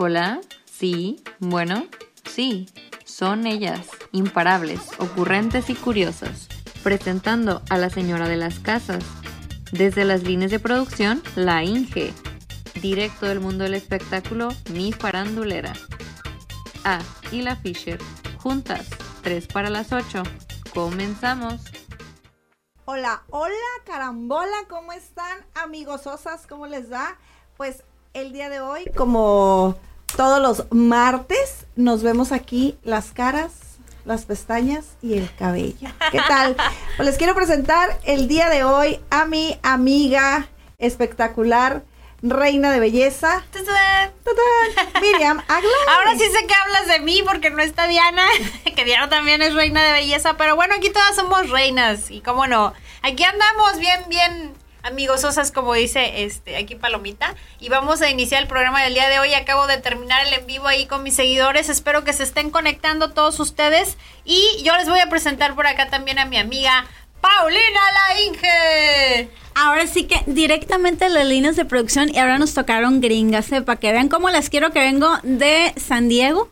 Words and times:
Hola, 0.00 0.40
sí, 0.64 1.24
bueno, 1.40 1.88
sí, 2.24 2.68
son 3.04 3.48
ellas, 3.48 3.88
imparables, 4.12 4.78
ocurrentes 5.00 5.70
y 5.70 5.74
curiosas, 5.74 6.46
presentando 6.84 7.62
a 7.68 7.78
la 7.78 7.90
señora 7.90 8.28
de 8.28 8.36
las 8.36 8.60
casas. 8.60 9.02
Desde 9.72 10.04
las 10.04 10.22
líneas 10.22 10.52
de 10.52 10.60
producción, 10.60 11.20
la 11.34 11.64
Inge. 11.64 12.14
Directo 12.80 13.26
del 13.26 13.40
mundo 13.40 13.64
del 13.64 13.74
espectáculo, 13.74 14.50
mi 14.70 14.92
farandulera. 14.92 15.72
Ah, 16.84 17.00
y 17.32 17.42
la 17.42 17.56
Fisher. 17.56 17.98
Juntas, 18.40 18.86
3 19.24 19.48
para 19.48 19.68
las 19.68 19.92
8. 19.92 20.22
Comenzamos. 20.72 21.60
Hola, 22.84 23.24
hola, 23.30 23.52
carambola, 23.84 24.58
¿cómo 24.68 24.92
están? 24.92 25.44
Amigos 25.56 26.06
osas, 26.06 26.46
¿cómo 26.46 26.68
les 26.68 26.88
da? 26.88 27.18
Pues 27.56 27.82
el 28.14 28.32
día 28.32 28.48
de 28.48 28.60
hoy, 28.60 28.84
como 28.96 29.76
todos 30.18 30.42
los 30.42 30.64
martes, 30.72 31.66
nos 31.76 32.02
vemos 32.02 32.32
aquí 32.32 32.76
las 32.82 33.12
caras, 33.12 33.52
las 34.04 34.24
pestañas 34.24 34.96
y 35.00 35.16
el 35.16 35.32
cabello. 35.36 35.88
¿Qué 36.10 36.18
tal? 36.26 36.56
Pues 36.96 37.06
les 37.06 37.18
quiero 37.18 37.36
presentar 37.36 38.00
el 38.04 38.26
día 38.26 38.50
de 38.50 38.64
hoy 38.64 38.98
a 39.10 39.26
mi 39.26 39.60
amiga 39.62 40.48
espectacular, 40.78 41.84
reina 42.20 42.72
de 42.72 42.80
belleza. 42.80 43.44
Miriam 45.00 45.38
Agla. 45.46 45.70
Ahora 45.96 46.18
sí 46.18 46.24
sé 46.24 46.46
que 46.48 46.54
hablas 46.54 46.88
de 46.88 46.98
mí 46.98 47.22
porque 47.24 47.50
no 47.50 47.62
está 47.62 47.86
Diana, 47.86 48.26
que 48.74 48.84
Diana 48.84 49.08
también 49.08 49.40
es 49.40 49.54
reina 49.54 49.84
de 49.84 49.92
belleza, 49.92 50.36
pero 50.36 50.56
bueno, 50.56 50.74
aquí 50.74 50.90
todas 50.90 51.14
somos 51.14 51.48
reinas 51.50 52.10
y 52.10 52.22
cómo 52.22 52.48
no. 52.48 52.74
Aquí 53.02 53.22
andamos 53.22 53.78
bien, 53.78 54.00
bien 54.08 54.54
amigososas, 54.82 55.52
como 55.52 55.74
dice 55.74 56.24
este 56.24 56.56
aquí 56.56 56.74
Palomita, 56.74 57.34
y 57.60 57.68
vamos 57.68 58.00
a 58.02 58.10
iniciar 58.10 58.42
el 58.42 58.48
programa 58.48 58.82
del 58.82 58.94
día 58.94 59.08
de 59.08 59.18
hoy. 59.18 59.34
Acabo 59.34 59.66
de 59.66 59.78
terminar 59.78 60.26
el 60.26 60.32
en 60.34 60.46
vivo 60.46 60.66
ahí 60.66 60.86
con 60.86 61.02
mis 61.02 61.14
seguidores, 61.14 61.68
espero 61.68 62.04
que 62.04 62.12
se 62.12 62.22
estén 62.22 62.50
conectando 62.50 63.10
todos 63.10 63.38
ustedes 63.40 63.96
y 64.24 64.62
yo 64.64 64.76
les 64.76 64.88
voy 64.88 65.00
a 65.00 65.08
presentar 65.08 65.54
por 65.54 65.66
acá 65.66 65.88
también 65.90 66.18
a 66.18 66.24
mi 66.24 66.36
amiga 66.38 66.86
Paulina 67.20 67.80
La 67.92 68.20
Inge. 68.20 69.28
Ahora 69.54 69.86
sí 69.88 70.04
que 70.04 70.22
directamente 70.26 71.08
las 71.08 71.26
líneas 71.26 71.56
de 71.56 71.64
producción 71.64 72.08
y 72.14 72.18
ahora 72.18 72.38
nos 72.38 72.54
tocaron 72.54 73.00
gringas, 73.00 73.50
¿eh? 73.50 73.60
para 73.62 73.80
que 73.80 73.90
vean 73.90 74.08
cómo 74.08 74.30
las 74.30 74.50
quiero 74.50 74.70
que 74.70 74.78
vengo 74.78 75.10
de 75.24 75.74
San 75.76 76.08
Diego, 76.08 76.48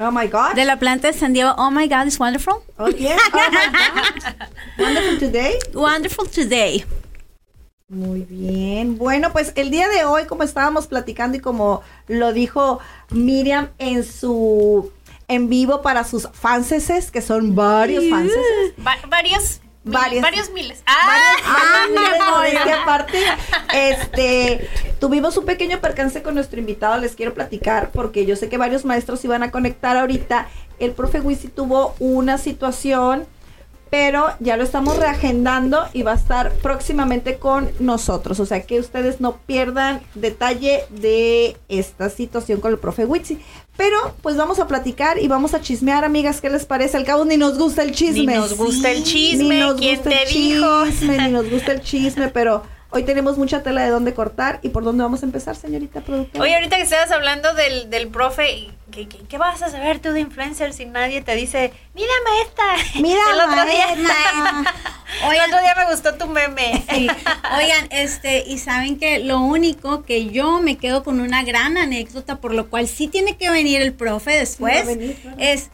Oh 0.00 0.10
my 0.10 0.26
God. 0.26 0.54
de 0.54 0.64
la 0.64 0.76
planta 0.78 1.06
de 1.08 1.12
San 1.12 1.32
Diego. 1.32 1.54
Oh 1.56 1.70
my 1.70 1.86
God, 1.88 2.06
it's 2.06 2.18
wonderful. 2.18 2.62
Oh, 2.78 2.88
yeah. 2.88 3.16
Oh 3.32 3.36
my 3.50 3.66
God. 3.72 4.48
Wonderful 4.78 5.18
today. 5.18 5.58
Wonderful 5.72 6.26
today. 6.26 6.84
Muy 7.88 8.20
bien. 8.24 8.98
Bueno, 8.98 9.32
pues 9.32 9.52
el 9.54 9.70
día 9.70 9.88
de 9.88 10.04
hoy, 10.04 10.26
como 10.26 10.42
estábamos 10.42 10.86
platicando 10.86 11.38
y 11.38 11.40
como 11.40 11.80
lo 12.06 12.32
dijo 12.34 12.80
Miriam 13.10 13.68
en 13.78 14.04
su 14.04 14.92
en 15.26 15.48
vivo 15.48 15.80
para 15.82 16.04
sus 16.04 16.28
fanses, 16.32 17.10
que 17.10 17.22
son 17.22 17.54
varios 17.54 18.04
fanses. 18.08 18.36
Va- 18.86 18.96
varios, 19.08 19.60
Varios. 19.84 20.22
varios 20.22 20.50
miles. 20.52 20.82
Ah, 20.86 21.86
no, 22.18 22.42
es 22.42 22.58
que 22.60 22.72
aparte, 22.72 23.18
este, 23.74 24.68
tuvimos 25.00 25.36
un 25.36 25.44
pequeño 25.46 25.80
percance 25.80 26.22
con 26.22 26.34
nuestro 26.34 26.58
invitado, 26.60 26.98
les 26.98 27.14
quiero 27.14 27.32
platicar, 27.34 27.90
porque 27.92 28.24
yo 28.26 28.36
sé 28.36 28.48
que 28.50 28.58
varios 28.58 28.84
maestros 28.84 29.24
iban 29.24 29.42
a 29.42 29.50
conectar 29.50 29.96
ahorita. 29.96 30.48
El 30.78 30.92
profe 30.92 31.20
Wisi 31.20 31.48
tuvo 31.48 31.94
una 31.98 32.38
situación, 32.38 33.26
pero 33.90 34.26
ya 34.40 34.56
lo 34.56 34.64
estamos 34.64 34.96
reagendando 34.96 35.84
y 35.92 36.02
va 36.02 36.12
a 36.12 36.16
estar 36.16 36.52
próximamente 36.62 37.36
con 37.38 37.70
nosotros. 37.80 38.40
O 38.40 38.46
sea 38.46 38.62
que 38.62 38.78
ustedes 38.80 39.20
no 39.20 39.36
pierdan 39.46 40.00
detalle 40.14 40.84
de 40.90 41.56
esta 41.68 42.10
situación 42.10 42.60
con 42.60 42.72
el 42.72 42.78
profe 42.78 43.04
Witsi. 43.04 43.38
Pero 43.76 43.96
pues 44.22 44.36
vamos 44.36 44.58
a 44.58 44.66
platicar 44.66 45.18
y 45.18 45.28
vamos 45.28 45.54
a 45.54 45.60
chismear, 45.60 46.04
amigas, 46.04 46.40
¿qué 46.40 46.50
les 46.50 46.66
parece? 46.66 46.96
Al 46.96 47.04
cabo 47.04 47.24
ni 47.24 47.36
nos 47.36 47.56
gusta 47.58 47.82
el 47.82 47.92
chisme. 47.92 48.20
Ni 48.32 48.34
nos 48.34 48.56
gusta 48.56 48.90
el 48.90 48.98
Ni 48.98 49.04
chisme, 49.04 49.60
nos 49.60 49.74
¿quién 49.78 49.96
gusta 49.96 50.10
te 50.10 50.22
el 50.24 50.28
dijo? 50.34 50.84
chisme, 50.86 51.18
ni 51.18 51.32
nos 51.32 51.48
gusta 51.50 51.72
el 51.72 51.80
chisme, 51.82 52.28
pero 52.28 52.62
hoy 52.90 53.02
tenemos 53.04 53.36
mucha 53.38 53.62
tela 53.62 53.82
de 53.82 53.90
dónde 53.90 54.14
cortar 54.14 54.60
y 54.62 54.70
por 54.70 54.84
dónde 54.84 55.02
vamos 55.02 55.22
a 55.22 55.26
empezar, 55.26 55.56
señorita 55.56 56.00
productora. 56.00 56.42
Oye, 56.42 56.54
ahorita 56.54 56.76
que 56.76 56.82
estabas 56.82 57.10
hablando 57.10 57.54
del, 57.54 57.90
del 57.90 58.08
profe, 58.08 58.68
¿qué, 58.90 59.08
qué, 59.08 59.18
qué 59.28 59.38
vas 59.38 59.62
a 59.62 59.70
saber 59.70 59.98
tú 59.98 60.12
de 60.12 60.20
influencer 60.20 60.72
si 60.72 60.86
nadie 60.86 61.22
te 61.22 61.34
dice, 61.34 61.72
mira 61.94 62.12
maestra? 62.24 62.64
Mira, 63.00 63.20
el 63.32 63.40
otro 63.40 63.64
día, 63.70 63.86
maestra. 63.86 64.74
el 65.32 65.40
otro 65.50 65.60
día 65.60 65.74
me 65.76 65.90
gustó 65.90 66.14
tu 66.14 66.26
meme. 66.26 66.82
Sí. 66.90 67.08
Oigan, 67.56 67.88
este, 67.90 68.44
y 68.46 68.58
saben 68.58 68.98
que 68.98 69.18
lo 69.18 69.40
único 69.40 70.02
que 70.04 70.26
yo 70.26 70.60
me 70.60 70.78
quedo 70.78 71.04
con 71.04 71.20
una 71.20 71.44
gran 71.44 71.76
anécdota, 71.76 72.36
por 72.36 72.54
lo 72.54 72.68
cual 72.68 72.88
sí 72.88 73.08
tiene 73.08 73.36
que 73.36 73.50
venir 73.50 73.82
el 73.82 73.92
profe 73.92 74.32
después, 74.32 74.86
venir, 74.86 75.16
claro. 75.16 75.36
es, 75.38 75.70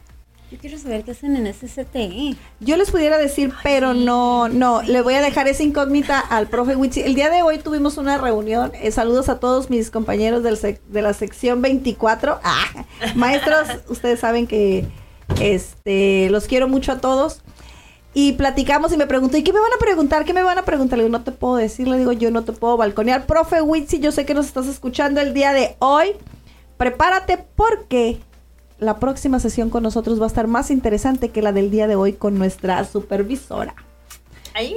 yo 0.51 0.59
quiero 0.59 0.79
saber 0.79 1.03
qué 1.05 1.11
hacen 1.13 1.35
en 1.37 1.53
SCTE. 1.53 2.37
Yo 2.61 2.77
les 2.77 2.91
pudiera 2.91 3.19
decir, 3.19 3.53
pero 3.65 3.93
no, 3.93 4.49
no, 4.49 4.83
le 4.83 5.03
voy 5.03 5.15
a 5.15 5.21
dejar 5.23 5.49
esa 5.49 5.63
incógnita 5.65 6.21
al 6.21 6.47
profe 6.49 6.77
Witsi. 6.77 7.01
El 7.01 7.15
día 7.17 7.29
de 7.31 7.43
hoy 7.43 7.59
tuvimos 7.59 7.97
una 7.97 8.19
reunión. 8.19 8.71
eh, 8.81 8.91
saludos 8.93 9.29
a 9.29 9.41
todos 9.41 9.69
mis 9.71 9.91
compañeros 9.91 10.43
del 10.45 10.57
sec- 10.57 10.81
de 10.89 11.03
la 11.03 11.13
sección 11.13 11.61
24. 11.63 12.39
Ah, 12.45 12.85
maestros, 13.17 13.69
ustedes 13.89 14.21
saben 14.21 14.47
que 14.47 14.87
este 15.41 16.29
los 16.31 16.47
quiero 16.47 16.69
mucho 16.69 16.93
a 16.93 16.99
todos. 17.01 17.41
Y 18.17 18.35
platicamos 18.35 18.93
y 18.93 18.97
me 18.97 19.09
preguntó, 19.09 19.37
¿y 19.37 19.43
qué 19.43 19.53
me 19.53 19.59
van 19.59 19.73
a 19.75 19.79
preguntar? 19.81 20.25
¿Qué 20.25 20.33
me 20.33 20.45
van 20.45 20.57
a 20.59 20.65
preguntar? 20.65 20.99
Le 20.99 21.05
digo, 21.05 21.19
no 21.19 21.25
te 21.25 21.33
puedo 21.33 21.57
decir, 21.57 21.89
le 21.89 21.99
digo, 21.99 22.13
yo 22.13 22.31
no 22.31 22.45
te 22.45 22.53
puedo 22.53 22.77
balconear. 22.77 23.27
Profe 23.27 23.61
Witsi, 23.61 23.99
yo 23.99 24.13
sé 24.13 24.25
que 24.25 24.35
nos 24.35 24.47
estás 24.47 24.69
escuchando 24.69 25.21
el 25.21 25.35
día 25.35 25.53
de 25.53 25.75
hoy. 25.81 26.13
Prepárate 26.77 27.39
porque 27.57 28.21
la 28.79 28.99
próxima 28.99 29.41
sesión 29.41 29.71
con 29.71 29.83
nosotros 29.83 30.21
va 30.21 30.25
a 30.25 30.29
estar 30.29 30.47
más 30.47 30.71
interesante 30.71 31.31
que 31.31 31.43
la 31.43 31.53
del 31.53 31.71
día 31.71 31.87
de 31.87 31.97
hoy 31.97 32.13
con 32.15 32.39
nuestra 32.39 32.85
supervisora. 32.85 33.75
Ay, 34.57 34.77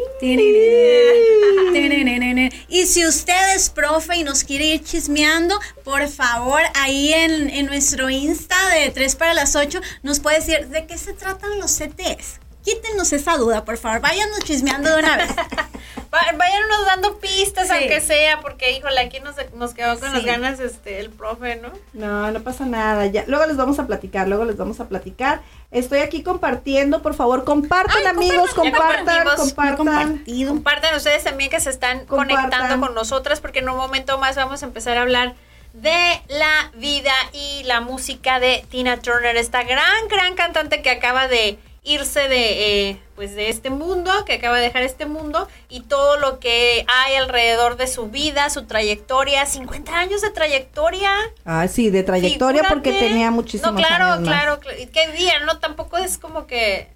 Y 2.67 2.85
si 2.87 3.05
usted 3.05 3.55
es 3.55 3.69
profe 3.69 4.17
y 4.17 4.23
nos 4.23 4.43
quiere 4.43 4.65
ir 4.65 4.83
chismeando, 4.83 5.59
por 5.83 6.07
favor, 6.07 6.61
ahí 6.73 7.13
en, 7.13 7.47
en 7.51 7.67
nuestro 7.67 8.09
Insta 8.09 8.57
de 8.73 8.89
3 8.89 9.15
para 9.15 9.35
las 9.35 9.55
8, 9.55 9.79
nos 10.01 10.19
puede 10.19 10.39
decir 10.39 10.67
de 10.69 10.87
qué 10.87 10.97
se 10.97 11.13
tratan 11.13 11.59
los 11.59 11.77
CTs. 11.77 12.39
Quítenos 12.67 13.13
esa 13.13 13.37
duda, 13.37 13.63
por 13.63 13.77
favor. 13.77 14.01
Váyanos 14.01 14.39
chismeando 14.39 14.93
de 14.93 14.99
una 14.99 15.15
vez. 15.15 15.29
váyanos 16.11 16.85
dando 16.85 17.17
pistas, 17.17 17.67
Sí. 17.69 17.73
aunque 17.73 18.01
sea, 18.01 18.41
porque, 18.41 18.71
híjole, 18.71 18.99
aquí 18.99 19.21
nos, 19.21 19.35
nos 19.53 19.73
quedó 19.73 19.97
con 19.97 20.11
las 20.11 20.25
ganas 20.25 20.59
este, 20.59 20.99
el 20.99 21.09
profe, 21.09 21.55
¿no? 21.55 21.69
No, 21.93 22.29
no 22.31 22.41
pasa 22.41 22.65
nada. 22.65 23.05
Ya, 23.05 23.23
luego 23.27 23.45
les 23.45 23.55
vamos 23.55 23.79
a 23.79 23.87
platicar, 23.87 24.27
luego 24.27 24.43
les 24.43 24.57
vamos 24.57 24.81
a 24.81 24.89
platicar. 24.89 25.41
Estoy 25.71 25.99
aquí 25.99 26.23
compartiendo, 26.23 27.01
por 27.01 27.13
favor, 27.13 27.45
compartan 27.45 27.95
Ay, 27.99 28.05
amigos, 28.07 28.53
compartan, 28.53 29.25
compartan, 29.37 30.23
compartan. 30.47 30.95
Ustedes 30.95 31.23
también 31.23 31.49
que 31.49 31.61
se 31.61 31.69
están 31.69 32.05
Compartan. 32.05 32.35
conectando 32.49 32.85
con 32.85 32.95
nosotras 32.95 33.39
porque 33.39 33.59
en 33.59 33.69
un 33.69 33.77
momento 33.77 34.17
más 34.17 34.35
vamos 34.35 34.61
a 34.61 34.65
empezar 34.65 34.97
a 34.97 35.03
hablar 35.03 35.35
de 35.73 36.21
la 36.27 36.71
vida 36.75 37.13
y 37.31 37.63
la 37.63 37.81
música 37.81 38.39
de 38.41 38.65
Tina 38.69 38.97
Turner, 38.99 39.37
esta 39.37 39.63
gran, 39.63 40.07
gran 40.09 40.35
cantante 40.35 40.81
que 40.81 40.89
acaba 40.89 41.27
de 41.27 41.59
irse 41.87 42.27
de, 42.27 42.89
eh, 42.89 42.99
pues 43.15 43.33
de 43.33 43.49
este 43.49 43.69
mundo, 43.69 44.11
que 44.25 44.33
acaba 44.33 44.57
de 44.57 44.63
dejar 44.63 44.83
este 44.83 45.05
mundo 45.05 45.47
y 45.69 45.81
todo 45.81 46.19
lo 46.19 46.39
que 46.39 46.85
hay 46.87 47.15
alrededor 47.15 47.77
de 47.77 47.87
su 47.87 48.07
vida, 48.09 48.49
su 48.49 48.65
trayectoria, 48.65 49.45
50 49.45 49.97
años 49.97 50.21
de 50.21 50.29
trayectoria. 50.29 51.09
Ah, 51.45 51.67
sí, 51.67 51.89
de 51.89 52.03
trayectoria 52.03 52.63
porque 52.67 52.91
tenía 52.91 53.31
muchísimos 53.31 53.73
No, 53.73 53.77
claro, 53.77 54.05
años 54.05 54.27
claro, 54.27 54.59
qué 54.59 55.11
día, 55.13 55.39
¿no? 55.45 55.59
Tampoco 55.59 55.97
es 55.97 56.17
como 56.17 56.45
que 56.45 56.89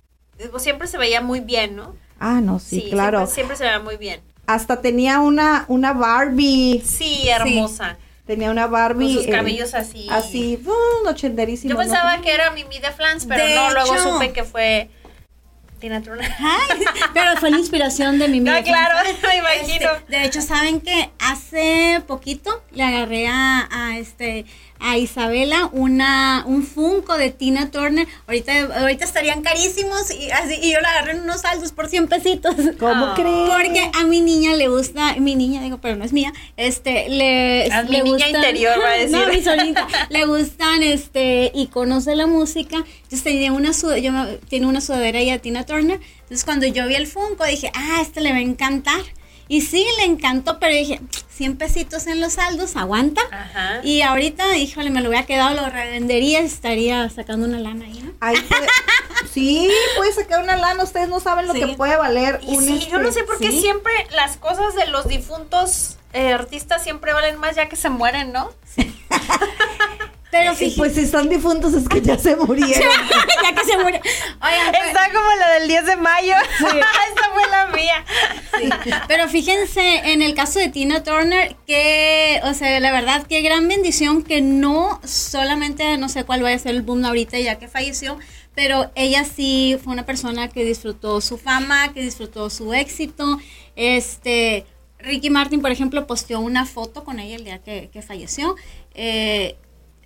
siempre 0.57 0.87
se 0.87 0.97
veía 0.97 1.21
muy 1.21 1.39
bien, 1.39 1.75
¿no? 1.75 1.95
Ah, 2.19 2.41
no, 2.41 2.59
sí, 2.59 2.87
claro. 2.91 3.19
Siempre, 3.19 3.33
siempre 3.33 3.57
se 3.57 3.63
veía 3.63 3.79
muy 3.79 3.97
bien. 3.97 4.21
Hasta 4.45 4.81
tenía 4.81 5.19
una, 5.19 5.65
una 5.69 5.93
Barbie. 5.93 6.83
Sí, 6.85 7.29
hermosa. 7.29 7.97
Tenía 8.31 8.49
una 8.49 8.65
Barbie. 8.67 9.07
Con 9.07 9.13
sus 9.15 9.27
eh, 9.27 9.29
cabellos 9.29 9.73
así. 9.73 10.07
Así, 10.09 10.57
uh, 10.65 11.09
ochenterísimos, 11.09 11.69
Yo 11.69 11.75
¿no? 11.75 11.81
pensaba 11.83 12.21
que 12.21 12.33
era 12.33 12.49
Mimi 12.51 12.79
de 12.79 12.89
Flans, 12.91 13.25
pero 13.25 13.45
De 13.45 13.55
no, 13.55 13.73
luego 13.73 13.93
hecho. 13.93 14.13
supe 14.13 14.31
que 14.31 14.45
fue 14.45 14.89
Tina 15.79 16.01
Turner. 16.01 16.31
Ay, 16.39 16.79
pero 17.13 17.35
fue 17.41 17.51
la 17.51 17.57
inspiración 17.59 18.19
de 18.19 18.29
mi 18.29 18.39
No, 18.39 18.53
amiga. 18.53 18.63
claro, 18.63 19.09
me 19.27 19.35
imagino. 19.35 19.91
Este, 19.95 20.17
de 20.17 20.23
hecho, 20.23 20.41
saben 20.41 20.79
que 20.79 21.09
hace 21.19 22.01
poquito 22.07 22.63
le 22.71 22.83
agarré 22.83 23.27
a, 23.27 23.67
a, 23.69 23.97
este 23.97 24.45
a 24.81 24.97
Isabela 24.97 25.69
una 25.71 26.43
un 26.47 26.63
Funko 26.65 27.17
de 27.17 27.29
Tina 27.29 27.69
Turner. 27.71 28.07
Ahorita 28.27 28.51
ahorita 28.81 29.05
estarían 29.05 29.41
carísimos 29.41 30.11
y 30.11 30.29
así 30.31 30.55
y 30.61 30.71
yo 30.73 30.79
la 30.81 30.89
agarré 30.89 31.11
en 31.13 31.21
unos 31.21 31.41
saldos 31.41 31.71
por 31.71 31.87
100 31.87 32.07
pesitos. 32.07 32.55
¿Cómo 32.79 33.05
Ah. 33.05 33.13
crees? 33.15 33.49
Porque 33.49 33.91
a 33.93 34.03
mi 34.05 34.21
niña 34.21 34.55
le 34.55 34.67
gusta, 34.67 35.15
mi 35.17 35.35
niña 35.35 35.61
digo, 35.61 35.77
pero 35.81 35.95
no 35.95 36.03
es 36.05 36.13
mía, 36.13 36.33
este, 36.57 37.09
le, 37.09 37.71
A 37.71 37.83
mi 37.83 37.91
le 37.91 38.03
niña 38.03 38.27
interior, 38.29 38.79
va 38.81 38.89
a 38.89 38.97
decir. 38.97 39.11
No, 39.21 39.27
mi 39.27 39.41
sobrinita, 39.43 39.87
le 40.09 40.25
gustan, 40.25 40.83
este, 40.83 41.51
iconos 41.53 42.05
de 42.05 42.15
la 42.15 42.27
música. 42.27 42.77
Entonces 42.77 43.23
tenía 43.23 43.51
una 43.53 43.71
yo 44.01 44.11
me- 44.11 44.37
tiene 44.49 44.65
una 44.67 44.81
sudadera 44.81 45.21
ya 45.21 45.37
Tina 45.39 45.65
Turner. 45.65 45.99
Entonces 46.21 46.43
cuando 46.45 46.65
yo 46.65 46.87
vi 46.87 46.95
el 46.95 47.07
Funko 47.07 47.45
dije, 47.45 47.71
ah, 47.75 47.99
este 48.01 48.21
le 48.21 48.31
va 48.31 48.37
a 48.37 48.41
encantar. 48.41 49.01
Y 49.47 49.61
sí, 49.61 49.85
le 49.97 50.05
encantó, 50.05 50.59
pero 50.59 50.73
dije, 50.73 51.01
100 51.35 51.57
pesitos 51.57 52.07
en 52.07 52.21
los 52.21 52.33
saldos, 52.33 52.75
aguanta. 52.77 53.21
Ajá. 53.31 53.81
Y 53.83 54.01
ahorita, 54.01 54.55
híjole, 54.57 54.89
me 54.91 55.01
lo 55.01 55.09
hubiera 55.09 55.25
quedado, 55.25 55.53
lo 55.59 55.69
revendería, 55.69 56.39
estaría 56.39 57.09
sacando 57.09 57.45
una 57.47 57.59
lana 57.59 57.85
ahí, 57.85 57.99
¿no? 58.01 58.11
Ahí 58.21 58.35
puede- 58.49 58.67
sí, 59.33 59.69
puede 59.97 60.13
sacar 60.13 60.41
una 60.43 60.55
lana. 60.55 60.83
Ustedes 60.83 61.09
no 61.09 61.19
saben 61.19 61.47
lo 61.47 61.53
Sí. 61.53 61.59
que 61.59 61.67
puede 61.75 61.97
valer 61.97 62.39
Y 62.43 62.55
un. 62.57 62.63
sí, 62.65 62.87
yo 62.89 62.99
no 62.99 63.09
este, 63.09 63.21
sé 63.21 63.25
por 63.25 63.39
qué 63.39 63.51
sí. 63.51 63.59
siempre 63.61 63.91
las 64.15 64.37
cosas 64.37 64.73
de 64.75 64.87
los 64.87 65.07
difuntos 65.07 65.97
eh, 66.13 66.31
artistas 66.33 66.83
siempre 66.83 67.11
valen 67.13 67.37
más 67.39 67.55
ya 67.55 67.67
que 67.69 67.75
se 67.75 67.89
mueren, 67.89 68.31
¿no? 68.31 68.51
Pero 70.31 70.51
Eh, 70.51 70.55
fíjate, 70.55 70.77
Pues 70.77 70.93
si 70.95 71.01
están 71.01 71.27
difuntos 71.29 71.73
es 71.73 71.87
que 71.89 72.01
ya 72.01 72.17
se 72.17 72.35
murieron. 72.37 72.71
ya 73.43 73.53
que 73.53 73.65
se 73.65 73.77
murió. 73.77 73.99
Oigan, 73.99 74.71
pero- 74.71 74.85
Está 74.85 75.07
como 75.13 75.29
la 75.39 75.49
del 75.59 75.67
10 75.67 75.85
de 75.85 75.95
mayo. 75.97 76.33
Esa 76.59 77.29
fue 77.33 77.47
la 77.49 77.67
mía. 77.67 78.05
Sí. 78.59 78.69
Pero 79.07 79.27
fíjense 79.27 80.11
en 80.13 80.21
el 80.21 80.33
caso 80.33 80.59
de 80.59 80.69
Tina 80.69 81.03
Turner 81.03 81.55
que, 81.67 82.39
o 82.45 82.53
sea, 82.53 82.79
la 82.79 82.91
verdad, 82.91 83.25
qué 83.27 83.41
gran 83.41 83.67
bendición 83.67 84.23
que 84.23 84.41
no 84.41 84.99
solamente, 85.03 85.97
no 85.97 86.07
sé 86.09 86.23
cuál 86.23 86.41
vaya 86.41 86.55
a 86.55 86.59
ser 86.59 86.71
el 86.75 86.81
boom 86.81 87.03
ahorita 87.05 87.37
ya 87.39 87.59
que 87.59 87.67
falleció, 87.67 88.17
pero 88.55 88.91
ella 88.95 89.23
sí 89.25 89.77
fue 89.83 89.93
una 89.93 90.05
persona 90.05 90.47
que 90.49 90.63
disfrutó 90.65 91.21
su 91.21 91.37
fama, 91.37 91.93
que 91.93 92.01
disfrutó 92.01 92.49
su 92.49 92.73
éxito. 92.73 93.37
Este, 93.75 94.65
Ricky 94.99 95.29
Martin, 95.29 95.61
por 95.61 95.71
ejemplo, 95.71 96.05
posteó 96.07 96.39
una 96.39 96.65
foto 96.65 97.03
con 97.03 97.19
ella 97.19 97.35
el 97.35 97.43
día 97.43 97.59
que, 97.59 97.89
que 97.91 98.01
falleció. 98.01 98.55
Eh, 98.93 99.55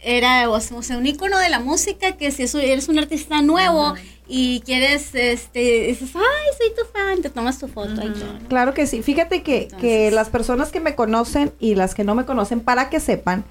era 0.05 0.49
o 0.49 0.61
sea, 0.61 0.97
un 0.97 1.05
icono 1.05 1.39
de 1.39 1.49
la 1.49 1.59
música 1.59 2.15
que 2.15 2.31
si 2.31 2.43
eres 2.43 2.87
un 2.87 2.99
artista 2.99 3.41
nuevo 3.41 3.95
y 4.27 4.61
quieres, 4.61 5.13
este, 5.13 5.87
dices, 5.87 6.11
ay, 6.15 6.21
soy 6.57 6.75
tu 6.75 6.91
fan, 6.91 7.21
te 7.21 7.29
tomas 7.29 7.59
tu 7.59 7.67
foto 7.67 8.05
y 8.05 8.11
todo. 8.11 8.33
¿no? 8.33 8.47
Claro 8.47 8.73
que 8.73 8.85
sí. 8.87 9.01
Fíjate 9.01 9.41
que, 9.41 9.67
que 9.79 10.11
las 10.11 10.29
personas 10.29 10.71
que 10.71 10.79
me 10.79 10.95
conocen 10.95 11.53
y 11.59 11.75
las 11.75 11.95
que 11.95 12.03
no 12.03 12.15
me 12.15 12.25
conocen, 12.25 12.59
para 12.59 12.89
que 12.89 12.99
sepan, 12.99 13.45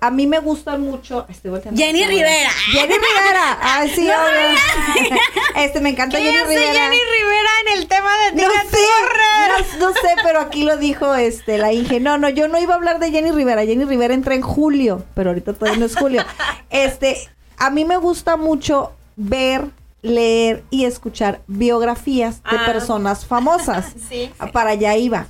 a 0.00 0.10
mí 0.10 0.26
me 0.26 0.38
gustan 0.40 0.82
mucho. 0.82 1.26
Estoy 1.28 1.50
volteando. 1.50 1.80
Jenny 1.80 2.04
Rivera. 2.04 2.50
Jenny 2.72 2.94
Rivera. 2.94 3.58
Ay, 3.62 3.90
sí, 3.90 4.02
obvio. 4.08 5.16
Este, 5.56 5.80
me 5.80 5.90
encanta 5.90 6.18
¿Qué 6.18 6.24
Jenny 6.24 6.36
hace 6.36 6.48
Rivera. 6.48 6.72
Jenny 6.72 6.96
Rivera 6.96 7.50
en 7.66 7.78
el 7.78 7.88
tema 7.88 8.10
de 8.30 8.42
No 8.42 8.48
sé, 8.70 9.78
no, 9.78 9.86
no 9.86 9.92
sé, 9.94 10.08
pero 10.22 10.40
aquí 10.40 10.64
lo 10.64 10.76
dijo 10.76 11.14
este 11.14 11.56
la 11.58 11.72
Inge. 11.72 11.98
No, 12.00 12.18
no, 12.18 12.28
yo 12.28 12.46
no 12.48 12.58
iba 12.60 12.74
a 12.74 12.76
hablar 12.76 12.98
de 12.98 13.10
Jenny 13.10 13.30
Rivera. 13.32 13.64
Jenny 13.64 13.84
Rivera 13.86 14.12
entra 14.12 14.34
en 14.34 14.42
julio, 14.42 15.04
pero 15.14 15.30
ahorita 15.30 15.54
todavía 15.54 15.78
no 15.80 15.86
es 15.86 15.96
julio. 15.96 16.24
Este, 16.70 17.16
a 17.56 17.70
mí 17.70 17.84
me 17.86 17.96
gusta 17.96 18.36
mucho 18.36 18.92
ver, 19.16 19.64
leer 20.02 20.62
y 20.70 20.84
escuchar 20.84 21.40
biografías 21.46 22.42
de 22.42 22.56
Ah. 22.58 22.66
personas 22.66 23.24
famosas. 23.24 23.86
Sí. 24.10 24.30
Para 24.52 24.70
allá 24.70 24.94
iba. 24.96 25.26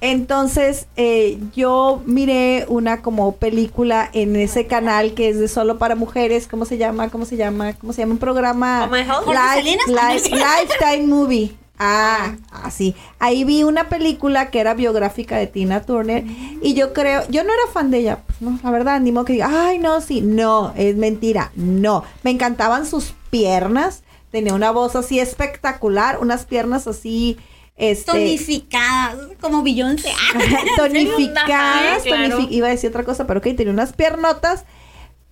Entonces, 0.00 0.86
eh, 0.96 1.38
yo 1.56 2.02
miré 2.06 2.66
una 2.68 3.02
como 3.02 3.32
película 3.36 4.08
en 4.12 4.36
ese 4.36 4.66
canal 4.66 5.14
que 5.14 5.28
es 5.28 5.38
de 5.40 5.48
solo 5.48 5.78
para 5.78 5.94
mujeres. 5.96 6.46
¿Cómo 6.46 6.64
se 6.64 6.78
llama? 6.78 7.08
¿Cómo 7.10 7.24
se 7.24 7.36
llama? 7.36 7.72
¿Cómo 7.74 7.92
se 7.92 8.02
llama? 8.02 8.12
Un 8.12 8.18
programa. 8.18 8.86
Oh, 9.26 9.32
Life-. 9.32 9.76
Life- 9.88 10.30
Lifetime 10.30 11.06
Movie. 11.06 11.52
Ah, 11.80 12.34
así. 12.50 12.94
Ahí 13.20 13.44
vi 13.44 13.62
una 13.62 13.88
película 13.88 14.50
que 14.50 14.58
era 14.60 14.74
biográfica 14.74 15.36
de 15.36 15.46
Tina 15.46 15.82
Turner 15.82 16.24
y 16.60 16.74
yo 16.74 16.92
creo, 16.92 17.22
yo 17.28 17.44
no 17.44 17.52
era 17.52 17.72
fan 17.72 17.92
de 17.92 17.98
ella, 17.98 18.18
pues, 18.26 18.40
no, 18.42 18.58
la 18.64 18.70
verdad, 18.72 19.00
ni 19.00 19.12
modo 19.12 19.24
que 19.26 19.34
diga, 19.34 19.48
ay, 19.68 19.78
no, 19.78 20.00
sí, 20.00 20.20
no, 20.20 20.72
es 20.76 20.96
mentira, 20.96 21.52
no. 21.54 22.02
Me 22.24 22.32
encantaban 22.32 22.84
sus 22.84 23.14
piernas, 23.30 24.02
tenía 24.32 24.54
una 24.54 24.72
voz 24.72 24.96
así 24.96 25.20
espectacular, 25.20 26.18
unas 26.20 26.46
piernas 26.46 26.88
así, 26.88 27.36
este, 27.78 28.10
Tonificada, 28.10 29.16
como 29.40 29.62
Beyoncé. 29.62 30.12
tonificadas, 30.76 32.02
Sí, 32.02 32.08
claro. 32.08 32.46
iba 32.50 32.66
a 32.66 32.70
decir 32.70 32.90
otra 32.90 33.04
cosa, 33.04 33.26
pero 33.26 33.38
ok, 33.38 33.46
tenía 33.56 33.72
unas 33.72 33.92
piernotas, 33.92 34.64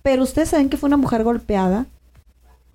pero 0.01 0.23
ustedes 0.23 0.49
saben 0.49 0.69
que 0.69 0.77
fue 0.77 0.87
una 0.87 0.97
mujer 0.97 1.23
golpeada. 1.23 1.85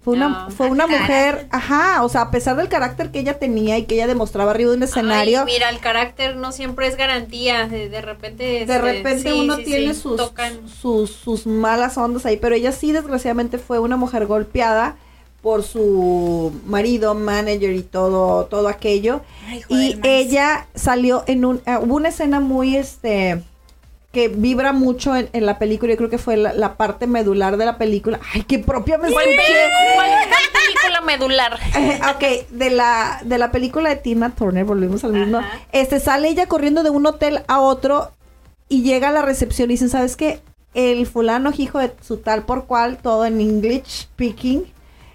Fue 0.03 0.15
una, 0.15 0.51
fue 0.51 0.69
una 0.69 0.89
mujer, 0.89 1.47
ajá, 1.51 2.03
o 2.03 2.09
sea, 2.09 2.23
a 2.23 2.31
pesar 2.33 2.57
del 2.57 2.69
carácter 2.69 3.13
que 3.13 3.21
ella 3.21 3.39
tenía 3.39 3.79
y 3.79 3.85
que 3.85 3.95
ella 3.95 4.09
demostraba 4.09 4.51
arriba 4.51 4.73
de 4.73 4.77
un 4.79 4.83
escenario, 4.83 5.41
Ay, 5.41 5.45
mira, 5.47 5.71
el 5.71 5.79
carácter 5.79 6.35
no 6.35 6.51
siempre 6.51 6.89
es 6.89 6.97
garantía. 6.97 7.69
De, 7.69 7.89
de 7.89 8.01
repente. 8.01 8.43
de 8.43 8.61
este, 8.63 8.79
repente 8.79 9.31
sí, 9.31 9.41
uno 9.41 9.57
sí, 9.59 9.65
tiene 9.65 9.95
sus, 9.95 10.21
sus 11.09 11.47
malas 11.47 11.97
ondas 11.97 12.27
ahí, 12.27 12.37
pero 12.37 12.57
ella 12.57 12.73
sí 12.73 12.91
desgraciadamente 12.91 13.59
fue 13.59 13.79
una 13.79 13.97
mujer 13.97 14.27
golpeada 14.27 14.97
por 15.43 15.65
su 15.65 16.53
marido, 16.67 17.15
manager 17.15 17.73
y 17.75 17.83
todo, 17.83 18.45
todo 18.47 18.69
aquello. 18.69 19.23
Ay, 19.47 19.63
Y 19.69 19.97
más. 19.97 20.05
ella 20.05 20.67
salió 20.75 21.25
en 21.27 21.45
un, 21.45 21.61
eh, 21.67 21.77
hubo 21.83 21.97
una 21.97 22.11
escena 22.11 22.39
muy, 22.41 22.77
este, 22.77 23.43
que 24.13 24.29
vibra 24.29 24.73
mucho 24.73 25.17
en, 25.17 25.29
en 25.33 25.45
la 25.47 25.59
película, 25.59 25.93
yo 25.93 25.97
creo 25.97 26.11
que 26.11 26.19
fue 26.19 26.37
la, 26.37 26.53
la 26.53 26.77
parte 26.77 27.07
medular 27.09 27.57
de 27.57 27.65
la 27.65 27.77
película. 27.77 28.21
Ay, 28.33 28.43
qué 28.45 28.61
propia 28.61 28.99
me 28.99 29.11
¿Cuál, 29.11 29.25
cuál- 29.25 29.37
cuál 29.97 30.41
película 30.65 31.01
medular? 31.01 31.59
Eh, 31.77 32.01
ok, 32.15 32.49
de 32.51 32.71
la, 32.71 33.21
de 33.25 33.39
la 33.39 33.51
película 33.51 33.89
de 33.89 33.97
Tina 33.97 34.31
Turner, 34.31 34.65
volvemos 34.65 35.03
al 35.03 35.13
mismo. 35.15 35.39
Ajá. 35.39 35.59
Este, 35.73 35.99
sale 35.99 36.29
ella 36.29 36.47
corriendo 36.47 36.83
de 36.85 36.91
un 36.91 37.05
hotel 37.07 37.43
a 37.49 37.59
otro 37.61 38.13
y 38.69 38.83
llega 38.83 39.09
a 39.09 39.13
la 39.13 39.23
recepción 39.23 39.71
y 39.71 39.75
dicen, 39.75 39.89
¿sabes 39.91 40.17
qué? 40.17 40.41
El 40.75 41.07
fulano 41.07 41.51
hijo 41.59 41.79
de 41.79 41.93
su 42.01 42.19
tal 42.19 42.45
por 42.45 42.67
cual, 42.67 42.99
todo 42.99 43.27
en 43.27 43.41
English 43.41 43.85
speaking, 44.13 44.65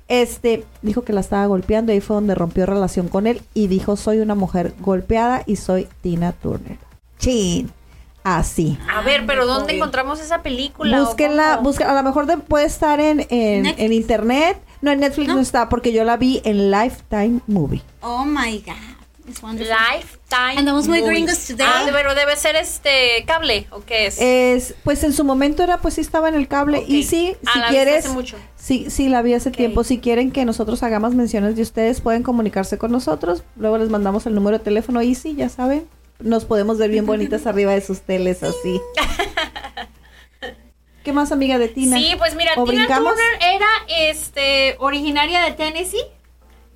este, 0.07 0.65
dijo 0.81 1.01
que 1.03 1.13
la 1.13 1.19
estaba 1.21 1.45
golpeando 1.47 1.91
y 1.91 1.95
ahí 1.95 2.01
fue 2.01 2.15
donde 2.15 2.35
rompió 2.35 2.65
relación 2.65 3.07
con 3.09 3.27
él 3.27 3.41
y 3.53 3.67
dijo, 3.67 3.95
soy 3.97 4.19
una 4.19 4.35
mujer 4.35 4.73
golpeada 4.79 5.43
y 5.45 5.55
soy 5.57 5.87
Tina 6.01 6.31
Turner. 6.31 6.77
Chin. 7.19 7.71
Así. 8.23 8.77
A 8.93 9.01
ver, 9.01 9.25
pero 9.25 9.45
¿dónde 9.45 9.73
encontramos 9.75 10.19
esa 10.19 10.41
película? 10.43 10.99
Búsquenla, 11.01 11.57
busquen, 11.57 11.87
a 11.87 11.93
lo 11.93 12.03
mejor 12.03 12.25
de- 12.25 12.37
puede 12.37 12.65
estar 12.65 12.99
en, 12.99 13.25
en, 13.29 13.65
en 13.65 13.93
internet. 13.93 14.57
No, 14.81 14.91
en 14.91 14.99
Netflix 14.99 15.29
no. 15.29 15.35
¿No? 15.35 15.39
está 15.39 15.69
porque 15.69 15.93
yo 15.93 16.03
la 16.03 16.17
vi 16.17 16.41
en 16.43 16.69
Lifetime 16.69 17.39
Movie. 17.47 17.81
Oh 18.01 18.25
my 18.25 18.61
God. 18.65 18.96
It's 19.27 19.41
wonderful. 19.43 19.75
Lifetime. 19.75 20.57
Andamos 20.57 20.87
muy 20.87 21.01
gringos 21.01 21.45
today. 21.47 21.67
Ah, 21.67 21.85
pero 21.91 22.15
debe 22.15 22.35
ser 22.37 22.55
este 22.55 23.23
cable 23.27 23.67
o 23.71 23.81
qué 23.81 24.07
es. 24.07 24.17
Es, 24.21 24.75
pues 24.83 25.03
en 25.03 25.11
su 25.13 25.25
momento 25.25 25.63
era, 25.63 25.79
pues 25.79 25.95
sí 25.95 26.01
estaba 26.01 26.29
en 26.29 26.35
el 26.35 26.47
cable. 26.47 26.83
Y 26.87 27.01
Ok. 27.03 27.09
sí, 27.09 27.35
Ah, 27.45 27.51
si 27.53 27.59
la 27.59 27.65
viste 27.69 27.83
quieres. 27.83 28.05
hace 28.05 28.13
mucho. 28.13 28.37
Sí, 28.55 28.87
sí, 28.89 29.09
la 29.09 29.21
vi 29.21 29.33
hace 29.33 29.51
tiempo. 29.51 29.83
Si 29.83 29.99
quieren 29.99 30.31
que 30.31 30.45
nosotros 30.45 30.81
hagamos 30.83 31.13
menciones 31.13 31.55
de 31.57 31.61
ustedes, 31.61 31.99
pueden 31.99 32.23
comunicarse 32.23 32.77
con 32.77 32.91
nosotros. 32.91 33.43
Luego 33.57 33.77
les 33.77 33.89
mandamos 33.89 34.25
el 34.27 34.33
número 34.35 34.59
de 34.59 34.63
teléfono 34.63 35.01
y 35.01 35.13
sí, 35.13 35.35
ya 35.35 35.49
saben. 35.49 35.87
Nos 36.19 36.45
podemos 36.45 36.77
ver 36.77 36.89
bien 36.89 37.05
bonitas 37.05 37.45
arriba 37.47 37.73
de 37.73 37.81
sus 37.81 38.01
teles 38.01 38.43
así. 38.43 38.79
¿Qué 41.03 41.13
más, 41.13 41.31
amiga 41.31 41.57
de 41.57 41.69
Tina? 41.69 41.97
Sí, 41.97 42.15
pues 42.17 42.35
mira, 42.35 42.51
¿O 42.57 42.65
Tina 42.65 42.81
brincamos? 42.83 43.13
Turner 43.13 43.55
era 43.55 43.67
este 44.09 44.75
originaria 44.79 45.41
de 45.41 45.51
Tennessee 45.51 46.01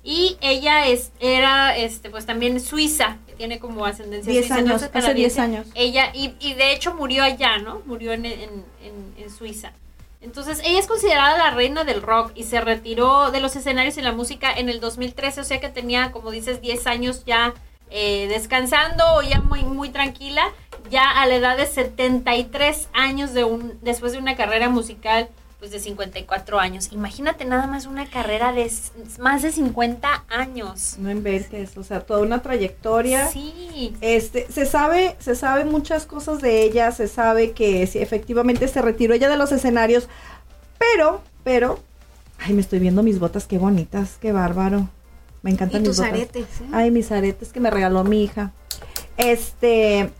y 0.04 0.36
ella 0.40 0.86
es 0.88 1.12
era 1.20 1.76
este 1.76 2.10
pues 2.10 2.26
también 2.26 2.60
suiza, 2.60 3.18
que 3.26 3.34
tiene 3.34 3.58
como 3.60 3.84
ascendencia 3.86 4.32
Diez 4.32 4.46
suiza, 4.46 4.54
años, 4.56 4.82
entonces, 4.82 4.90
hace 4.94 5.14
diez 5.14 5.34
canadiense. 5.34 5.40
años. 5.40 5.66
Ella 5.74 6.10
y, 6.14 6.34
y 6.40 6.54
de 6.54 6.72
hecho 6.72 6.94
murió 6.94 7.22
allá, 7.22 7.58
¿no? 7.58 7.82
Murió 7.86 8.12
en, 8.12 8.26
en, 8.26 8.40
en- 8.82 9.14
en 9.16 9.30
Suiza. 9.30 9.72
Entonces, 10.20 10.60
ella 10.64 10.78
es 10.78 10.86
considerada 10.86 11.36
la 11.36 11.50
reina 11.50 11.82
del 11.84 12.00
rock 12.00 12.30
y 12.36 12.44
se 12.44 12.60
retiró 12.60 13.30
de 13.32 13.40
los 13.40 13.56
escenarios 13.56 13.96
y 13.98 14.02
la 14.02 14.12
música 14.12 14.52
en 14.52 14.68
el 14.68 14.78
2013, 14.80 15.40
o 15.40 15.44
sea 15.44 15.58
que 15.60 15.68
tenía, 15.68 16.12
como 16.12 16.30
dices, 16.30 16.60
10 16.60 16.86
años 16.86 17.24
ya 17.24 17.54
eh, 17.90 18.26
descansando 18.28 19.04
o 19.16 19.22
ya 19.22 19.40
muy, 19.40 19.64
muy 19.64 19.90
tranquila, 19.90 20.44
ya 20.90 21.10
a 21.10 21.26
la 21.26 21.34
edad 21.34 21.56
de 21.56 21.66
73 21.66 22.88
años 22.92 23.34
de 23.34 23.44
un, 23.44 23.78
después 23.82 24.12
de 24.12 24.18
una 24.18 24.36
carrera 24.36 24.68
musical 24.68 25.28
pues 25.62 25.70
de 25.70 25.78
54 25.78 26.58
años. 26.58 26.88
Imagínate 26.90 27.44
nada 27.44 27.68
más 27.68 27.86
una 27.86 28.10
carrera 28.10 28.52
de 28.52 28.68
más 29.20 29.42
de 29.42 29.52
50 29.52 30.24
años. 30.28 30.96
No 30.98 31.08
inventes, 31.08 31.78
o 31.78 31.84
sea, 31.84 32.00
toda 32.00 32.18
una 32.18 32.42
trayectoria. 32.42 33.28
Sí. 33.28 33.94
Este, 34.00 34.50
se 34.50 34.66
sabe, 34.66 35.14
se 35.20 35.36
sabe 35.36 35.64
muchas 35.64 36.04
cosas 36.04 36.40
de 36.40 36.64
ella, 36.64 36.90
se 36.90 37.06
sabe 37.06 37.52
que 37.52 37.86
sí, 37.86 38.00
efectivamente 38.00 38.66
se 38.66 38.82
retiró 38.82 39.14
ella 39.14 39.28
de 39.30 39.36
los 39.36 39.52
escenarios, 39.52 40.08
pero, 40.80 41.22
pero, 41.44 41.78
ay, 42.40 42.54
me 42.54 42.60
estoy 42.60 42.80
viendo 42.80 43.04
mis 43.04 43.20
botas, 43.20 43.46
qué 43.46 43.58
bonitas, 43.58 44.18
qué 44.20 44.32
bárbaro. 44.32 44.88
Me 45.42 45.52
Y 45.52 45.54
encantan 45.54 45.82
mis 45.82 45.90
tus 45.90 45.98
botas. 45.98 46.12
aretes. 46.12 46.42
¿eh? 46.60 46.70
Ay, 46.72 46.90
mis 46.90 47.12
aretes 47.12 47.52
que 47.52 47.60
me 47.60 47.70
regaló 47.70 48.02
mi 48.02 48.24
hija. 48.24 48.50
Este, 49.16 50.10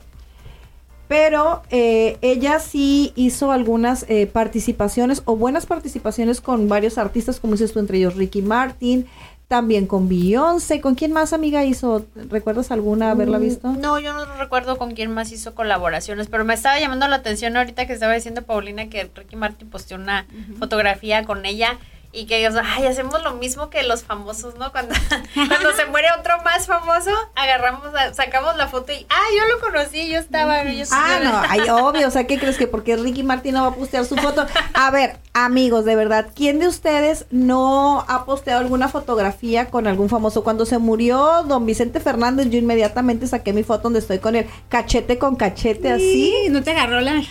pero 1.13 1.63
eh, 1.69 2.17
ella 2.23 2.59
sí 2.59 3.13
hizo 3.17 3.53
algunas 3.53 4.07
eh, 4.09 4.27
participaciones 4.27 5.21
o 5.27 5.37
buenas 5.37 5.67
participaciones 5.67 6.41
con 6.41 6.71
varios 6.71 6.97
artistas, 6.97 7.39
como 7.39 7.53
dices 7.53 7.75
tú, 7.75 7.81
entre 7.81 7.99
ellos 7.99 8.17
Ricky 8.17 8.41
Martin, 8.41 9.07
también 9.47 9.85
con 9.87 10.09
Beyoncé. 10.09 10.81
¿Con 10.81 10.95
quién 10.95 11.13
más, 11.13 11.35
amiga, 11.35 11.67
hizo? 11.67 12.07
¿Recuerdas 12.31 12.71
alguna 12.71 13.11
haberla 13.11 13.37
visto? 13.37 13.69
Mm, 13.69 13.81
No, 13.83 13.99
yo 14.01 14.15
no 14.15 14.25
recuerdo 14.39 14.79
con 14.79 14.95
quién 14.95 15.13
más 15.13 15.33
hizo 15.33 15.55
colaboraciones, 15.55 16.29
pero 16.29 16.47
me 16.47 16.55
estaba 16.55 16.81
llamando 16.81 17.07
la 17.09 17.17
atención 17.17 17.59
ahorita 17.59 17.87
que 17.87 17.93
estaba 17.93 18.15
diciendo 18.15 18.41
Paulina 18.41 18.89
que 18.89 19.11
Ricky 19.15 19.37
Martin 19.37 19.69
posteó 19.69 19.99
una 19.99 20.25
fotografía 20.59 21.25
con 21.25 21.45
ella 21.45 21.79
y 22.13 22.27
que 22.27 22.39
ellos, 22.39 22.55
ay, 22.63 22.87
hacemos 22.87 23.23
lo 23.23 23.33
mismo 23.35 23.71
que 23.71 23.83
los 23.83 24.05
famosos, 24.05 24.57
¿no? 24.59 24.71
Cuando, 24.71 24.95
cuando 25.35 25.73
se 25.75 25.87
muere 25.87 26.09
otro 26.19 26.43
más 26.45 26.67
famoso, 26.67 27.11
agarramos, 27.35 27.89
sacamos 28.13 28.57
la 28.57 28.69
foto 28.69 28.93
y, 28.93 29.07
ah, 29.09 29.29
yo 29.37 29.55
lo 29.55 29.61
conocí, 29.61 30.09
yo 30.11 30.19
estaba, 30.19 30.63
yo 30.65 30.85
Ah, 30.93 31.21
no, 31.23 31.43
ay, 31.49 31.71
obvio, 31.71 32.07
o 32.09 32.11
sea, 32.11 32.27
¿qué 32.27 32.39
crees 32.39 32.59
que 32.59 32.67
porque 32.67 32.97
Ricky 32.97 33.23
Martin 33.23 33.55
no 33.55 33.63
va 33.63 33.69
a 33.69 33.75
postear 33.75 34.05
su 34.05 34.17
foto? 34.17 34.47
A 34.75 34.91
ver, 34.91 35.17
amigos, 35.33 35.87
de 35.87 35.97
verdad, 35.97 36.29
¿quién 36.35 36.59
de 36.59 36.69
ustedes 36.69 37.25
no 37.31 38.05
ha 38.09 38.27
posteado 38.27 38.61
alguna 38.61 38.89
fotografía 38.89 39.71
con 39.71 39.87
algún 39.87 40.11
famoso? 40.11 40.45
Cuando 40.45 40.67
se 40.67 40.77
murió 40.77 41.45
don 41.45 41.65
Vicente 41.65 41.99
Fernández, 41.99 42.51
yo 42.51 42.59
inmediatamente 42.59 43.27
saqué 43.27 43.55
mi 43.55 43.63
foto 43.63 43.85
donde 43.85 44.01
estoy 44.01 44.19
con 44.19 44.37
él, 44.37 44.47
cachete 44.69 45.19
con 45.19 45.37
cachete, 45.37 45.91
así. 45.91 46.13
Sí, 46.13 46.49
¿No 46.51 46.63
te 46.63 46.73
agarró 46.73 47.01
la 47.01 47.15
No, 47.15 47.23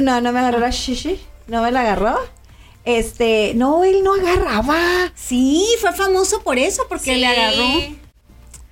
No, 0.00 0.20
no 0.20 0.32
me 0.32 0.40
agarró 0.40 0.58
la 0.58 0.70
shishi, 0.70 1.20
no 1.46 1.62
me 1.62 1.70
la 1.70 1.82
agarró. 1.82 2.18
Este, 2.84 3.52
no, 3.54 3.84
él 3.84 4.02
no 4.04 4.14
agarraba. 4.14 4.78
Sí, 5.14 5.66
fue 5.80 5.92
famoso 5.92 6.42
por 6.42 6.58
eso, 6.58 6.82
porque 6.88 7.16
le 7.16 7.26
agarró. 7.26 7.66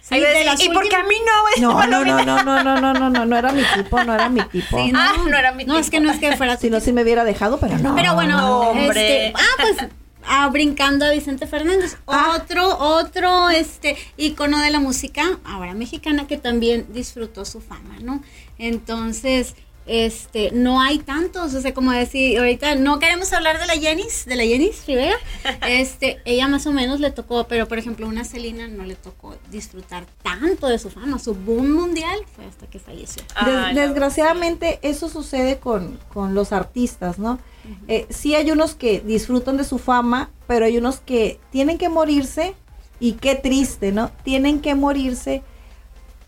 Sí, 0.02 0.16
y 0.64 0.68
porque 0.74 0.94
a 0.94 1.04
mí 1.04 1.14
no, 1.60 1.72
No, 1.72 1.86
no, 1.86 2.04
no, 2.04 2.22
no, 2.24 2.42
no, 2.44 2.62
no, 2.62 2.74
no, 2.80 2.92
no, 2.92 3.10
no, 3.10 3.24
no 3.24 3.36
era 3.36 3.52
mi 3.52 3.62
tipo, 3.74 4.04
no 4.04 4.12
era 4.14 4.28
mi 4.28 4.42
tipo. 4.50 4.76
Sí, 4.84 4.92
Ah, 4.94 5.14
no 5.26 5.36
era 5.38 5.52
mi 5.52 5.64
No, 5.64 5.78
es 5.78 5.86
tipo. 5.86 5.96
que 5.96 6.00
no 6.00 6.10
es 6.12 6.18
que 6.18 6.36
fuera 6.36 6.56
Si 6.60 6.68
no, 6.68 6.80
sí 6.80 6.92
me 6.92 7.02
hubiera 7.02 7.24
dejado, 7.24 7.58
pero 7.58 7.78
no. 7.78 7.94
Pero 7.94 8.14
bueno, 8.14 8.36
No, 8.36 8.60
hombre. 8.70 9.28
este, 9.28 9.32
ah, 9.34 9.62
pues 9.62 9.90
ah, 10.26 10.48
brincando 10.48 11.06
a 11.06 11.10
Vicente 11.12 11.46
Fernández, 11.46 11.96
Ah. 12.06 12.36
otro, 12.36 12.76
otro, 12.78 13.48
este, 13.48 13.96
icono 14.18 14.60
de 14.60 14.70
la 14.70 14.80
música, 14.80 15.38
ahora 15.44 15.72
mexicana, 15.72 16.26
que 16.26 16.36
también 16.36 16.86
disfrutó 16.92 17.46
su 17.46 17.60
fama, 17.62 17.96
¿no? 18.02 18.22
Entonces, 18.58 19.54
este, 19.86 20.50
no 20.52 20.80
hay 20.80 20.98
tantos, 21.00 21.54
o 21.54 21.60
sea, 21.60 21.74
como 21.74 21.90
decir, 21.92 22.38
ahorita 22.38 22.76
no 22.76 22.98
queremos 22.98 23.32
hablar 23.32 23.58
de 23.58 23.66
la 23.66 23.74
Jenis, 23.74 24.24
de 24.26 24.36
la 24.36 24.44
Jenis 24.44 24.84
Rivera, 24.86 25.16
este, 25.68 26.20
ella 26.24 26.46
más 26.48 26.66
o 26.66 26.72
menos 26.72 27.00
le 27.00 27.10
tocó, 27.10 27.48
pero 27.48 27.66
por 27.68 27.78
ejemplo, 27.78 28.06
una 28.06 28.24
Celina 28.24 28.68
no 28.68 28.84
le 28.84 28.94
tocó 28.94 29.36
disfrutar 29.50 30.06
tanto 30.22 30.68
de 30.68 30.78
su 30.78 30.88
fama, 30.90 31.18
su 31.18 31.34
boom 31.34 31.72
mundial 31.72 32.18
fue 32.34 32.44
hasta 32.44 32.66
que 32.68 32.78
falleció. 32.78 33.22
Des- 33.24 33.34
Ay, 33.56 33.74
no, 33.74 33.80
desgraciadamente 33.80 34.78
eso 34.82 35.08
sucede 35.08 35.58
con, 35.58 35.98
con 36.12 36.34
los 36.34 36.52
artistas, 36.52 37.18
¿no? 37.18 37.38
Eh, 37.86 38.06
sí 38.10 38.34
hay 38.34 38.50
unos 38.50 38.74
que 38.74 39.00
disfrutan 39.00 39.56
de 39.56 39.64
su 39.64 39.78
fama, 39.78 40.30
pero 40.48 40.64
hay 40.64 40.78
unos 40.78 40.98
que 41.00 41.38
tienen 41.52 41.78
que 41.78 41.88
morirse 41.88 42.54
y 42.98 43.12
qué 43.14 43.34
triste, 43.36 43.92
¿no? 43.92 44.10
Tienen 44.24 44.60
que 44.60 44.74
morirse 44.74 45.42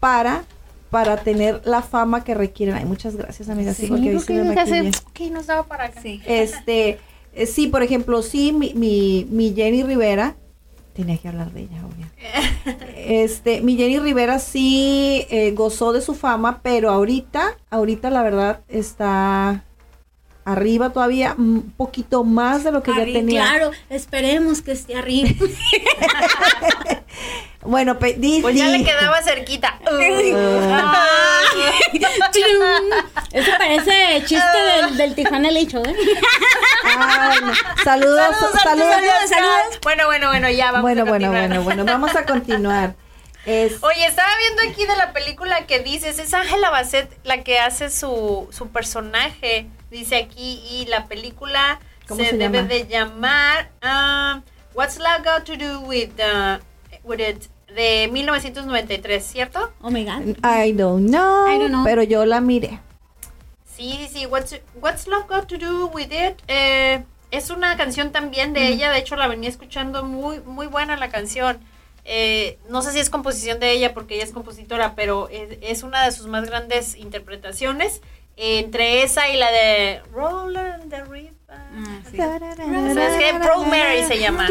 para 0.00 0.44
para 0.94 1.16
tener 1.16 1.60
la 1.64 1.82
fama 1.82 2.22
que 2.22 2.34
requieren. 2.34 2.76
Ay, 2.76 2.84
muchas 2.84 3.16
gracias, 3.16 3.48
amiga. 3.48 3.74
Sí, 3.74 3.88
porque 3.88 4.14
hoy 4.14 4.20
sí 4.20 4.32
me 4.32 4.54
maquillé. 4.54 4.90
Ok, 4.90 5.20
nos 5.32 5.48
daba 5.48 5.64
para 5.64 5.86
acá. 5.86 6.00
Sí. 6.00 6.22
Este, 6.24 7.00
eh, 7.32 7.46
sí, 7.46 7.66
por 7.66 7.82
ejemplo, 7.82 8.22
sí, 8.22 8.52
mi, 8.52 8.74
mi, 8.74 9.26
mi 9.28 9.52
Jenny 9.52 9.82
Rivera, 9.82 10.36
tenía 10.92 11.18
que 11.18 11.26
hablar 11.26 11.50
de 11.50 11.62
ella, 11.62 11.82
obvio. 11.84 12.06
Este, 12.96 13.60
mi 13.60 13.76
Jenny 13.76 13.98
Rivera 13.98 14.38
sí 14.38 15.26
eh, 15.30 15.50
gozó 15.50 15.92
de 15.92 16.00
su 16.00 16.14
fama, 16.14 16.60
pero 16.62 16.90
ahorita, 16.92 17.58
ahorita 17.70 18.08
la 18.10 18.22
verdad 18.22 18.60
está 18.68 19.64
arriba 20.44 20.90
todavía, 20.90 21.34
un 21.36 21.74
poquito 21.76 22.22
más 22.22 22.62
de 22.62 22.70
lo 22.70 22.84
que 22.84 22.92
ya 22.92 23.04
tenía. 23.04 23.42
Claro, 23.42 23.72
esperemos 23.90 24.62
que 24.62 24.70
esté 24.72 24.94
arriba. 24.94 25.30
Bueno, 27.64 27.98
Pues 27.98 28.14
ya 28.20 28.68
le 28.68 28.84
quedaba 28.84 29.22
cerquita. 29.22 29.78
Eso 33.32 33.50
parece 33.58 34.22
chiste 34.26 34.58
del, 34.82 34.96
del 34.96 35.14
Tijuana 35.14 35.50
Lecho, 35.50 35.78
¿eh? 35.84 35.94
Ay, 36.98 37.38
no. 37.42 37.52
Saludos, 37.82 38.36
saludos, 38.62 38.62
saludos, 38.62 39.14
saludos. 39.28 39.80
Bueno, 39.82 40.06
bueno, 40.06 40.28
bueno, 40.28 40.50
ya 40.50 40.66
vamos 40.72 40.82
Bueno, 40.82 41.02
a 41.02 41.04
bueno, 41.04 41.26
continuar. 41.28 41.48
bueno, 41.48 41.62
bueno, 41.64 41.84
vamos 41.84 42.14
a 42.16 42.24
continuar. 42.24 42.94
Es- 43.46 43.82
Oye, 43.82 44.06
estaba 44.06 44.30
viendo 44.38 44.62
aquí 44.72 44.86
de 44.86 44.96
la 44.96 45.12
película 45.12 45.66
que 45.66 45.80
dices, 45.80 46.18
es 46.18 46.32
Ángela 46.32 46.70
Bassett 46.70 47.10
la 47.24 47.42
que 47.44 47.58
hace 47.58 47.90
su, 47.90 48.48
su 48.50 48.68
personaje, 48.68 49.66
dice 49.90 50.16
aquí, 50.16 50.62
y 50.70 50.86
la 50.86 51.04
película 51.06 51.78
¿Cómo 52.08 52.22
se, 52.24 52.30
se 52.30 52.36
debe 52.38 52.56
llama? 52.58 52.68
de 52.68 52.86
llamar 52.86 53.70
um, 53.82 54.42
What's 54.74 54.98
Love 54.98 55.24
Got 55.24 55.44
to 55.44 55.56
Do 55.58 55.80
with, 55.80 56.12
uh, 56.18 56.58
with 57.02 57.20
It, 57.20 57.48
de 57.74 58.08
1993, 58.12 59.24
¿cierto? 59.24 59.72
Oh 59.82 59.90
my 59.90 60.04
God. 60.04 60.36
I 60.44 60.72
don't 60.72 61.08
know, 61.08 61.46
I 61.48 61.58
don't 61.58 61.70
know. 61.70 61.84
pero 61.84 62.02
yo 62.02 62.24
la 62.24 62.40
miré. 62.40 62.80
Sí, 63.76 63.98
sí, 63.98 64.08
sí, 64.12 64.26
What's, 64.26 64.60
What's 64.80 65.06
Love 65.08 65.26
Got 65.28 65.46
to 65.48 65.58
Do 65.58 65.86
with 65.88 66.12
It, 66.12 66.40
eh, 66.46 67.02
es 67.30 67.50
una 67.50 67.76
canción 67.76 68.12
también 68.12 68.52
de 68.52 68.68
ella, 68.68 68.90
de 68.90 68.98
hecho 68.98 69.16
la 69.16 69.26
venía 69.26 69.48
escuchando 69.48 70.04
muy, 70.04 70.40
muy 70.40 70.68
buena 70.68 70.96
la 70.96 71.08
canción. 71.08 71.58
Eh, 72.04 72.58
no 72.68 72.82
sé 72.82 72.92
si 72.92 73.00
es 73.00 73.10
composición 73.10 73.58
de 73.58 73.72
ella 73.72 73.94
porque 73.94 74.14
ella 74.14 74.24
es 74.24 74.32
compositora, 74.32 74.94
pero 74.94 75.28
es, 75.30 75.58
es 75.60 75.82
una 75.82 76.04
de 76.04 76.12
sus 76.12 76.26
más 76.26 76.46
grandes 76.46 76.94
interpretaciones. 76.96 78.00
Entre 78.36 79.02
esa 79.02 79.28
y 79.28 79.36
la 79.36 79.50
de 79.50 80.02
Roller 80.12 80.80
the 80.88 81.04
River. 81.04 81.33
Ah, 81.48 82.00
sí. 82.10 82.16
¿Sabes 82.16 83.18
qué? 83.18 83.38
Pro 83.42 83.64
Mary 83.64 84.04
se 84.08 84.18
llama. 84.18 84.46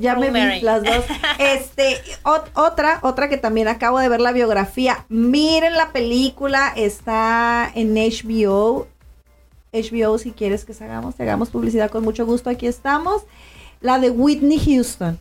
Ya 0.00 0.14
me 0.16 0.30
vi 0.30 0.60
las 0.62 0.82
dos. 0.82 1.04
Este, 1.38 2.00
ot- 2.24 2.48
otra, 2.54 3.00
otra 3.02 3.28
que 3.28 3.36
también 3.36 3.68
acabo 3.68 3.98
de 3.98 4.08
ver 4.08 4.20
la 4.20 4.32
biografía. 4.32 5.04
Miren 5.08 5.74
la 5.74 5.92
película, 5.92 6.72
está 6.76 7.70
en 7.74 7.94
HBO. 7.94 8.86
HBO, 9.72 10.18
si 10.18 10.32
quieres 10.32 10.64
que 10.64 10.72
hagamos, 10.82 11.16
te 11.16 11.22
hagamos 11.24 11.50
publicidad 11.50 11.90
con 11.90 12.02
mucho 12.04 12.24
gusto, 12.24 12.48
aquí 12.48 12.66
estamos. 12.66 13.22
La 13.80 13.98
de 13.98 14.08
Whitney 14.10 14.58
Houston. 14.58 15.18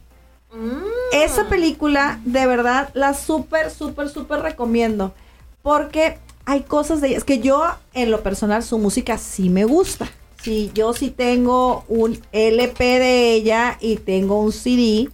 Mm. 0.54 0.84
Esa 1.12 1.50
película, 1.50 2.20
de 2.24 2.46
verdad, 2.48 2.90
la 2.94 3.14
súper, 3.14 3.70
súper, 3.72 4.08
súper 4.10 4.40
recomiendo. 4.40 5.14
Porque 5.62 6.20
hay 6.46 6.62
cosas 6.62 7.02
de 7.02 7.10
ella. 7.10 7.18
Es 7.18 7.24
que 7.26 7.40
yo, 7.40 7.66
en 7.94 8.12
lo 8.12 8.22
personal, 8.24 8.64
su 8.64 8.78
música 8.78 9.18
sí 9.18 9.50
me 9.50 9.66
gusta. 9.66 10.08
Sí, 10.46 10.70
yo 10.76 10.94
sí 10.94 11.10
tengo 11.10 11.86
un 11.88 12.22
LP 12.32 13.00
de 13.00 13.34
ella 13.34 13.80
y 13.82 13.96
tengo 13.96 14.40
un 14.40 14.52
CD 14.52 15.10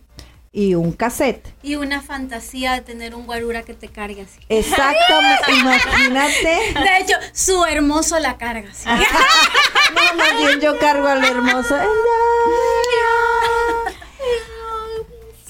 y 0.52 0.76
un 0.76 0.92
cassette. 0.92 1.48
Y 1.64 1.76
una 1.76 2.02
fantasía 2.02 2.74
de 2.74 2.82
tener 2.82 3.16
un 3.16 3.26
guarura 3.26 3.64
que 3.64 3.74
te 3.74 3.88
cargue 3.88 4.24
así. 4.24 4.42
Exactamente, 4.50 5.54
imagínate. 5.58 6.74
De 6.74 6.98
hecho, 7.00 7.16
su 7.32 7.64
hermoso 7.64 8.20
la 8.20 8.38
carga 8.38 8.72
así. 8.72 8.90
No, 9.94 10.18
más 10.18 10.38
bien 10.38 10.60
yo 10.60 10.78
cargo 10.80 11.08
al 11.08 11.24
hermoso. 11.24 11.78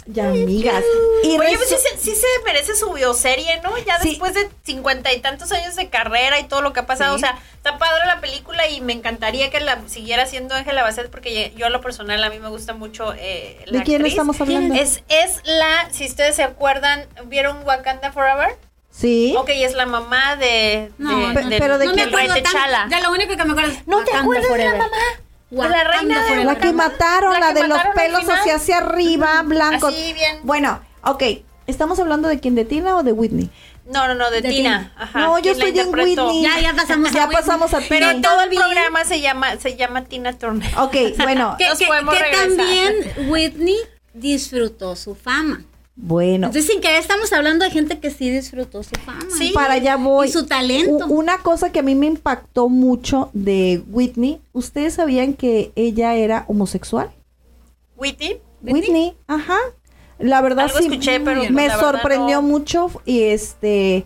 Ya, 0.07 0.29
amigas. 0.29 0.83
Y 1.23 1.37
Oye, 1.37 1.57
pues 1.57 1.69
sí, 1.69 1.75
sí 1.99 2.15
se 2.15 2.25
merece 2.43 2.75
su 2.75 2.91
bioserie, 2.91 3.61
¿no? 3.61 3.77
Ya 3.85 3.99
Sí. 3.99 4.09
después 4.09 4.33
de 4.33 4.49
cincuenta 4.63 5.13
y 5.13 5.19
tantos 5.19 5.51
años 5.51 5.75
de 5.75 5.89
carrera 5.89 6.39
y 6.39 6.45
todo 6.45 6.61
lo 6.61 6.73
que 6.73 6.79
ha 6.79 6.85
pasado. 6.87 7.17
Sí. 7.17 7.23
O 7.23 7.27
sea, 7.27 7.37
está 7.55 7.77
padre 7.77 8.05
la 8.07 8.19
película 8.19 8.67
y 8.67 8.81
me 8.81 8.93
encantaría 8.93 9.49
que 9.51 9.59
la 9.59 9.87
siguiera 9.87 10.25
siendo 10.25 10.55
Ángela 10.55 10.83
Bassett 10.83 11.09
porque 11.11 11.53
yo 11.55 11.67
a 11.67 11.69
lo 11.69 11.81
personal 11.81 12.23
a 12.23 12.29
mí 12.29 12.39
me 12.39 12.49
gusta 12.49 12.73
mucho 12.73 13.13
eh, 13.17 13.63
la 13.67 13.79
¿De 13.79 13.83
quién 13.85 13.97
actriz. 14.01 14.13
estamos 14.13 14.41
hablando? 14.41 14.73
Es, 14.75 15.03
es 15.07 15.39
la, 15.43 15.89
si 15.91 16.05
ustedes 16.07 16.35
se 16.35 16.43
acuerdan, 16.43 17.05
¿vieron 17.25 17.63
Wakanda 17.65 18.11
Forever? 18.11 18.57
Sí. 18.89 19.35
Ok, 19.37 19.49
es 19.53 19.73
la 19.75 19.85
mamá 19.85 20.35
de, 20.35 20.91
No, 20.97 21.29
de- 21.33 21.57
pero 21.59 21.77
¿de 21.77 21.85
no 21.85 21.93
me 21.93 22.01
del 22.01 22.11
rey 22.11 22.27
acuerdo 22.27 22.43
tanto. 22.51 22.95
De 22.95 23.01
lo 23.01 23.11
único 23.11 23.37
que 23.37 23.45
me 23.45 23.51
acuerdo 23.51 23.71
es 23.71 23.87
¿No 23.87 23.97
te 24.03 24.11
Wakanda 24.11 24.19
acuerdas 24.21 24.43
de 24.43 24.49
la 24.49 24.55
Forever. 24.71 24.77
mamá? 24.79 25.03
La 25.51 25.83
reina 25.83 26.23
de. 26.23 26.43
La 26.45 26.55
que 26.57 26.71
mataron, 26.71 27.33
La 27.33 27.39
la, 27.39 27.47
que 27.49 27.61
de 27.61 27.67
los 27.67 27.77
mataron 27.77 27.93
pelos 27.95 28.29
hacia, 28.29 28.55
hacia 28.55 28.77
arriba, 28.77 29.41
blanco. 29.43 29.87
Así, 29.87 30.13
bien. 30.13 30.39
Bueno, 30.43 30.81
ok. 31.03 31.23
¿Estamos 31.67 31.99
hablando 31.99 32.27
de 32.27 32.39
quién? 32.39 32.55
¿De 32.55 32.65
Tina 32.65 32.97
o 32.97 33.03
de 33.03 33.11
Whitney? 33.13 33.49
No, 33.85 34.07
no, 34.07 34.15
no, 34.15 34.29
de, 34.31 34.41
De 34.41 34.49
Tina. 34.49 34.79
Tina. 34.79 34.93
Ajá, 34.97 35.19
no, 35.19 35.39
yo 35.39 35.51
estoy 35.51 35.77
en. 35.77 35.93
Whitney. 35.93 36.41
Ya, 36.43 36.59
ya 36.59 36.73
pasamos 36.73 37.13
a 37.15 37.19
Whitney. 37.23 37.35
pasamos 37.35 37.73
a 37.73 37.79
Pero 37.89 38.09
Tina. 38.11 38.21
todo 38.29 38.41
el 38.41 38.49
programa 38.49 39.03
se 39.05 39.19
llama, 39.21 39.57
se 39.57 39.75
llama 39.75 40.05
Tina 40.05 40.33
Turner. 40.37 40.69
Ok, 40.77 40.95
bueno. 41.17 41.55
Que, 41.57 41.65
que- 41.77 42.37
también 42.37 43.29
Whitney 43.29 43.77
disfrutó 44.13 44.95
su 44.95 45.15
fama. 45.15 45.63
Bueno. 46.03 46.47
Entonces, 46.47 46.65
sin 46.71 46.81
querer, 46.81 46.99
estamos 46.99 47.31
hablando 47.31 47.63
de 47.63 47.69
gente 47.69 47.99
que 47.99 48.09
sí 48.09 48.29
disfrutó 48.31 48.81
su 48.81 48.95
fama. 49.05 49.23
Sí. 49.37 49.51
para 49.53 49.75
allá 49.75 49.97
voy. 49.97 50.27
Y 50.29 50.31
su 50.31 50.47
talento. 50.47 51.05
U- 51.07 51.19
una 51.19 51.37
cosa 51.37 51.71
que 51.71 51.79
a 51.79 51.83
mí 51.83 51.93
me 51.93 52.07
impactó 52.07 52.69
mucho 52.69 53.29
de 53.33 53.83
Whitney, 53.91 54.41
¿ustedes 54.51 54.95
sabían 54.95 55.33
que 55.33 55.71
ella 55.75 56.15
era 56.15 56.45
homosexual? 56.47 57.11
Whitney. 57.95 58.41
Whitney, 58.63 59.15
ajá. 59.27 59.57
La 60.17 60.41
verdad 60.41 60.65
Algo 60.65 60.77
sí 60.79 60.85
escuché, 60.85 61.19
pero 61.19 61.43
me 61.51 61.67
la 61.67 61.79
sorprendió 61.79 62.41
no. 62.41 62.47
mucho 62.47 62.89
y 63.05 63.23
este 63.23 64.05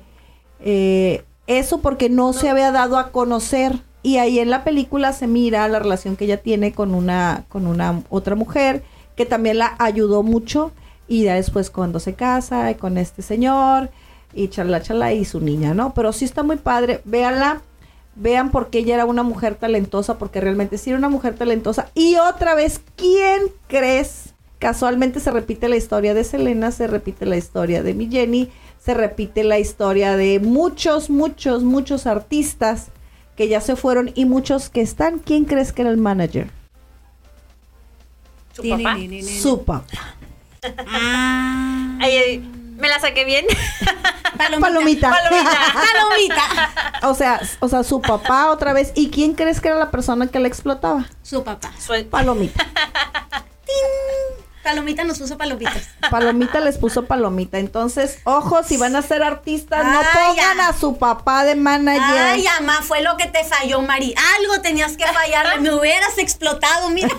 eh, 0.61 1.23
eso 1.47 1.79
porque 1.79 2.09
no, 2.09 2.31
se 2.33 2.49
había 2.49 2.71
dado 2.71 2.97
a 2.97 3.11
conocer 3.11 3.73
y 4.01 4.17
ahí 4.17 4.39
en 4.39 4.49
la 4.49 4.63
película 4.63 5.11
se 5.13 5.27
mira 5.27 5.67
la 5.67 5.79
relación 5.79 6.15
que 6.15 6.25
ella 6.25 6.41
tiene 6.41 6.71
con 6.73 6.93
una 6.95 7.43
con 7.49 7.67
una 7.67 8.01
otra 8.09 8.35
mujer 8.35 8.83
que 9.17 9.25
también 9.25 9.57
la 9.57 9.75
ayudó 9.79 10.23
mucho 10.23 10.71
y 11.07 11.23
ya 11.23 11.35
después 11.35 11.69
cuando 11.69 11.99
se 11.99 12.13
casa 12.13 12.73
con 12.77 12.97
este 12.97 13.21
señor 13.21 13.89
y 14.33 14.49
charla 14.49 14.81
charla 14.81 15.13
y 15.13 15.25
su 15.25 15.39
niña, 15.39 15.73
¿no? 15.73 15.93
Pero 15.93 16.11
sí 16.11 16.25
está 16.25 16.43
muy 16.43 16.57
padre, 16.57 17.01
véanla. 17.05 17.61
vean 18.15 18.49
por 18.51 18.69
qué 18.69 18.79
ella 18.79 18.95
era 18.95 19.05
una 19.05 19.23
mujer 19.23 19.55
talentosa, 19.55 20.17
porque 20.17 20.41
realmente 20.41 20.77
sí 20.77 20.89
era 20.89 20.99
una 20.99 21.09
mujer 21.09 21.35
talentosa. 21.35 21.89
Y 21.95 22.15
otra 22.15 22.55
vez, 22.55 22.81
¿quién 22.95 23.43
crees? 23.67 24.33
Casualmente 24.59 25.19
se 25.19 25.31
repite 25.31 25.67
la 25.67 25.75
historia 25.75 26.13
de 26.13 26.23
Selena, 26.23 26.71
se 26.71 26.87
repite 26.87 27.25
la 27.25 27.37
historia 27.37 27.83
de 27.83 27.93
mi 27.93 28.09
Jenny, 28.09 28.49
se 28.83 28.93
repite 28.93 29.43
la 29.43 29.59
historia 29.59 30.15
de 30.15 30.39
muchos, 30.39 31.09
muchos, 31.09 31.63
muchos 31.63 32.07
artistas 32.07 32.87
que 33.35 33.49
ya 33.49 33.59
se 33.59 33.75
fueron 33.75 34.11
y 34.15 34.25
muchos 34.25 34.69
que 34.69 34.81
están. 34.81 35.19
¿Quién 35.19 35.43
crees 35.45 35.73
que 35.73 35.81
era 35.81 35.91
el 35.91 35.97
manager? 35.97 36.49
Su 38.53 38.69
papá. 38.69 38.97
Su 39.41 39.63
papá. 39.65 40.14
Ah. 40.87 41.97
Ay, 42.01 42.17
ay, 42.17 42.39
me 42.77 42.89
la 42.89 42.99
saqué 42.99 43.25
bien. 43.25 43.45
Palomita. 44.59 45.09
Palomita. 45.11 46.69
o 47.03 47.15
sea, 47.15 47.39
o 47.59 47.69
sea, 47.69 47.83
su 47.83 48.01
papá 48.01 48.51
otra 48.51 48.73
vez. 48.73 48.91
¿Y 48.95 49.09
quién 49.09 49.33
crees 49.33 49.61
que 49.61 49.69
era 49.69 49.77
la 49.77 49.91
persona 49.91 50.27
que 50.27 50.39
la 50.39 50.47
explotaba? 50.47 51.05
Su 51.23 51.43
papá. 51.43 51.71
Su- 51.79 52.05
Palomita. 52.09 52.65
Palomita 54.65 55.03
nos 55.03 55.19
puso 55.19 55.37
palomitas. 55.37 55.89
Palomita 56.09 56.59
les 56.59 56.79
puso 56.79 57.05
palomita. 57.05 57.59
Entonces, 57.59 58.17
ojo, 58.23 58.63
si 58.63 58.77
van 58.77 58.95
a 58.95 59.03
ser 59.03 59.21
artistas, 59.21 59.85
no 59.85 59.99
pongan 60.11 60.57
ya. 60.57 60.69
a 60.69 60.73
su 60.73 60.97
papá 60.97 61.45
de 61.45 61.53
manager. 61.53 62.01
Ay, 62.01 62.45
mamá, 62.59 62.81
fue 62.81 63.03
lo 63.03 63.15
que 63.15 63.27
te 63.27 63.43
falló, 63.43 63.83
Mari. 63.83 64.15
Algo 64.39 64.61
tenías 64.63 64.97
que 64.97 65.05
fallarle, 65.05 65.59
me 65.59 65.71
hubieras 65.71 66.17
explotado, 66.17 66.89
mira. 66.89 67.09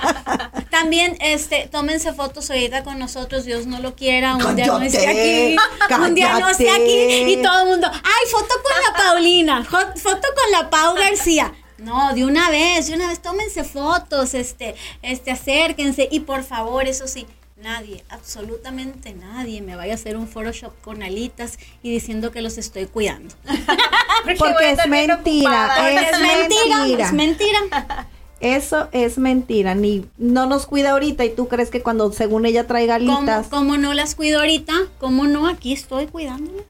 También, 0.70 1.18
este, 1.20 1.68
tómense 1.70 2.14
fotos 2.14 2.50
ahorita 2.50 2.82
con 2.82 2.98
nosotros, 2.98 3.44
Dios 3.44 3.66
no 3.66 3.78
lo 3.80 3.94
quiera, 3.94 4.36
un 4.36 4.56
día 4.56 4.66
no 4.66 4.80
esté 4.80 5.04
Cállate, 5.04 5.56
aquí, 5.86 5.94
un 6.02 6.14
día 6.14 6.38
no 6.38 6.48
esté 6.48 6.70
aquí 6.70 7.32
y 7.32 7.42
todo 7.42 7.60
el 7.60 7.68
mundo, 7.68 7.90
ay, 7.92 8.30
foto 8.30 8.54
con 8.62 8.82
la 8.82 9.04
Paulina, 9.04 9.64
foto 9.64 9.94
con 9.94 10.50
la 10.50 10.70
Pau 10.70 10.94
García. 10.94 11.52
No, 11.78 12.14
de 12.14 12.24
una 12.24 12.50
vez, 12.50 12.88
de 12.88 12.94
una 12.94 13.08
vez, 13.08 13.20
tómense 13.20 13.62
fotos, 13.64 14.34
este, 14.34 14.74
este, 15.02 15.30
acérquense 15.30 16.08
y 16.10 16.20
por 16.20 16.42
favor, 16.42 16.86
eso 16.86 17.06
sí, 17.06 17.26
nadie, 17.62 18.02
absolutamente 18.08 19.12
nadie 19.14 19.60
me 19.60 19.76
vaya 19.76 19.92
a 19.92 19.96
hacer 19.96 20.16
un 20.16 20.26
Photoshop 20.26 20.72
con 20.80 21.02
alitas 21.02 21.58
y 21.82 21.90
diciendo 21.90 22.30
que 22.32 22.40
los 22.40 22.56
estoy 22.58 22.86
cuidando. 22.86 23.34
Porque 24.38 24.70
es 24.72 24.86
mentira, 24.88 25.90
es 25.90 26.12
Es 26.14 26.20
mentira, 26.20 26.78
mentira. 26.78 27.06
es 27.06 27.12
mentira. 27.12 28.08
Eso 28.40 28.88
es 28.92 29.16
mentira. 29.18 29.74
Ni 29.74 30.06
no 30.18 30.46
nos 30.46 30.66
cuida 30.66 30.90
ahorita 30.90 31.24
y 31.24 31.30
tú 31.34 31.48
crees 31.48 31.70
que 31.70 31.82
cuando 31.82 32.12
según 32.12 32.44
ella 32.44 32.66
trae 32.66 32.86
¿Cómo, 32.86 32.98
galitas. 33.14 33.46
cómo 33.48 33.76
no 33.78 33.94
las 33.94 34.14
cuido 34.14 34.40
ahorita? 34.40 34.72
¿Cómo 34.98 35.26
no? 35.26 35.46
Aquí 35.46 35.72
estoy 35.72 36.06
cuidándolas. 36.06 36.64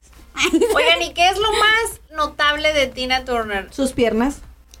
Oigan, 0.75 1.01
¿y 1.01 1.13
qué 1.13 1.27
es 1.29 1.37
lo 1.37 1.51
más 1.51 1.99
notable 2.15 2.71
de 2.73 2.87
Tina 2.87 3.25
Turner? 3.25 3.67
Sus 3.73 3.91
piernas, 3.91 4.37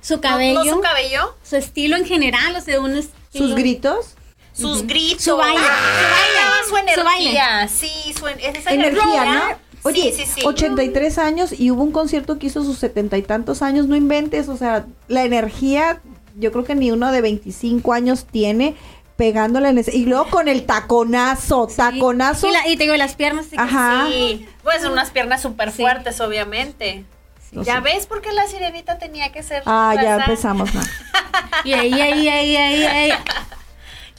Su 0.07 0.15
¿No- 0.15 0.21
cabello, 0.21 0.63
¿No, 0.63 0.73
su 0.75 0.79
cabello? 0.81 1.35
su 1.43 1.55
estilo 1.57 1.97
en 1.97 2.05
general, 2.05 2.55
o 2.55 2.61
sea, 2.61 2.79
un 2.79 2.95
estilo. 2.95 3.45
sus 3.47 3.55
gritos, 3.55 4.13
Sus 4.53 4.87
gritos. 4.87 5.21
Su 5.23 5.35
baile, 5.37 5.59
Ah, 5.61 6.61
su 6.65 6.71
baile, 6.73 6.93
su 6.93 7.01
su 7.01 7.07
energía. 7.07 7.67
Sí, 7.67 7.91
su 8.17 8.27
en- 8.27 8.39
esa 8.55 8.71
energía, 8.71 9.25
¿no? 9.25 9.41
Oye, 9.83 10.11
sí, 10.15 10.23
sí, 10.25 10.31
sí. 10.35 10.41
83 10.45 11.17
años 11.17 11.51
y 11.57 11.69
hubo 11.71 11.83
un 11.83 11.91
concierto 11.91 12.39
que 12.39 12.47
hizo 12.47 12.63
sus 12.63 12.77
setenta 12.79 13.17
y 13.17 13.21
tantos 13.21 13.61
años, 13.61 13.87
no 13.87 13.95
inventes, 13.95 14.49
o 14.49 14.57
sea, 14.57 14.85
la 15.09 15.23
energía, 15.25 16.01
yo 16.37 16.51
creo 16.51 16.63
que 16.63 16.73
ni 16.75 16.89
uno 16.91 17.11
de 17.11 17.21
25 17.21 17.93
años 17.93 18.25
tiene 18.31 18.75
pegándole 19.17 19.69
en 19.69 19.77
ese, 19.77 19.95
y 19.95 20.05
luego 20.05 20.29
con 20.29 20.47
el 20.47 20.65
taconazo, 20.65 21.67
taconazo. 21.67 22.47
Y, 22.47 22.51
la- 22.51 22.67
y 22.67 22.77
te 22.77 22.83
digo, 22.83 22.95
las 22.95 23.15
piernas. 23.15 23.45
sí 23.45 23.51
que 23.51 23.61
Ajá. 23.61 24.07
Sí, 24.09 24.47
pues 24.63 24.83
unas 24.85 25.11
piernas 25.11 25.41
súper 25.41 25.71
fuertes, 25.71 26.19
obviamente. 26.21 27.03
¿Ya 27.51 27.79
ves 27.79 28.05
por 28.07 28.21
qué 28.21 28.31
la 28.33 28.45
sirenita 28.47 28.97
tenía 28.97 29.31
que 29.31 29.41
ser 29.43 29.63
Ah, 29.65 29.95
ya 29.95 30.15
empezamos, 30.17 30.69
sí. 30.69 30.77
Y 31.63 31.73
ahí, 31.73 31.93
ahí, 31.93 32.27
ahí, 32.27 32.55
ahí, 32.57 32.83
ahí. 32.83 33.11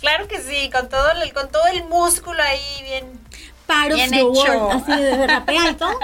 Claro 0.00 0.28
que 0.28 0.40
sí, 0.40 0.70
con 0.70 0.88
todo 0.88 1.10
el, 1.12 1.32
con 1.32 1.50
todo 1.50 1.66
el 1.66 1.84
músculo 1.84 2.42
ahí 2.42 2.82
bien. 2.84 3.04
Part 3.66 3.90
of 3.90 3.96
Bien 3.96 4.10
the 4.10 4.20
hecho. 4.20 4.30
world. 4.30 4.82
Así 4.82 5.02
de 5.02 5.26
rapea 5.26 5.70
y 5.70 5.74
todo. 5.74 5.90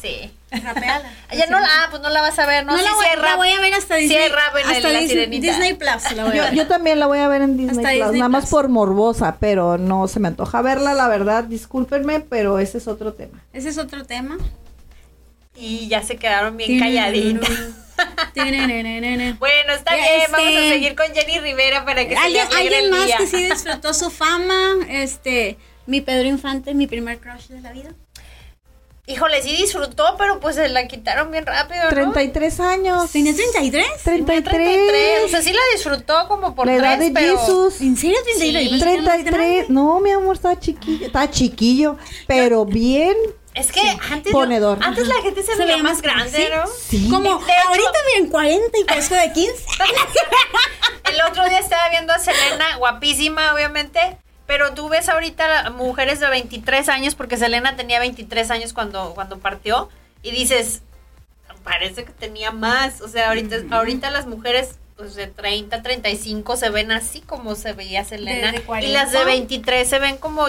Sí. 0.00 0.32
Rapeala. 0.52 1.10
Ya 1.36 1.46
no 1.46 1.58
la, 1.58 1.66
ah, 1.66 1.86
pues 1.90 2.00
no 2.00 2.08
la 2.08 2.20
vas 2.20 2.38
a 2.38 2.46
ver, 2.46 2.64
¿no? 2.64 2.72
No, 2.72 2.78
Sí, 2.78 2.84
la, 2.84 2.94
voy, 2.94 3.04
la 3.20 3.36
voy 3.36 3.48
a 3.50 3.60
ver 3.60 3.74
hasta 3.74 3.96
Disney. 3.96 4.16
hay 4.16 4.28
rap 4.28 4.56
en 4.56 4.70
el- 4.70 4.76
hasta 4.76 4.88
la 4.90 4.98
Disney, 5.00 5.08
sirenita. 5.08 5.46
Disney 5.48 5.74
Plus 5.74 6.12
la 6.16 6.24
voy 6.24 6.32
a 6.32 6.36
Yo, 6.36 6.42
ver. 6.44 6.54
yo 6.54 6.66
también 6.68 7.00
la 7.00 7.06
voy 7.08 7.18
a 7.18 7.26
ver 7.28 7.42
en 7.42 7.56
Disney 7.56 7.78
Hasta 7.84 7.90
Plus, 7.90 8.02
Disney 8.04 8.20
nada 8.20 8.28
más 8.28 8.48
por 8.48 8.68
morbosa, 8.68 9.36
pero 9.40 9.76
no 9.76 10.06
se 10.06 10.20
me 10.20 10.28
antoja 10.28 10.62
verla, 10.62 10.94
la 10.94 11.08
verdad, 11.08 11.42
discúlpenme, 11.44 12.20
pero 12.20 12.60
ese 12.60 12.78
es 12.78 12.86
otro 12.86 13.12
tema. 13.14 13.40
Ese 13.52 13.70
es 13.70 13.78
otro 13.78 14.04
tema. 14.06 14.38
Y 15.58 15.88
ya 15.88 16.02
se 16.02 16.16
quedaron 16.16 16.56
bien 16.56 16.78
calladitas. 16.78 17.48
Bueno, 19.38 19.72
está 19.72 19.96
Ya, 19.96 20.02
bien, 20.02 20.20
este- 20.20 20.32
vamos 20.32 20.54
a 20.56 20.68
seguir 20.68 20.94
con 20.94 21.06
Jenny 21.12 21.40
Rivera 21.40 21.84
para 21.84 22.06
que 22.06 22.14
se 22.14 22.20
¿Alguien, 22.20 22.48
le 22.48 22.54
alegre 22.56 22.76
alguien 22.76 22.84
el 22.84 22.90
más 22.90 23.06
día. 23.06 23.16
que 23.18 23.26
sí 23.26 23.44
disfrutó 23.50 23.92
su 23.94 24.10
fama? 24.10 24.74
Este, 24.88 25.58
mi 25.86 26.00
Pedro 26.00 26.28
Infante, 26.28 26.74
mi 26.74 26.86
primer 26.86 27.18
crush 27.18 27.48
de 27.48 27.60
la 27.60 27.72
vida. 27.72 27.90
Híjole, 29.06 29.42
sí 29.42 29.56
disfrutó, 29.56 30.04
pero 30.18 30.38
pues 30.38 30.56
se 30.56 30.68
la 30.68 30.86
quitaron 30.86 31.30
bien 31.30 31.46
rápido, 31.46 31.82
¿no? 31.84 31.90
33 31.90 32.60
años. 32.60 33.10
¿Tenía 33.10 33.34
33? 33.34 33.86
Tenía 34.04 34.24
33. 34.44 35.24
O 35.24 35.28
sea, 35.28 35.40
sí 35.42 35.50
la 35.50 35.60
disfrutó 35.74 36.28
como 36.28 36.54
por 36.54 36.66
la 36.66 36.76
edad 36.76 36.96
tres, 36.98 37.08
de 37.14 37.20
pero... 37.20 37.38
Jesus. 37.38 37.80
¿En 37.80 37.96
serio 37.96 38.18
33? 38.22 38.38
Sí. 38.38 38.52
Yo 38.52 38.70
pensé 38.70 38.84
que 38.84 38.92
era 38.92 39.02
más 39.02 39.24
grande. 39.24 39.30
33. 39.30 39.70
No, 39.70 39.98
mi 40.00 40.10
amor, 40.10 40.36
estaba 40.36 40.60
chiquillo. 40.60 41.06
Estaba 41.06 41.30
chiquillo, 41.30 41.96
pero 42.26 42.66
bien. 42.66 43.16
Es 43.54 43.72
que 43.72 43.80
antes, 44.10 44.32
ponedor. 44.32 44.78
antes 44.82 45.06
la 45.08 45.20
gente 45.22 45.42
se, 45.42 45.56
Se 45.56 45.64
veía 45.64 45.82
más 45.82 46.00
grande, 46.00 46.46
grande, 46.48 46.56
¿no? 46.56 46.66
Sí. 46.66 47.08
Como 47.10 47.36
hecho- 47.40 47.46
ahorita 47.68 47.98
miren 48.14 48.30
40 48.30 48.78
y 48.78 48.84
parezco 48.84 49.14
de 49.14 49.32
15. 49.32 49.52
El 51.12 51.20
otro 51.30 51.48
día 51.48 51.58
estaba 51.58 51.88
viendo 51.88 52.12
a 52.12 52.18
Selena, 52.18 52.76
guapísima, 52.76 53.52
obviamente. 53.54 54.18
Pero 54.46 54.72
tú 54.72 54.88
ves 54.88 55.08
ahorita 55.08 55.70
mujeres 55.70 56.20
de 56.20 56.28
23 56.28 56.88
años, 56.88 57.14
porque 57.14 57.36
Selena 57.36 57.76
tenía 57.76 57.98
23 58.00 58.50
años 58.50 58.72
cuando, 58.72 59.12
cuando 59.14 59.38
partió, 59.38 59.90
y 60.22 60.30
dices, 60.30 60.80
parece 61.64 62.04
que 62.04 62.12
tenía 62.12 62.50
más. 62.50 63.00
O 63.02 63.08
sea, 63.08 63.28
ahorita, 63.28 63.56
ahorita 63.70 64.10
las 64.10 64.26
mujeres 64.26 64.76
pues, 64.96 65.14
de 65.14 65.26
30, 65.26 65.82
35 65.82 66.56
se 66.56 66.70
ven 66.70 66.92
así 66.92 67.20
como 67.20 67.54
se 67.56 67.72
veía 67.74 68.04
Selena. 68.04 68.50
Y 68.80 68.88
las 68.92 69.12
de 69.12 69.20
40. 69.20 69.24
23 69.24 69.88
se 69.88 69.98
ven 69.98 70.16
como 70.16 70.48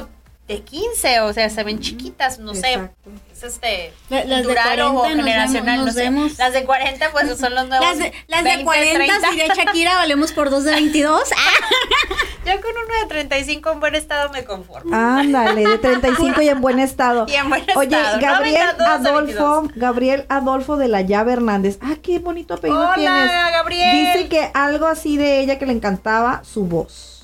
de 0.49 0.61
15, 0.63 1.19
o 1.21 1.31
sea, 1.31 1.47
se 1.49 1.63
ven 1.63 1.79
chiquitas, 1.79 2.39
no 2.39 2.53
sé. 2.55 2.73
Exacto. 2.73 3.09
Es 3.31 3.43
este 3.43 3.93
La- 4.09 4.25
las 4.25 4.39
de 4.39 4.43
cultural 4.45 4.81
o 4.81 4.93
40 4.95 5.15
nos 5.15 5.25
generacional, 5.25 5.63
vemos- 5.65 5.77
no 5.79 5.85
nos 5.85 5.93
sé. 5.93 6.01
vemos. 6.01 6.37
Las 6.39 6.53
de 6.53 6.63
40 6.65 7.11
pues 7.11 7.37
son 7.39 7.53
los 7.55 7.67
nuevos. 7.67 7.87
Las 7.87 7.97
de, 7.99 8.13
las 8.27 8.43
de 8.43 8.49
20, 8.49 8.65
40 8.65 8.93
30. 9.05 9.29
diría 9.29 9.53
Shakira, 9.53 9.95
valemos 9.95 10.31
por 10.33 10.49
dos 10.49 10.63
de 10.63 10.71
22. 10.71 11.21
Yo 12.45 12.53
con 12.61 12.71
uno 12.71 12.93
de 13.03 13.07
35 13.09 13.71
en 13.71 13.79
buen 13.79 13.93
estado 13.95 14.29
me 14.31 14.43
conformo. 14.43 14.95
Ándale, 14.95 15.67
de 15.67 15.77
35 15.77 16.41
y 16.41 16.49
en 16.49 16.61
buen 16.61 16.79
estado. 16.79 17.25
Y 17.29 17.35
en 17.35 17.47
buen 17.47 17.63
Oye, 17.75 17.95
estado, 17.95 18.15
no 18.17 18.21
Gabriel 18.21 18.55
22 18.65 18.77
de 18.77 19.09
Adolfo, 19.09 19.61
22. 19.61 19.71
Gabriel 19.75 20.25
Adolfo 20.29 20.77
de 20.77 20.87
la 20.87 21.01
Llave 21.01 21.33
Hernández. 21.33 21.77
Ah, 21.81 21.93
qué 22.01 22.17
bonito 22.17 22.55
apellido 22.55 22.79
Hola, 22.79 22.95
tienes. 22.95 23.31
Gabriel. 23.51 23.91
Dice 24.15 24.27
que 24.29 24.49
algo 24.55 24.87
así 24.87 25.15
de 25.17 25.41
ella 25.41 25.59
que 25.59 25.67
le 25.67 25.73
encantaba, 25.73 26.41
su 26.43 26.65
voz. 26.65 27.18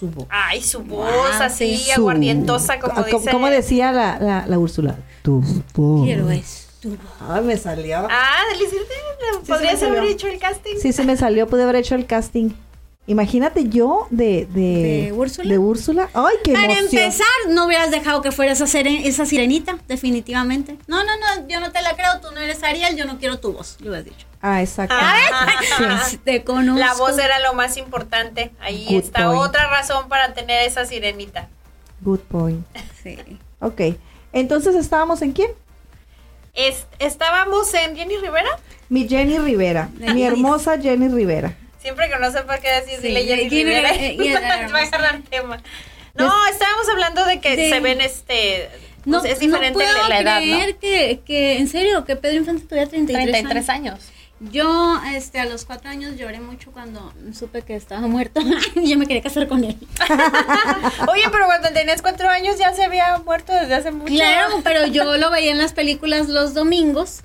Su 0.00 0.08
voz. 0.10 0.26
Ay, 0.30 0.62
su 0.62 0.80
voz 0.80 1.34
así 1.42 1.76
Su- 1.76 1.92
aguardientosa 2.00 2.80
como 2.80 2.94
Ah, 3.00 3.02
dice. 3.04 3.30
¿Cómo 3.30 3.50
decía 3.50 3.92
la, 3.92 4.18
la, 4.18 4.46
la 4.46 4.58
Úrsula? 4.58 4.96
Tu 5.22 5.42
voz. 5.74 6.04
Quiero 6.06 6.30
es 6.30 6.68
tu 6.80 6.88
voz. 6.90 6.98
Ay, 7.28 7.42
me 7.44 7.56
salió. 7.58 8.08
Ah, 8.10 8.42
Delicente, 8.54 8.94
sí 9.44 9.52
podrías 9.52 9.82
haber 9.82 10.04
hecho 10.04 10.26
el 10.28 10.38
casting. 10.38 10.76
Sí, 10.80 10.94
sí 10.94 11.02
me 11.04 11.18
salió, 11.18 11.46
pude 11.46 11.64
haber 11.64 11.76
hecho 11.76 11.94
el 11.96 12.06
casting. 12.06 12.48
Imagínate 13.06 13.68
yo 13.68 14.06
de... 14.10 14.46
¿De, 14.52 15.04
¿De 15.06 15.12
Úrsula? 15.12 15.48
De 15.50 15.58
Úrsula. 15.58 16.08
Ay, 16.14 16.36
qué 16.44 16.52
Para 16.52 16.78
emoción. 16.78 17.02
empezar, 17.02 17.26
no 17.48 17.66
hubieras 17.66 17.90
dejado 17.90 18.22
que 18.22 18.30
fuera 18.30 18.52
esa, 18.52 18.66
seren- 18.66 19.02
esa 19.04 19.26
sirenita, 19.26 19.78
definitivamente. 19.88 20.76
No, 20.86 21.02
no, 21.02 21.10
no, 21.16 21.48
yo 21.48 21.58
no 21.60 21.72
te 21.72 21.82
la 21.82 21.94
creo, 21.96 22.20
tú 22.20 22.28
no 22.32 22.40
eres 22.40 22.62
Ariel, 22.62 22.96
yo 22.96 23.06
no 23.06 23.18
quiero 23.18 23.40
tu 23.40 23.52
voz, 23.52 23.78
lo 23.80 23.88
hubieras 23.90 24.04
dicho. 24.04 24.26
Ah, 24.42 24.62
exacto. 24.62 24.94
Sí. 26.08 26.18
Te 26.18 26.44
conozco. 26.44 26.78
La 26.78 26.94
voz 26.94 27.18
era 27.18 27.40
lo 27.40 27.52
más 27.54 27.76
importante. 27.78 28.52
Ahí 28.60 28.86
Good 28.88 29.02
está 29.04 29.24
point. 29.26 29.40
otra 29.42 29.68
razón 29.68 30.08
para 30.08 30.32
tener 30.32 30.66
esa 30.66 30.84
sirenita. 30.86 31.48
Good 32.02 32.20
point. 32.20 32.64
Sí. 33.02 33.18
Ok. 33.60 33.80
Entonces, 34.32 34.76
¿estábamos 34.76 35.20
en 35.22 35.32
quién? 35.32 35.50
Es- 36.54 36.86
estábamos 36.98 37.72
en 37.74 37.96
Jenny 37.96 38.16
Rivera. 38.18 38.50
Mi 38.88 39.08
Jenny 39.08 39.38
Rivera. 39.38 39.88
Mi 40.14 40.22
hermosa 40.24 40.78
Jenny 40.78 41.08
Rivera. 41.08 41.56
Siempre 41.80 42.08
que 42.10 42.18
no 42.18 42.30
sepa 42.30 42.58
qué 42.58 42.68
decir, 42.70 42.98
Sí, 43.00 43.08
dile 43.08 43.24
Jenny 43.24 43.48
Rivera. 43.48 43.90
Va 44.74 44.78
a 44.78 44.82
agarrar 44.82 45.22
tema. 45.22 45.58
No, 46.14 46.46
estábamos 46.48 46.88
hablando 46.88 47.24
de 47.24 47.40
que 47.40 47.56
De- 47.56 47.70
se 47.70 47.80
ven 47.80 48.00
este. 48.00 48.68
No, 49.06 49.20
pues 49.20 49.32
es 49.32 49.38
diferente 49.38 49.82
no 49.82 49.90
puedo 49.92 50.08
la 50.08 50.20
edad, 50.20 50.40
¿no? 50.42 50.56
creer 50.58 50.76
que, 50.76 51.20
que, 51.24 51.56
en 51.58 51.68
serio, 51.68 52.04
que 52.04 52.16
Pedro 52.16 52.36
Infante 52.36 52.66
tuviera 52.66 52.86
33, 52.88 53.30
33 53.32 53.68
años. 53.70 53.94
años. 53.94 54.04
Yo, 54.40 55.00
este, 55.14 55.38
a 55.38 55.44
los 55.44 55.64
cuatro 55.66 55.90
años 55.90 56.16
lloré 56.16 56.40
mucho 56.40 56.70
cuando 56.72 57.12
supe 57.34 57.62
que 57.62 57.76
estaba 57.76 58.06
muerto. 58.06 58.40
Yo 58.74 58.98
me 58.98 59.06
quería 59.06 59.22
casar 59.22 59.46
con 59.48 59.64
él. 59.64 59.76
Oye, 61.08 61.24
pero 61.30 61.44
cuando 61.46 61.68
tenías 61.70 62.00
cuatro 62.02 62.28
años 62.28 62.58
ya 62.58 62.72
se 62.72 62.82
había 62.84 63.18
muerto 63.18 63.52
desde 63.52 63.74
hace 63.74 63.90
mucho. 63.90 64.12
Claro, 64.14 64.60
pero 64.64 64.86
yo 64.86 65.16
lo 65.18 65.30
veía 65.30 65.50
en 65.50 65.58
las 65.58 65.72
películas 65.74 66.28
los 66.28 66.54
domingos 66.54 67.20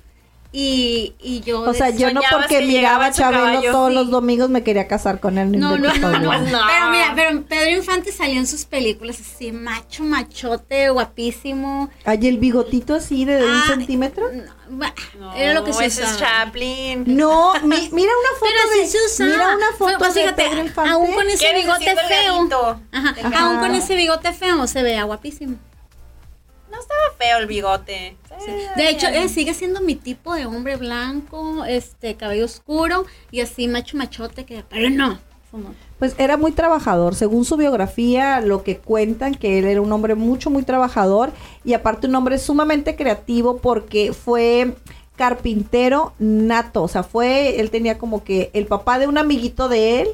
Y, 0.58 1.12
y 1.20 1.40
yo. 1.40 1.60
O 1.60 1.74
sea, 1.74 1.90
yo 1.90 2.10
no 2.14 2.22
porque 2.30 2.60
que 2.60 2.66
miraba 2.66 2.70
llegaba 2.70 3.06
a 3.08 3.12
Chabelo 3.12 3.44
caballo, 3.44 3.72
todos 3.72 3.88
sí. 3.90 3.94
los 3.94 4.10
domingos 4.10 4.48
me 4.48 4.62
quería 4.62 4.88
casar 4.88 5.20
con 5.20 5.36
él. 5.36 5.52
No, 5.52 5.76
no, 5.76 5.92
no, 5.94 6.18
no. 6.18 6.30
Pero 6.30 6.90
mira, 6.90 7.12
pero 7.14 7.42
Pedro 7.42 7.70
Infante 7.72 8.10
salió 8.10 8.38
en 8.40 8.46
sus 8.46 8.64
películas 8.64 9.18
así, 9.20 9.52
macho, 9.52 10.02
machote, 10.02 10.88
guapísimo. 10.88 11.90
Ay, 12.06 12.26
el 12.26 12.38
bigotito 12.38 12.94
así 12.94 13.26
de 13.26 13.36
un 13.44 13.50
Ah, 13.50 13.64
centímetro. 13.66 14.30
No, 15.18 15.34
era 15.34 15.52
lo 15.52 15.62
que 15.62 15.74
se 15.74 15.84
es 15.84 15.98
usaba. 15.98 16.16
Chaplin. 16.16 17.04
No, 17.06 17.52
mi- 17.62 17.90
mira 17.92 18.12
una 18.18 18.38
foto 18.40 18.50
Pero 18.72 18.80
de 18.82 18.86
se 18.88 19.24
mira 19.24 19.56
una 19.56 19.72
foto 19.76 19.98
pues 19.98 20.14
de 20.14 20.22
fíjate, 20.22 20.42
Pedro 20.42 20.60
Infante. 20.62 20.90
aún 20.90 21.12
con 21.12 21.28
ese 21.28 21.44
¿Qué 21.50 21.54
bigote 21.60 21.94
feo. 22.08 22.80
Ajá. 22.92 23.14
Aún 23.44 23.58
con 23.58 23.74
ese 23.74 23.94
bigote 23.94 24.32
feo 24.32 24.66
se 24.66 24.82
veía 24.82 25.02
guapísimo. 25.04 25.58
No 26.76 26.82
estaba 26.82 27.00
feo 27.16 27.38
el 27.38 27.46
bigote. 27.46 28.16
De 28.76 28.90
hecho, 28.90 29.06
él 29.08 29.30
sigue 29.30 29.54
siendo 29.54 29.80
mi 29.80 29.94
tipo 29.94 30.34
de 30.34 30.44
hombre 30.44 30.76
blanco, 30.76 31.64
este, 31.64 32.16
cabello 32.16 32.44
oscuro 32.44 33.06
y 33.30 33.40
así 33.40 33.66
macho 33.66 33.96
machote 33.96 34.44
que, 34.44 34.62
pero 34.68 34.90
no. 34.90 35.18
Pues 35.98 36.14
era 36.18 36.36
muy 36.36 36.52
trabajador, 36.52 37.14
según 37.14 37.46
su 37.46 37.56
biografía, 37.56 38.42
lo 38.42 38.62
que 38.62 38.76
cuentan 38.76 39.34
que 39.34 39.58
él 39.58 39.64
era 39.64 39.80
un 39.80 39.90
hombre 39.90 40.14
mucho, 40.14 40.50
muy 40.50 40.64
trabajador 40.64 41.32
y 41.64 41.72
aparte 41.72 42.08
un 42.08 42.14
hombre 42.14 42.38
sumamente 42.38 42.94
creativo 42.94 43.56
porque 43.56 44.12
fue 44.12 44.74
carpintero 45.16 46.12
nato, 46.18 46.82
o 46.82 46.88
sea, 46.88 47.02
fue, 47.02 47.58
él 47.58 47.70
tenía 47.70 47.96
como 47.96 48.22
que 48.22 48.50
el 48.52 48.66
papá 48.66 48.98
de 48.98 49.06
un 49.06 49.16
amiguito 49.16 49.70
de 49.70 50.02
él 50.02 50.08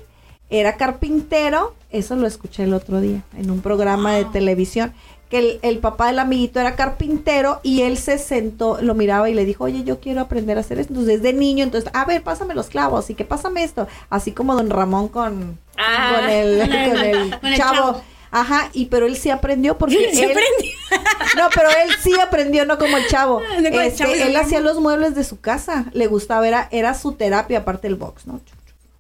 era 0.49 0.77
carpintero, 0.77 1.75
eso 1.91 2.15
lo 2.15 2.27
escuché 2.27 2.63
el 2.65 2.75
otro 2.75 3.01
día 3.01 3.23
en 3.37 3.51
un 3.51 3.63
programa 3.63 4.13
de 4.13 4.27
televisión, 4.27 4.93
que 5.33 5.39
el, 5.39 5.59
el 5.63 5.79
papá 5.79 6.09
del 6.09 6.19
amiguito 6.19 6.61
era 6.61 6.77
carpintero 6.77 7.59
y 7.63 7.81
él 7.83 7.97
se 7.97 8.19
sentó, 8.19 8.79
lo 8.83 8.95
miraba 8.95 9.31
y 9.31 9.35
le 9.35 9.47
dijo, 9.47 9.65
oye, 9.65 9.83
yo 9.83 9.99
quiero 9.99 10.21
aprender 10.21 10.59
a 10.59 10.61
hacer 10.61 10.79
esto. 10.79 10.93
Entonces, 10.93 11.23
desde 11.23 11.35
niño, 11.37 11.65
entonces, 11.65 11.91
a 11.95 12.05
ver, 12.05 12.23
pásame 12.23 12.55
los 12.55 12.67
clavos 12.69 13.09
y 13.09 13.15
que 13.15 13.25
pásame 13.25 13.65
esto. 13.65 13.89
Así 14.11 14.33
como 14.33 14.55
don 14.55 14.69
Ramón 14.69 15.09
con, 15.09 15.59
Ah. 15.79 16.17
con 16.21 16.29
el, 16.29 16.61
Con 16.61 16.73
el- 16.73 16.91
con 16.91 17.01
el 17.05 17.31
con 17.41 17.49
el 17.51 17.57
chavo. 17.57 17.75
chavo. 17.75 18.03
Ajá, 18.31 18.69
y 18.75 18.87
pero 18.87 19.07
él 19.07 19.17
sí 19.17 19.31
aprendió 19.31 19.79
porque 19.79 20.11
Se 20.15 20.25
él- 20.25 20.31
aprendió. 20.33 20.73
no, 21.39 21.49
pero 21.55 21.69
él 21.71 21.91
sí 22.03 22.13
aprendió, 22.21 22.67
no 22.67 22.77
como 22.79 22.99
el 22.99 23.07
chavo. 23.09 23.41
No 23.41 23.47
como 23.71 23.81
Este, 23.81 24.05
chavo, 24.05 24.13
él 24.13 24.37
hacía 24.37 24.61
los 24.61 24.79
muebles 24.81 25.15
de 25.15 25.25
su 25.25 25.41
casa, 25.41 25.87
le 25.95 26.09
gustaba, 26.09 26.47
era, 26.47 26.69
era 26.71 26.93
su 26.95 27.13
terapia, 27.13 27.61
aparte 27.61 27.89
el 27.89 27.95
box, 27.97 28.27
¿no? 28.27 28.39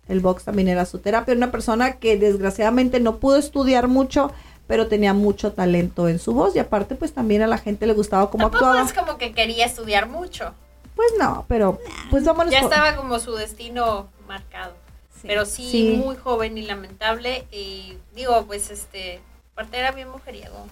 El 0.08 0.20
box 0.20 0.44
también 0.44 0.68
era 0.68 0.84
su 0.86 0.98
terapia. 0.98 1.32
Era 1.32 1.38
una 1.38 1.50
persona 1.52 1.92
que 1.92 2.16
desgraciadamente 2.18 3.00
no 3.00 3.16
pudo 3.18 3.36
estudiar 3.36 3.86
mucho, 3.88 4.32
pero 4.72 4.87
tenía 4.88 5.12
mucho 5.12 5.52
talento 5.52 6.08
en 6.08 6.18
su 6.18 6.32
voz 6.32 6.56
y 6.56 6.58
aparte 6.58 6.94
pues 6.94 7.12
también 7.12 7.42
a 7.42 7.46
la 7.46 7.58
gente 7.58 7.87
le 7.87 7.92
gustaba 7.92 8.30
cómo 8.30 8.44
Tampoco 8.44 8.64
actuaba. 8.64 8.87
es 8.88 8.94
como 8.94 9.18
que 9.18 9.32
quería 9.35 9.66
estudiar 9.66 10.08
mucho. 10.08 10.54
Pues 10.96 11.08
no, 11.18 11.44
pero 11.46 11.78
pues 12.11 12.24
vámonos 12.24 12.50
Ya 12.54 12.62
por- 12.62 12.72
estaba 12.72 12.96
como 12.96 13.18
su 13.18 13.35
destino 13.35 14.08
marcado. 14.26 14.72
Pero 15.20 15.44
sí, 15.44 15.68
Sí. 15.70 16.00
muy 16.02 16.16
joven 16.16 16.56
y 16.56 16.62
lamentable. 16.62 17.44
Y 17.52 17.98
digo, 18.14 18.44
pues 18.46 18.70
este, 18.70 19.20
aparte 19.52 19.76
era 19.78 19.90
bien 19.92 20.08
mujeriego. 20.08 20.66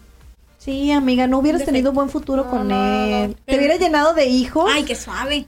Sí, 0.57 0.91
amiga, 0.93 1.27
no 1.27 1.41
hubieras 1.41 1.59
Defecto. 1.59 1.73
tenido 1.77 1.93
buen 1.93 2.09
futuro 2.09 2.45
No, 2.45 2.51
con 2.51 2.69
no, 2.69 2.75
no, 2.75 3.05
él. 3.05 3.29
no. 3.33 3.37
Te 3.45 3.59
hubiera 3.59 3.77
llenado 3.77 4.15
de 4.15 4.25
hijos. 4.25 4.71
Ay, 4.75 4.85
qué 4.87 4.95
suave. 4.95 5.45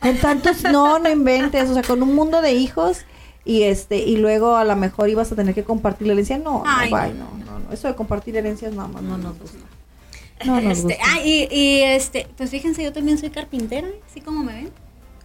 Con 0.00 0.16
tantos, 0.16 0.64
no, 0.64 0.98
no 0.98 1.08
inventes, 1.08 1.70
o 1.70 1.74
sea, 1.74 1.84
con 1.84 2.02
un 2.02 2.16
mundo 2.16 2.40
de 2.42 2.54
hijos 2.54 3.02
y 3.48 3.62
este, 3.64 3.96
y 3.98 4.16
luego 4.18 4.56
a 4.56 4.64
lo 4.64 4.76
mejor 4.76 5.08
ibas 5.08 5.32
a 5.32 5.34
tener 5.34 5.54
que 5.54 5.64
compartir 5.64 6.06
la 6.06 6.12
herencia. 6.12 6.38
No, 6.38 6.62
Ay, 6.66 6.90
no, 6.90 6.96
bye, 6.96 7.14
no, 7.14 7.44
no, 7.44 7.58
no, 7.58 7.72
eso 7.72 7.88
de 7.88 7.94
compartir 7.96 8.36
herencias 8.36 8.72
nada 8.74 8.86
más 8.88 9.02
no 9.02 9.18
nos 9.18 9.36
gusta. 9.38 9.58
No 10.46 10.60
nos 10.60 10.78
Este, 10.78 10.94
gusta. 10.94 11.02
ah, 11.04 11.20
y, 11.24 11.48
y 11.50 11.80
este, 11.82 12.28
pues 12.36 12.50
fíjense, 12.50 12.84
yo 12.84 12.92
también 12.92 13.18
soy 13.18 13.30
carpintera, 13.30 13.88
así 14.08 14.20
como 14.20 14.44
me 14.44 14.52
ven. 14.52 14.70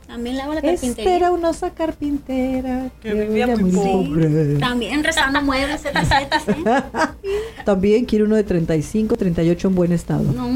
También 0.08 0.36
le 0.38 0.42
hago 0.44 0.54
la 0.54 0.62
carpintería. 0.62 1.16
Era 1.16 1.32
una 1.32 1.50
osa 1.50 1.72
carpintera 1.72 2.92
que 3.02 3.14
vivía 3.14 3.46
vivía 3.48 3.58
muy 3.58 3.72
muy 3.72 4.08
pobre. 4.10 4.56
También 4.60 5.04
rezando 5.04 5.42
muebles, 5.42 5.84
etc, 5.86 6.28
etc. 6.32 6.84
También 7.66 8.06
quiere 8.06 8.26
uno 8.26 8.36
de 8.36 8.44
35, 8.44 9.16
38 9.16 9.68
en 9.68 9.76
buen 9.76 9.92
estado. 9.92 10.24
No, 10.24 10.48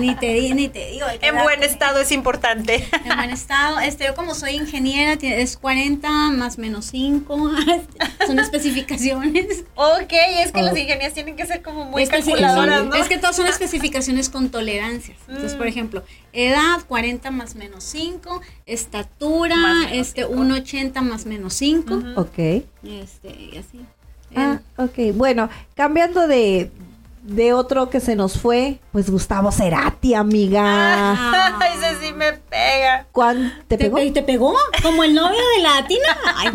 ni 0.00 0.14
te, 0.16 0.52
ni 0.54 0.68
te 0.68 0.86
digo. 0.90 1.06
que 1.20 1.26
En 1.28 1.36
buen 1.42 1.62
estado 1.62 2.00
es 2.00 2.10
importante. 2.12 2.84
En 3.04 3.16
buen 3.16 3.30
estado. 3.30 3.78
Este, 3.80 4.04
yo 4.06 4.14
como 4.14 4.34
soy 4.34 4.52
ingeniera, 4.56 5.12
es 5.20 5.56
40 5.56 6.08
más 6.32 6.58
menos 6.58 6.86
5. 6.86 7.50
Son 8.26 8.38
especificaciones. 8.38 9.64
ok, 9.74 10.12
es 10.44 10.52
que 10.52 10.60
Oh. 10.60 10.62
las 10.62 10.76
ingenierías 10.76 11.12
tienen 11.14 11.36
que 11.36 11.46
ser 11.46 11.62
como 11.62 11.84
muy 11.84 12.02
Especific- 12.04 12.10
calculadoras, 12.40 12.84
¿no? 12.86 12.94
Es 12.94 13.08
que 13.08 13.18
todas 13.18 13.36
son 13.36 13.46
especificaciones 13.46 14.28
con 14.28 14.50
tolerancias. 14.50 15.18
Entonces, 15.28 15.54
Mm. 15.54 15.58
por 15.58 15.66
ejemplo, 15.66 16.02
edad 16.32 16.78
40 16.88 17.30
más 17.30 17.54
menos 17.54 17.84
5, 17.84 18.40
estatura 18.66 19.56
Más 19.56 19.90
menos 19.90 19.92
este 20.08 20.22
cinco. 20.26 20.34
1.80 20.42 21.00
más 21.02 21.26
menos 21.26 21.54
5, 21.54 21.94
Ujú. 21.94 22.20
Ok. 22.20 22.38
este 22.38 23.28
y 23.28 23.58
así. 23.58 23.80
Ah, 24.36 24.60
ok. 24.76 25.14
Bueno, 25.14 25.48
cambiando 25.76 26.26
de, 26.26 26.70
de 27.22 27.52
otro 27.52 27.88
que 27.90 28.00
se 28.00 28.16
nos 28.16 28.38
fue, 28.38 28.78
pues 28.92 29.08
Gustavo 29.10 29.52
Cerati, 29.52 30.14
amiga. 30.14 30.62
Ah. 30.64 31.60
Ese 31.74 32.06
sí 32.06 32.12
me 32.12 32.32
pega. 32.32 33.06
¿Cuán 33.12 33.52
te 33.68 33.76
¿Te, 33.76 33.84
pegó? 33.90 34.12
¿Te 34.12 34.22
pegó? 34.22 34.54
¿Como 34.82 35.04
el 35.04 35.14
novio 35.14 35.40
de 35.56 35.62
la 35.62 35.86
Tina? 35.86 36.16
Ay, 36.36 36.48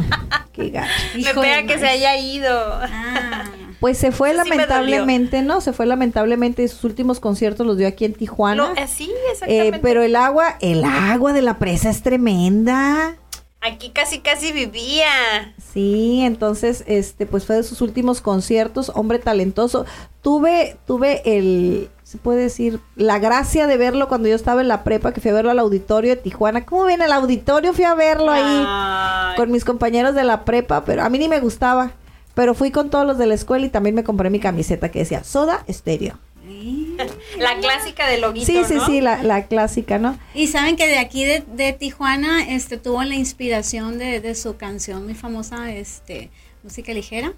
Qué 0.51 0.69
gacho. 0.71 0.91
Me 1.15 1.33
pega 1.33 1.63
que 1.67 1.77
se 1.79 1.87
haya 1.87 2.17
ido. 2.17 2.49
Ah. 2.81 3.43
Pues 3.79 3.97
se 3.97 4.11
fue 4.11 4.31
sí 4.31 4.37
lamentablemente, 4.37 5.41
¿no? 5.41 5.61
Se 5.61 5.71
fue 5.73 5.85
lamentablemente. 5.85 6.67
Sus 6.67 6.83
últimos 6.83 7.19
conciertos 7.19 7.65
los 7.65 7.77
dio 7.77 7.87
aquí 7.87 8.05
en 8.05 8.13
Tijuana. 8.13 8.69
Lo- 8.69 8.75
eh, 8.75 8.87
sí, 8.87 9.09
Eh, 9.09 9.31
exactamente. 9.31 9.79
pero 9.79 10.01
el 10.03 10.15
agua, 10.15 10.57
el 10.59 10.83
agua 10.83 11.31
de 11.33 11.41
la 11.41 11.59
presa 11.59 11.89
es 11.89 12.01
tremenda. 12.01 13.15
Aquí 13.61 13.89
casi 13.89 14.19
casi 14.19 14.53
vivía. 14.53 15.53
Sí, 15.73 16.21
entonces, 16.23 16.83
este, 16.87 17.25
pues 17.25 17.45
fue 17.45 17.57
de 17.57 17.63
sus 17.63 17.81
últimos 17.81 18.21
conciertos, 18.21 18.89
hombre 18.95 19.19
talentoso. 19.19 19.85
Tuve, 20.21 20.77
tuve 20.87 21.21
el, 21.25 21.89
se 22.03 22.17
puede 22.17 22.41
decir, 22.43 22.79
la 22.95 23.19
gracia 23.19 23.67
de 23.67 23.75
verlo 23.75 24.07
cuando 24.07 24.29
yo 24.29 24.35
estaba 24.35 24.61
en 24.61 24.69
la 24.69 24.85
prepa, 24.85 25.11
que 25.13 25.19
fui 25.19 25.31
a 25.31 25.33
verlo 25.33 25.51
al 25.51 25.59
auditorio 25.59 26.11
de 26.15 26.21
Tijuana. 26.21 26.65
¿Cómo 26.65 26.85
viene 26.85 27.03
el 27.05 27.11
auditorio? 27.11 27.73
Fui 27.73 27.83
a 27.83 27.95
verlo 27.95 28.31
ahí 28.31 28.63
Ay. 28.65 29.35
con 29.35 29.51
mis 29.51 29.65
compañeros 29.65 30.15
de 30.15 30.23
la 30.23 30.45
prepa, 30.45 30.85
pero 30.85 31.03
a 31.03 31.09
mí 31.09 31.17
ni 31.19 31.27
me 31.27 31.41
gustaba. 31.41 31.91
Pero 32.39 32.53
fui 32.53 32.71
con 32.71 32.89
todos 32.89 33.05
los 33.05 33.17
de 33.17 33.25
la 33.27 33.33
escuela 33.33 33.65
y 33.65 33.69
también 33.69 33.95
me 33.95 34.05
compré 34.05 34.29
mi 34.29 34.39
camiseta 34.39 34.89
que 34.89 34.99
decía 34.99 35.25
Soda 35.25 35.65
Estéreo. 35.67 36.17
La 37.37 37.57
clásica 37.59 38.07
de 38.07 38.17
loguito, 38.17 38.45
Sí, 38.45 38.63
sí, 38.65 38.75
¿no? 38.75 38.85
sí, 38.85 39.01
la, 39.01 39.21
la 39.23 39.47
clásica, 39.47 39.97
¿no? 39.97 40.17
Y 40.33 40.47
saben 40.47 40.77
que 40.77 40.87
de 40.87 40.99
aquí 40.99 41.25
de, 41.25 41.43
de 41.53 41.73
Tijuana 41.73 42.47
este 42.49 42.77
tuvo 42.77 43.03
la 43.03 43.15
inspiración 43.15 43.97
de, 43.97 44.21
de 44.21 44.35
su 44.35 44.55
canción 44.55 45.03
muy 45.03 45.15
famosa, 45.15 45.69
este, 45.69 46.31
música 46.63 46.93
ligera. 46.93 47.33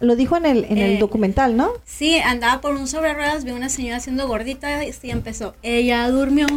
Lo 0.00 0.16
dijo 0.16 0.36
en 0.36 0.46
el, 0.46 0.64
en 0.64 0.78
el 0.78 0.96
Eh, 0.96 0.98
documental, 0.98 1.56
¿no? 1.56 1.70
Sí, 1.84 2.18
andaba 2.18 2.60
por 2.60 2.74
un 2.74 2.88
sobre 2.88 3.14
ruedas, 3.14 3.44
vio 3.44 3.54
una 3.54 3.68
señora 3.68 4.00
siendo 4.00 4.26
gordita 4.26 4.84
y 4.84 4.92
empezó. 5.04 5.54
Ella 5.62 6.08
durmió 6.08 6.48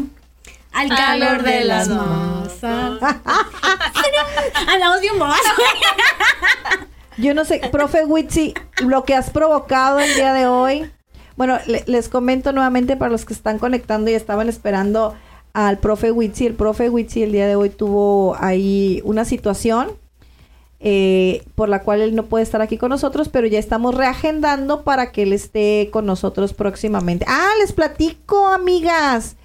al 0.74 0.90
calor 0.90 1.44
de 1.44 1.66
las 1.66 1.88
masas. 1.88 3.00
Andamos 4.68 5.02
bien 5.02 5.20
bobas. 5.20 5.38
Yo 7.18 7.34
no 7.34 7.46
sé, 7.46 7.62
profe 7.72 8.06
Witsi, 8.06 8.54
lo 8.86 9.04
que 9.04 9.16
has 9.16 9.30
provocado 9.30 10.00
el 10.00 10.14
día 10.16 10.34
de 10.34 10.48
hoy. 10.48 10.90
Bueno, 11.38 11.58
le- 11.68 11.84
les 11.88 12.10
comento 12.10 12.52
nuevamente 12.52 12.96
para 12.98 13.12
los 13.12 13.26
que 13.26 13.34
están 13.34 13.58
conectando 13.60 14.10
y 14.12 14.14
estaban 14.14 14.50
esperando 14.50 15.16
al 15.54 15.78
profe 15.80 16.12
Witsi. 16.12 16.46
El 16.46 16.54
profe 16.56 16.90
Witsi 16.90 17.24
el 17.24 17.32
día 17.32 17.48
de 17.48 17.56
hoy 17.56 17.70
tuvo 17.70 18.36
ahí 18.40 19.02
una 19.06 19.24
situación 19.26 19.92
eh, 20.82 21.44
por 21.56 21.70
la 21.70 21.82
cual 21.84 22.02
él 22.02 22.16
no 22.16 22.26
puede 22.26 22.44
estar 22.44 22.62
aquí 22.62 22.78
con 22.78 22.90
nosotros, 22.90 23.30
pero 23.30 23.48
ya 23.48 23.58
estamos 23.60 23.96
reagendando 23.96 24.84
para 24.84 25.12
que 25.12 25.24
él 25.24 25.34
esté 25.34 25.90
con 25.92 26.06
nosotros 26.06 26.54
próximamente. 26.54 27.26
Ah, 27.28 27.50
les 27.60 27.72
platico, 27.74 28.48
amigas. 28.48 29.36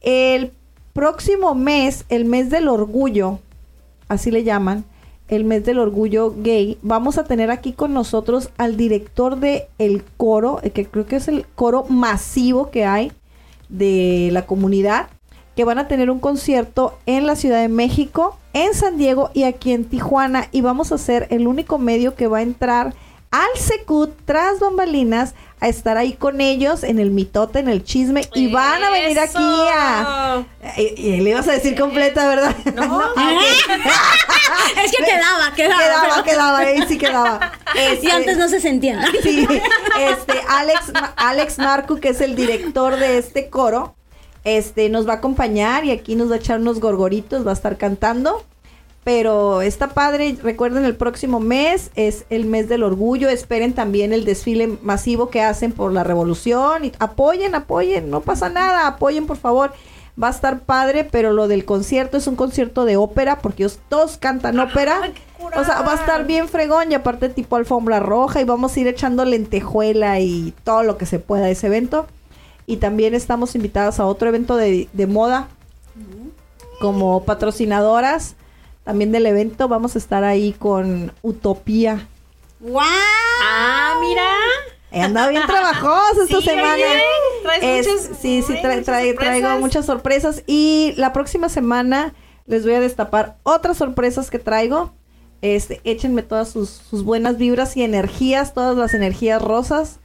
El 0.00 0.52
próximo 0.92 1.54
mes, 1.54 2.04
el 2.08 2.24
mes 2.24 2.50
del 2.50 2.68
orgullo, 2.68 3.40
así 4.08 4.30
le 4.30 4.44
llaman, 4.44 4.84
el 5.28 5.44
mes 5.44 5.64
del 5.64 5.78
orgullo 5.78 6.34
gay, 6.36 6.78
vamos 6.82 7.18
a 7.18 7.24
tener 7.24 7.50
aquí 7.50 7.72
con 7.72 7.94
nosotros 7.94 8.50
al 8.58 8.76
director 8.76 9.38
de 9.38 9.68
el 9.78 10.04
coro, 10.16 10.60
eh, 10.62 10.70
que 10.70 10.86
creo 10.86 11.06
que 11.06 11.16
es 11.16 11.28
el 11.28 11.46
coro 11.54 11.84
masivo 11.88 12.70
que 12.70 12.84
hay 12.84 13.12
de 13.68 14.28
la 14.32 14.46
comunidad, 14.46 15.08
que 15.56 15.64
van 15.64 15.78
a 15.78 15.88
tener 15.88 16.10
un 16.10 16.20
concierto 16.20 16.98
en 17.06 17.26
la 17.26 17.36
Ciudad 17.36 17.60
de 17.60 17.68
México, 17.68 18.38
en 18.52 18.74
San 18.74 18.98
Diego 18.98 19.30
y 19.34 19.44
aquí 19.44 19.72
en 19.72 19.84
Tijuana. 19.84 20.48
Y 20.52 20.60
vamos 20.60 20.92
a 20.92 20.98
ser 20.98 21.26
el 21.30 21.46
único 21.46 21.78
medio 21.78 22.14
que 22.14 22.26
va 22.26 22.38
a 22.38 22.42
entrar 22.42 22.94
al 23.30 23.58
Secut 23.58 24.12
tras 24.26 24.60
bambalinas 24.60 25.34
a 25.64 25.68
estar 25.68 25.96
ahí 25.96 26.12
con 26.12 26.40
ellos 26.40 26.82
en 26.82 26.98
el 26.98 27.10
mitote, 27.10 27.58
en 27.58 27.68
el 27.68 27.84
chisme. 27.84 28.28
Y 28.34 28.52
van 28.52 28.82
a 28.82 28.90
venir 28.90 29.18
aquí 29.18 29.36
a... 29.38 30.44
Eso. 30.62 30.80
Y, 30.80 31.00
y 31.00 31.20
le 31.20 31.30
ibas 31.30 31.48
a 31.48 31.52
decir 31.52 31.78
completa, 31.78 32.26
¿verdad? 32.28 32.54
No. 32.74 33.02
es 34.84 34.90
que 34.96 35.04
quedaba, 35.04 35.52
quedaba. 35.54 35.82
quedaba, 35.82 36.08
pero- 36.12 36.24
quedaba, 36.24 36.58
ahí 36.58 36.82
sí 36.88 36.98
quedaba. 36.98 37.52
Y 38.02 38.10
antes 38.10 38.36
no 38.36 38.48
se 38.48 38.60
sentían. 38.60 39.00
Sí, 39.22 39.46
este, 40.00 40.40
Alex, 40.48 40.80
Alex 41.16 41.58
Marcu, 41.58 41.98
que 41.98 42.10
es 42.10 42.20
el 42.20 42.34
director 42.36 42.96
de 42.96 43.18
este 43.18 43.48
coro, 43.48 43.94
Este, 44.44 44.88
nos 44.90 45.08
va 45.08 45.14
a 45.14 45.16
acompañar 45.16 45.84
y 45.86 45.90
aquí 45.90 46.14
nos 46.16 46.30
va 46.30 46.34
a 46.34 46.38
echar 46.38 46.60
unos 46.60 46.78
gorgoritos, 46.80 47.46
va 47.46 47.50
a 47.50 47.54
estar 47.54 47.76
cantando. 47.78 48.44
Pero 49.04 49.60
está 49.60 49.88
padre, 49.88 50.36
recuerden 50.42 50.86
el 50.86 50.96
próximo 50.96 51.38
mes 51.38 51.90
es 51.94 52.24
el 52.30 52.46
mes 52.46 52.70
del 52.70 52.82
orgullo, 52.82 53.28
esperen 53.28 53.74
también 53.74 54.14
el 54.14 54.24
desfile 54.24 54.78
masivo 54.80 55.28
que 55.28 55.42
hacen 55.42 55.72
por 55.72 55.92
la 55.92 56.04
revolución 56.04 56.86
y 56.86 56.92
apoyen, 56.98 57.54
apoyen, 57.54 58.08
no 58.08 58.22
pasa 58.22 58.48
nada, 58.48 58.86
apoyen 58.86 59.26
por 59.26 59.36
favor. 59.36 59.72
Va 60.20 60.28
a 60.28 60.30
estar 60.30 60.60
padre, 60.60 61.04
pero 61.04 61.32
lo 61.32 61.48
del 61.48 61.64
concierto 61.64 62.16
es 62.16 62.28
un 62.28 62.36
concierto 62.36 62.84
de 62.84 62.96
ópera 62.96 63.40
porque 63.40 63.64
ellos 63.64 63.80
todos 63.88 64.16
cantan 64.16 64.58
ópera. 64.60 65.12
O 65.40 65.64
sea, 65.64 65.82
va 65.82 65.92
a 65.92 65.96
estar 65.96 66.24
bien 66.24 66.48
fregón 66.48 66.92
y 66.92 66.94
aparte 66.94 67.28
tipo 67.28 67.56
alfombra 67.56 68.00
roja 68.00 68.40
y 68.40 68.44
vamos 68.44 68.74
a 68.74 68.80
ir 68.80 68.86
echando 68.86 69.24
lentejuela 69.24 70.20
y 70.20 70.54
todo 70.62 70.84
lo 70.84 70.96
que 70.96 71.04
se 71.04 71.18
pueda 71.18 71.46
a 71.46 71.50
ese 71.50 71.66
evento. 71.66 72.06
Y 72.64 72.76
también 72.76 73.12
estamos 73.12 73.54
invitadas 73.56 73.98
a 73.98 74.06
otro 74.06 74.28
evento 74.28 74.56
de, 74.56 74.88
de 74.92 75.06
moda 75.06 75.48
como 76.80 77.24
patrocinadoras 77.24 78.36
también 78.84 79.10
del 79.12 79.26
evento. 79.26 79.66
Vamos 79.68 79.94
a 79.96 79.98
estar 79.98 80.22
ahí 80.24 80.52
con 80.52 81.12
Utopía. 81.22 82.06
¡Wow! 82.60 82.80
Ah, 83.42 83.98
mira. 84.00 84.26
He 84.92 85.00
andado 85.02 85.30
bien 85.30 85.42
trabajosa 85.46 86.22
esta 86.22 86.38
Sí, 86.40 86.44
semana. 86.44 86.76
traes 87.42 87.62
Es- 87.62 87.86
muchas- 87.88 88.18
sí, 88.20 88.42
sí, 88.46 88.52
tra- 88.54 88.76
muchas 88.78 89.16
traigo 89.16 89.58
muchas 89.60 89.86
sorpresas. 89.86 90.42
Y 90.46 90.94
la 90.96 91.12
próxima 91.12 91.48
semana 91.48 92.14
les 92.46 92.64
voy 92.64 92.74
a 92.74 92.80
destapar 92.80 93.36
otras 93.42 93.76
sorpresas 93.78 94.30
que 94.30 94.38
traigo. 94.38 94.92
Este, 95.42 95.80
échenme 95.84 96.22
todas 96.22 96.48
sus, 96.48 96.70
sus 96.70 97.02
buenas 97.04 97.36
vibras 97.36 97.76
y 97.76 97.82
energías, 97.82 98.54
todas 98.54 98.76
las 98.76 98.94
energías 98.94 99.42
rosas. 99.42 99.98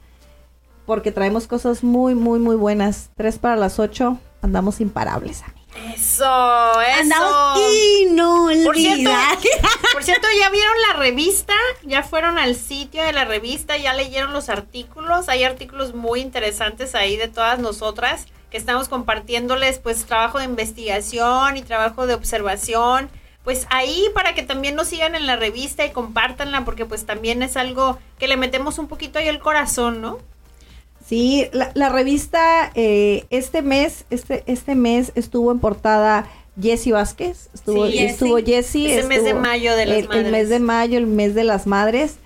Porque 0.85 1.11
traemos 1.11 1.45
cosas 1.47 1.83
muy, 1.83 2.15
muy, 2.15 2.39
muy 2.39 2.55
buenas. 2.55 3.09
Tres 3.15 3.37
para 3.37 3.55
las 3.55 3.77
ocho. 3.79 4.17
Andamos 4.41 4.81
imparables. 4.81 5.43
Eso, 5.75 6.81
eso. 6.81 6.99
Andamos 6.99 7.59
Por 8.65 8.75
cierto, 8.75 9.11
por 9.93 10.03
cierto, 10.03 10.27
ya 10.39 10.49
vieron 10.49 10.75
la 10.87 10.99
revista, 10.99 11.53
ya 11.83 12.03
fueron 12.03 12.37
al 12.39 12.55
sitio 12.55 13.03
de 13.03 13.13
la 13.13 13.25
revista, 13.25 13.77
ya 13.77 13.93
leyeron 13.93 14.33
los 14.33 14.49
artículos, 14.49 15.29
hay 15.29 15.43
artículos 15.43 15.93
muy 15.93 16.21
interesantes 16.21 16.95
ahí 16.95 17.17
de 17.17 17.27
todas 17.27 17.59
nosotras 17.59 18.25
que 18.49 18.57
estamos 18.57 18.89
compartiéndoles 18.89 19.79
pues 19.79 20.05
trabajo 20.05 20.39
de 20.39 20.45
investigación 20.45 21.57
y 21.57 21.61
trabajo 21.61 22.07
de 22.07 22.15
observación. 22.15 23.09
Pues 23.43 23.67
ahí 23.69 24.05
para 24.13 24.35
que 24.35 24.43
también 24.43 24.75
nos 24.75 24.87
sigan 24.89 25.15
en 25.15 25.25
la 25.25 25.35
revista 25.35 25.85
y 25.85 25.91
compártanla 25.91 26.65
porque 26.65 26.85
pues 26.85 27.05
también 27.05 27.41
es 27.41 27.57
algo 27.57 27.99
que 28.17 28.27
le 28.27 28.37
metemos 28.37 28.77
un 28.79 28.87
poquito 28.87 29.19
ahí 29.19 29.27
el 29.27 29.39
corazón, 29.39 30.01
¿no? 30.01 30.19
Sí, 31.09 31.47
la, 31.53 31.71
la 31.73 31.89
revista 31.89 32.71
eh, 32.75 33.25
este 33.31 33.63
mes, 33.63 34.05
este, 34.11 34.43
este 34.45 34.75
mes 34.75 35.11
estuvo 35.15 35.51
en 35.51 35.57
portada 35.57 36.29
Jessie 36.61 36.93
Vázquez, 36.93 37.49
estuvo, 37.51 37.87
Sí, 37.87 37.97
estuvo 37.97 38.37
Jessie. 38.37 38.93
Ese 38.95 39.07
mes 39.07 39.23
de 39.23 39.33
mayo 39.33 39.75
de 39.75 39.87
las 39.87 39.97
el, 39.97 40.11
el 40.11 40.31
mes 40.31 40.49
de 40.49 40.59
mayo, 40.59 40.99
el 40.99 41.07
mes 41.07 41.33
de 41.33 41.43
las 41.43 41.65
madres. 41.65 42.17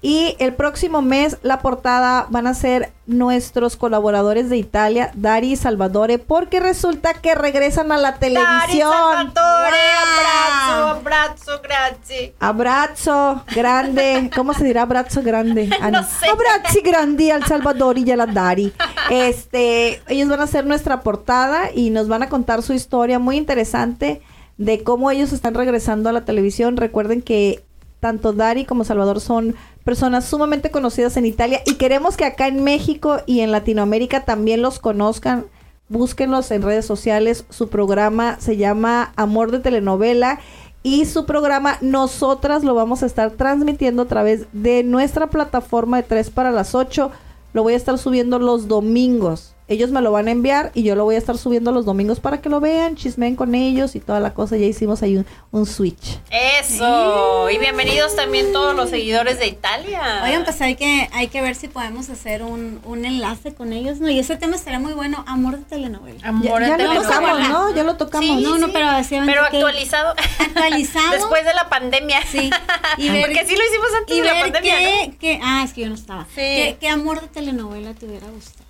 Y 0.00 0.36
el 0.38 0.54
próximo 0.54 1.02
mes 1.02 1.38
la 1.42 1.58
portada 1.58 2.26
van 2.30 2.46
a 2.46 2.54
ser 2.54 2.92
nuestros 3.06 3.74
colaboradores 3.76 4.48
de 4.48 4.56
Italia, 4.56 5.10
Dari 5.14 5.52
y 5.52 5.56
Salvatore, 5.56 6.18
porque 6.18 6.60
resulta 6.60 7.14
que 7.14 7.34
regresan 7.34 7.90
a 7.90 7.96
la 7.96 8.12
Dari 8.12 8.20
televisión. 8.34 8.92
Salvatore, 8.92 9.76
Wow. 9.98 10.86
abrazo, 10.86 11.00
abrazo, 11.00 11.60
grazie. 11.62 12.34
Abrazo 12.38 13.44
grande, 13.54 14.30
¿cómo 14.36 14.54
se 14.54 14.64
dirá 14.64 14.82
abrazo 14.82 15.22
grande? 15.22 15.68
Ah, 15.80 15.90
No 15.90 16.02
sé. 16.04 16.26
Abrazo 16.28 16.78
grande 16.84 17.32
al 17.32 17.44
Salvador 17.44 17.98
y 17.98 18.08
a 18.12 18.16
la 18.16 18.26
Dari. 18.26 18.72
Este, 19.10 20.00
ellos 20.06 20.28
van 20.28 20.40
a 20.40 20.44
hacer 20.44 20.64
nuestra 20.66 21.00
portada 21.00 21.70
y 21.74 21.90
nos 21.90 22.06
van 22.08 22.22
a 22.22 22.28
contar 22.28 22.62
su 22.62 22.72
historia 22.72 23.18
muy 23.18 23.36
interesante 23.36 24.22
de 24.58 24.82
cómo 24.84 25.10
ellos 25.10 25.32
están 25.32 25.54
regresando 25.54 26.08
a 26.08 26.12
la 26.12 26.24
televisión. 26.24 26.76
Recuerden 26.76 27.22
que 27.22 27.64
tanto 28.00 28.32
Dari 28.32 28.64
como 28.64 28.84
Salvador 28.84 29.20
son 29.20 29.54
personas 29.84 30.24
sumamente 30.24 30.70
conocidas 30.70 31.16
en 31.16 31.26
Italia 31.26 31.62
y 31.66 31.74
queremos 31.74 32.16
que 32.16 32.24
acá 32.24 32.46
en 32.46 32.62
México 32.62 33.18
y 33.26 33.40
en 33.40 33.52
Latinoamérica 33.52 34.24
también 34.24 34.62
los 34.62 34.78
conozcan. 34.78 35.46
Búsquenlos 35.88 36.50
en 36.50 36.62
redes 36.62 36.84
sociales. 36.84 37.46
Su 37.48 37.68
programa 37.68 38.38
se 38.40 38.56
llama 38.56 39.12
Amor 39.16 39.50
de 39.50 39.60
Telenovela 39.60 40.38
y 40.82 41.06
su 41.06 41.26
programa 41.26 41.78
nosotras 41.80 42.62
lo 42.62 42.74
vamos 42.74 43.02
a 43.02 43.06
estar 43.06 43.32
transmitiendo 43.32 44.02
a 44.02 44.06
través 44.06 44.46
de 44.52 44.84
nuestra 44.84 45.28
plataforma 45.28 45.96
de 45.96 46.02
3 46.04 46.30
para 46.30 46.50
las 46.50 46.74
8. 46.74 47.10
Lo 47.52 47.62
voy 47.62 47.72
a 47.72 47.76
estar 47.76 47.98
subiendo 47.98 48.38
los 48.38 48.68
domingos. 48.68 49.54
Ellos 49.68 49.90
me 49.90 50.00
lo 50.00 50.10
van 50.12 50.28
a 50.28 50.30
enviar 50.30 50.70
y 50.74 50.82
yo 50.82 50.94
lo 50.94 51.04
voy 51.04 51.14
a 51.16 51.18
estar 51.18 51.36
subiendo 51.36 51.72
los 51.72 51.84
domingos 51.84 52.20
para 52.20 52.40
que 52.40 52.48
lo 52.48 52.58
vean, 52.58 52.96
chismeen 52.96 53.36
con 53.36 53.54
ellos 53.54 53.94
y 53.96 54.00
toda 54.00 54.18
la 54.18 54.32
cosa. 54.32 54.56
Ya 54.56 54.64
hicimos 54.64 55.02
ahí 55.02 55.18
un, 55.18 55.26
un 55.50 55.66
switch. 55.66 56.18
Eso. 56.30 57.50
Y 57.50 57.58
bienvenidos 57.58 58.16
también 58.16 58.50
todos 58.52 58.74
los 58.74 58.88
seguidores 58.88 59.38
de 59.38 59.46
Italia. 59.46 60.22
Oigan, 60.24 60.44
pues 60.44 60.60
hay 60.62 60.74
que, 60.74 61.10
hay 61.12 61.28
que 61.28 61.42
ver 61.42 61.54
si 61.54 61.68
podemos 61.68 62.08
hacer 62.08 62.42
un, 62.42 62.80
un 62.84 63.04
enlace 63.04 63.54
con 63.54 63.74
ellos, 63.74 64.00
¿no? 64.00 64.08
Y 64.08 64.18
ese 64.18 64.36
tema 64.36 64.56
estaría 64.56 64.78
muy 64.78 64.94
bueno, 64.94 65.22
amor 65.26 65.58
de 65.58 65.64
telenovela. 65.64 66.18
Ya, 66.20 66.28
Amor 66.28 66.60
ya 66.62 66.76
de 66.78 66.84
lo 66.84 66.90
telenovela. 66.94 67.08
tocamos, 67.20 67.48
¿no? 67.50 67.74
Ya 67.74 67.84
lo 67.84 67.96
tocamos. 67.96 68.26
Sí, 68.26 68.42
no, 68.42 68.56
no, 68.58 68.68
pero 68.72 68.90
decían 68.92 69.26
Pero 69.26 69.42
que- 69.50 69.58
actualizado. 69.58 70.14
Actualizado. 70.38 71.10
Después 71.12 71.44
de 71.44 71.52
la 71.54 71.68
pandemia. 71.68 72.20
Sí. 72.30 72.50
Y 72.96 73.10
ver- 73.10 73.20
Porque 73.26 73.44
sí 73.46 73.54
lo 73.54 73.62
hicimos 73.64 73.88
antes 73.98 74.16
y 74.16 74.20
de 74.20 74.26
la 74.26 74.32
ver 74.32 74.42
pandemia. 74.44 74.76
qué- 75.20 75.40
ah, 75.42 75.62
es 75.64 75.72
que 75.74 75.82
yo 75.82 75.88
no 75.88 75.94
estaba. 75.94 76.24
Sí. 76.24 76.40
¿Qué, 76.40 76.76
qué 76.80 76.88
amor 76.88 77.20
de 77.20 77.28
telenovela 77.28 77.92
te 77.94 78.06
hubiera 78.06 78.26
gustado? 78.28 78.66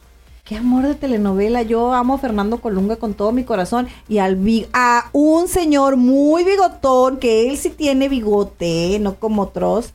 Qué 0.48 0.56
amor 0.56 0.86
de 0.86 0.94
telenovela. 0.94 1.60
Yo 1.62 1.92
amo 1.92 2.14
a 2.14 2.18
Fernando 2.18 2.58
Colunga 2.62 2.96
con 2.96 3.12
todo 3.14 3.32
mi 3.32 3.44
corazón 3.44 3.86
y 4.08 4.18
al 4.18 4.38
a 4.72 5.10
un 5.12 5.46
señor 5.46 5.96
muy 5.96 6.42
bigotón 6.44 7.18
que 7.18 7.50
él 7.50 7.58
sí 7.58 7.68
tiene 7.68 8.08
bigote, 8.08 8.98
no 9.00 9.16
como 9.16 9.42
otros. 9.42 9.92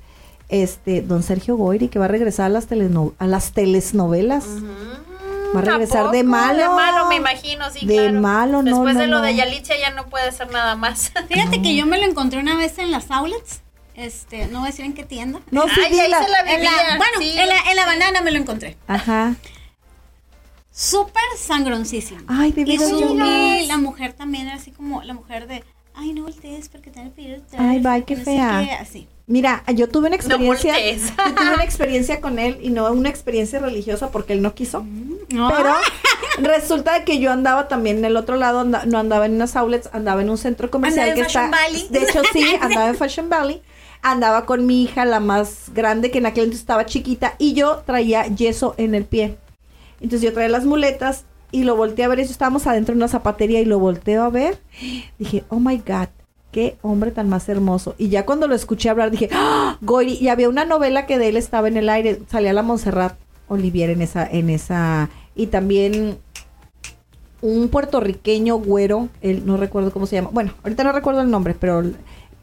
Este, 0.49 1.01
don 1.01 1.23
Sergio 1.23 1.55
Goyri, 1.57 1.87
que 1.87 1.97
va 1.97 2.05
a 2.05 2.09
regresar 2.09 2.45
a 2.45 2.49
las, 2.49 2.67
teleno- 2.69 3.13
a 3.17 3.25
las 3.25 3.53
telenovelas. 3.53 4.45
Va 5.55 5.59
a 5.59 5.63
regresar 5.63 6.07
¿A 6.07 6.11
de 6.11 6.23
malo. 6.23 6.59
De 6.61 6.69
malo, 6.69 7.07
me 7.07 7.15
imagino, 7.15 7.65
sí, 7.71 7.87
De 7.87 7.95
claro. 7.95 8.21
malo, 8.21 8.61
no, 8.61 8.69
Después 8.75 8.95
de 8.97 9.07
no, 9.07 9.17
lo 9.17 9.21
de 9.23 9.31
no. 9.31 9.37
Yalitza 9.39 9.73
ya 9.79 9.89
no 9.91 10.05
puede 10.07 10.27
hacer 10.27 10.51
nada 10.51 10.75
más. 10.75 11.11
Fíjate 11.29 11.63
que 11.63 11.75
yo 11.75 11.87
me 11.87 11.97
lo 11.97 12.05
encontré 12.05 12.39
una 12.39 12.55
vez 12.57 12.77
en 12.77 12.91
las 12.91 13.09
outlets. 13.09 13.61
Este, 13.95 14.45
no 14.47 14.59
voy 14.59 14.67
a 14.67 14.71
decir 14.71 14.85
en 14.85 14.93
qué 14.93 15.03
tienda. 15.03 15.39
No, 15.49 15.63
sí, 15.63 15.69
Ay, 15.83 15.99
ahí 15.99 16.11
se 16.11 16.29
la 16.29 16.39
En 16.41 16.45
la- 16.45 16.55
vivía. 16.57 16.97
bueno, 16.97 17.13
sí. 17.19 17.31
en, 17.39 17.47
la, 17.49 17.55
en 17.71 17.75
la 17.75 17.85
banana 17.87 18.21
me 18.21 18.29
lo 18.31 18.37
encontré. 18.37 18.77
Ajá. 18.87 19.33
Súper 20.75 21.21
sangroncísimo. 21.37 22.21
Ay, 22.27 22.51
de 22.51 22.63
y 22.63 22.77
su- 22.79 22.99
yo 22.99 23.13
no. 23.13 23.55
y 23.57 23.67
la 23.67 23.77
mujer 23.77 24.13
también 24.13 24.47
era 24.47 24.55
así 24.55 24.71
como 24.71 25.03
la 25.03 25.13
mujer 25.13 25.47
de, 25.47 25.63
ay, 25.93 26.13
no 26.13 26.23
voltees 26.23 26.67
porque 26.67 26.89
te 26.89 26.99
van 26.99 27.09
a 27.09 27.11
pedir 27.11 27.43
otra 27.45 27.59
Ay, 27.69 27.79
vez", 27.79 27.83
bye, 27.93 28.03
qué 28.03 28.15
no 28.15 28.23
fea. 28.23 28.63
qué, 28.65 28.71
así. 28.73 29.07
Mira, 29.27 29.63
yo 29.75 29.87
tuve 29.87 30.07
una 30.07 30.15
experiencia. 30.15 30.73
voltees. 30.73 31.13
yo 31.15 31.35
tuve 31.35 31.53
una 31.53 31.63
experiencia 31.63 32.19
con 32.21 32.39
él 32.39 32.57
y 32.61 32.71
no 32.71 32.91
una 32.91 33.07
experiencia 33.09 33.59
religiosa 33.59 34.09
porque 34.09 34.33
él 34.33 34.41
no 34.41 34.53
quiso. 34.55 34.83
No. 35.29 35.49
Pero 35.55 35.73
resulta 36.39 37.03
que 37.05 37.19
yo 37.19 37.31
andaba 37.31 37.67
también 37.67 37.99
en 37.99 38.05
el 38.05 38.17
otro 38.17 38.35
lado, 38.35 38.61
anda- 38.61 38.85
no 38.85 38.97
andaba 38.97 39.27
en 39.27 39.33
unas 39.35 39.55
outlets, 39.55 39.89
andaba 39.93 40.21
en 40.23 40.29
un 40.31 40.37
centro 40.39 40.71
comercial 40.71 41.09
Andaba 41.11 41.19
en 41.19 41.23
que 41.23 41.27
está. 41.27 41.49
Fashion 41.49 41.51
Valley. 41.51 41.87
De 41.89 42.03
hecho, 42.03 42.21
sí, 42.33 42.55
andaba 42.61 42.89
en 42.89 42.95
Fashion 42.95 43.29
Valley. 43.29 43.61
Andaba 44.01 44.45
con 44.45 44.65
mi 44.65 44.83
hija, 44.83 45.05
la 45.05 45.21
más 45.21 45.69
grande, 45.73 46.11
que 46.11 46.17
en 46.17 46.25
aquel 46.25 46.45
entonces 46.45 46.61
estaba 46.61 46.85
chiquita, 46.85 47.35
y 47.37 47.53
yo 47.53 47.83
traía 47.85 48.27
yeso 48.27 48.75
en 48.77 48.95
el 48.95 49.05
pie. 49.05 49.37
Entonces 50.03 50.21
yo 50.21 50.33
traía 50.33 50.49
las 50.49 50.65
muletas 50.65 51.23
y 51.51 51.63
lo 51.63 51.75
volteé 51.75 52.05
a 52.05 52.09
ver. 52.09 52.19
Eso 52.19 52.31
estábamos 52.31 52.67
adentro 52.67 52.93
de 52.93 52.97
una 52.97 53.07
zapatería 53.07 53.59
y 53.61 53.65
lo 53.65 53.79
volteo 53.79 54.23
a 54.23 54.29
ver. 54.29 54.59
Dije, 55.17 55.43
oh 55.49 55.59
my 55.59 55.77
God, 55.77 56.09
qué 56.51 56.77
hombre 56.83 57.09
tan 57.11 57.29
más 57.29 57.49
hermoso. 57.49 57.95
Y 57.97 58.09
ya 58.09 58.25
cuando 58.25 58.47
lo 58.47 58.53
escuché 58.55 58.89
hablar, 58.89 59.09
dije, 59.09 59.29
¡Ah! 59.31 59.77
Goyri. 59.81 60.13
Y 60.19 60.27
había 60.27 60.49
una 60.49 60.65
novela 60.65 61.05
que 61.07 61.17
de 61.17 61.29
él 61.29 61.37
estaba 61.37 61.67
en 61.67 61.77
el 61.77 61.89
aire. 61.89 62.21
Salía 62.29 62.53
la 62.53 62.61
Montserrat 62.63 63.15
Olivier 63.47 63.89
en 63.89 64.01
esa, 64.01 64.27
en 64.29 64.49
esa. 64.49 65.09
Y 65.35 65.47
también 65.47 66.17
un 67.41 67.67
puertorriqueño 67.69 68.55
güero, 68.57 69.09
él 69.21 69.43
no 69.45 69.57
recuerdo 69.57 69.91
cómo 69.91 70.05
se 70.05 70.15
llama. 70.15 70.29
Bueno, 70.31 70.53
ahorita 70.63 70.83
no 70.83 70.91
recuerdo 70.91 71.21
el 71.21 71.29
nombre, 71.29 71.55
pero 71.59 71.83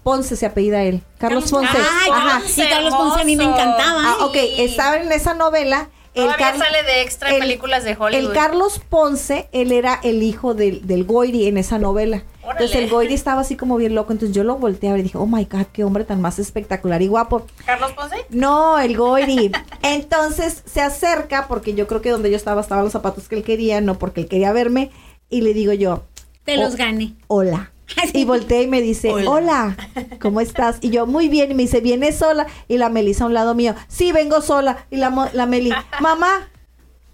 Ponce 0.03 0.37
se 0.37 0.47
apellida 0.47 0.83
él. 0.83 1.03
Carlos, 1.19 1.51
Ponce. 1.51 1.69
Ay, 1.77 2.11
Ajá. 2.13 2.29
Carlos- 2.33 2.51
sí, 2.51 2.63
Carlos 2.69 2.95
Ponce 2.95 3.21
a 3.21 3.25
mí 3.25 3.37
me 3.37 3.45
encantaba. 3.45 4.03
Ah, 4.05 4.17
ok, 4.27 4.37
estaba 4.59 4.99
en 4.99 5.11
esa 5.13 5.35
novela. 5.35 5.89
El 6.13 6.25
Todavía 6.25 6.57
sale 6.57 6.83
de 6.83 7.03
extra 7.03 7.29
en 7.29 7.35
el- 7.37 7.41
películas 7.41 7.85
de 7.85 7.97
Hollywood. 7.99 8.31
El 8.31 8.33
Carlos 8.33 8.81
Ponce, 8.89 9.49
él 9.53 9.71
era 9.71 10.01
el 10.03 10.23
hijo 10.25 10.55
del, 10.55 10.87
del 10.87 11.05
Goiri 11.05 11.47
en 11.47 11.57
esa 11.57 11.79
novela. 11.79 12.25
Órale. 12.43 12.53
Entonces 12.65 12.77
el 12.77 12.91
Goiri 12.91 13.15
estaba 13.15 13.43
así 13.43 13.55
como 13.57 13.77
bien 13.77 13.95
loco. 13.95 14.13
Entonces 14.13 14.35
yo 14.35 14.43
lo 14.43 14.57
volteé 14.57 14.89
a 14.89 14.93
ver 14.93 15.01
y 15.01 15.05
dije, 15.05 15.19
oh 15.19 15.27
my 15.27 15.45
God, 15.45 15.67
qué 15.73 15.85
hombre 15.85 16.05
tan 16.05 16.21
más 16.21 16.39
espectacular 16.41 17.01
y 17.03 17.07
guapo. 17.07 17.47
¿Carlos 17.65 17.93
Ponce? 17.93 18.17
No, 18.31 18.79
el 18.81 18.97
Goiri. 18.97 19.53
Entonces 19.83 20.63
se 20.67 20.81
acerca, 20.81 21.47
porque 21.49 21.75
yo 21.75 21.87
creo 21.87 22.01
que 22.03 22.11
donde 22.11 22.31
yo 22.31 22.37
estaba 22.37 22.61
estaban 22.61 22.85
los 22.85 22.93
zapatos 22.93 23.29
que 23.29 23.37
él 23.37 23.43
quería, 23.45 23.81
no 23.81 23.99
porque 23.99 24.23
él 24.23 24.29
quería 24.29 24.53
verme. 24.53 24.91
Y 25.29 25.43
le 25.43 25.55
digo 25.55 25.73
yo, 25.73 26.03
Te 26.45 26.59
Oh. 26.59 26.63
los 26.63 26.75
gané. 26.77 27.15
hola. 27.29 27.71
Y 28.13 28.25
volteé 28.25 28.63
y 28.63 28.67
me 28.67 28.81
dice, 28.81 29.11
Hola. 29.11 29.31
hola. 29.31 29.77
¿cómo 30.21 30.41
estás? 30.41 30.79
Y 30.81 30.91
yo, 30.91 31.07
muy 31.07 31.29
bien. 31.29 31.51
Y 31.51 31.55
me 31.55 31.63
dice, 31.63 31.81
¿vienes 31.81 32.17
sola? 32.19 32.47
Y 32.69 32.77
la 32.79 32.89
Melisa 32.89 33.25
a 33.25 33.27
un 33.27 33.35
lado 33.35 33.55
mío, 33.55 33.75
sí, 33.89 34.13
vengo 34.13 34.41
sola. 34.43 34.87
Y 34.91 34.97
la, 34.97 35.11
mo- 35.11 35.29
la 35.33 35.47
Meli, 35.47 35.73
mamá. 36.01 36.49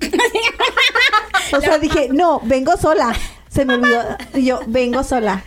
O 1.57 1.61
sea, 1.61 1.79
dije, 1.79 2.09
no, 2.13 2.41
vengo 2.45 2.77
sola. 2.77 3.15
Se 3.49 3.65
me 3.65 3.75
olvidó. 3.75 4.03
Y 4.35 4.45
yo, 4.47 4.61
vengo 4.67 5.05
sola. 5.05 5.45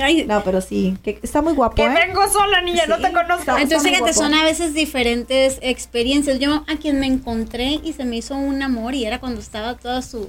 Ay, 0.00 0.24
No, 0.26 0.44
pero 0.44 0.60
sí, 0.60 0.96
que 1.02 1.18
está 1.22 1.42
muy 1.42 1.54
guapo, 1.54 1.74
Que 1.74 1.84
¿eh? 1.86 1.88
vengo 2.06 2.22
sola, 2.30 2.60
niña, 2.62 2.86
no 2.86 2.98
te 2.98 3.10
conozco. 3.12 3.40
está- 3.40 3.60
Entonces, 3.60 3.82
fíjate, 3.82 4.00
guapo. 4.12 4.14
son 4.14 4.34
a 4.34 4.44
veces 4.44 4.74
diferentes 4.74 5.58
experiencias. 5.60 6.38
Yo 6.38 6.64
a 6.68 6.76
quien 6.76 7.00
me 7.00 7.06
encontré 7.06 7.80
y 7.82 7.92
se 7.92 8.04
me 8.04 8.16
hizo 8.16 8.36
un 8.36 8.62
amor 8.62 8.94
y 8.94 9.04
era 9.04 9.18
cuando 9.18 9.40
estaba 9.40 9.76
toda 9.76 10.02
su, 10.02 10.28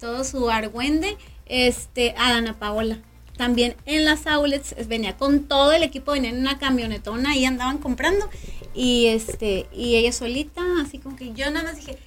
todo 0.00 0.24
su 0.24 0.48
argüende, 0.48 1.18
este, 1.46 2.14
a 2.16 2.32
Dana 2.32 2.54
Paola. 2.58 2.98
También 3.36 3.76
en 3.84 4.04
las 4.04 4.26
outlets 4.26 4.74
venía 4.86 5.16
con 5.16 5.44
todo 5.44 5.72
el 5.72 5.82
equipo, 5.82 6.12
venía 6.12 6.30
en 6.30 6.38
una 6.38 6.58
camionetona 6.58 7.36
y 7.36 7.44
andaban 7.44 7.78
comprando. 7.78 8.28
Y 8.74 9.06
este, 9.06 9.66
y 9.72 9.96
ella 9.96 10.12
solita, 10.12 10.62
así 10.84 10.98
como 10.98 11.16
que 11.16 11.32
yo 11.32 11.50
nada 11.50 11.64
más 11.70 11.76
dije, 11.76 11.98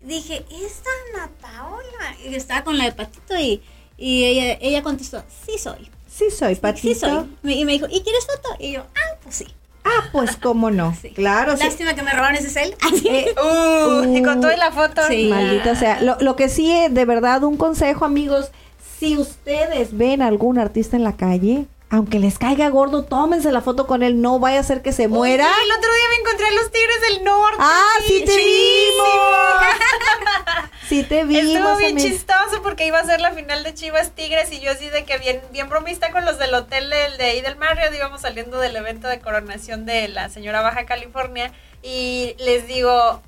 dije, 0.00 0.44
es 0.50 0.82
Dana 1.14 1.30
Paola. 1.40 2.16
Y 2.24 2.34
estaba 2.34 2.62
con 2.64 2.78
la 2.78 2.84
de 2.84 2.92
Patito 2.92 3.36
y, 3.38 3.62
y 3.96 4.24
ella, 4.24 4.58
ella 4.60 4.82
contestó, 4.82 5.24
sí 5.44 5.58
soy. 5.58 5.90
Sí 6.08 6.30
soy, 6.30 6.54
Patito. 6.54 6.88
sí 6.88 6.94
soy. 6.94 7.26
Y 7.52 7.64
me 7.64 7.72
dijo, 7.72 7.86
¿y 7.90 8.00
quieres 8.02 8.26
foto? 8.26 8.56
Y 8.60 8.72
yo, 8.72 8.82
ah, 8.82 9.16
pues 9.22 9.34
sí. 9.36 9.46
Ah, 9.84 10.08
pues 10.12 10.36
cómo 10.36 10.70
no. 10.70 10.96
Sí. 11.02 11.10
Claro, 11.10 11.56
sí. 11.56 11.64
Lástima 11.64 11.94
que 11.94 12.02
me 12.02 12.12
robaron 12.12 12.36
ese 12.36 12.50
cel. 12.50 12.74
Eh, 13.04 13.34
Uh, 13.40 14.16
y 14.16 14.22
con 14.22 14.40
todo 14.40 14.52
y 14.52 14.56
la 14.56 14.72
foto. 14.72 15.02
Sí. 15.08 15.28
Maldita 15.28 15.74
sea. 15.76 16.00
Lo, 16.00 16.16
lo 16.20 16.34
que 16.36 16.48
sí, 16.48 16.70
eh, 16.72 16.88
de 16.90 17.04
verdad, 17.04 17.42
un 17.44 17.56
consejo, 17.56 18.04
amigos. 18.04 18.50
Si 18.98 19.16
ustedes 19.18 19.96
ven 19.96 20.22
a 20.22 20.26
algún 20.26 20.58
artista 20.58 20.96
en 20.96 21.04
la 21.04 21.16
calle, 21.16 21.66
aunque 21.90 22.18
les 22.18 22.38
caiga 22.38 22.68
gordo, 22.70 23.04
tómense 23.04 23.52
la 23.52 23.60
foto 23.60 23.86
con 23.86 24.02
él. 24.02 24.20
No 24.20 24.38
vaya 24.38 24.60
a 24.60 24.62
ser 24.62 24.82
que 24.82 24.92
se 24.92 25.06
muera. 25.06 25.44
El 25.44 25.70
otro 25.70 25.94
día 25.94 26.08
me 26.10 26.16
encontré 26.16 26.46
a 26.46 26.52
los 26.52 26.70
Tigres 26.72 27.00
del 27.08 27.24
Norte. 27.24 27.56
Ah, 27.60 27.94
sí 28.06 28.20
te 28.24 28.32
Chidísimo. 28.32 29.04
vimos. 29.04 30.70
Sí 30.88 31.02
te 31.02 31.24
vimos. 31.24 31.52
Estuvo 31.52 31.76
bien 31.78 31.96
chistoso 31.96 32.62
porque 32.62 32.86
iba 32.86 33.00
a 33.00 33.04
ser 33.04 33.20
la 33.20 33.32
final 33.32 33.64
de 33.64 33.74
Chivas 33.74 34.12
Tigres 34.12 34.52
y 34.52 34.60
yo 34.60 34.70
así 34.70 34.88
de 34.88 35.04
que 35.04 35.18
bien, 35.18 35.40
bien 35.50 35.68
bromista 35.68 36.12
con 36.12 36.24
los 36.24 36.38
del 36.38 36.54
hotel 36.54 36.88
del, 36.90 37.18
de 37.18 37.24
ahí 37.24 37.40
del 37.40 37.56
Marriott, 37.56 37.92
íbamos 37.92 38.20
saliendo 38.20 38.60
del 38.60 38.76
evento 38.76 39.08
de 39.08 39.18
coronación 39.18 39.84
de 39.84 40.06
la 40.06 40.28
señora 40.28 40.62
Baja 40.62 40.86
California 40.86 41.52
y 41.82 42.36
les 42.38 42.68
digo, 42.68 43.20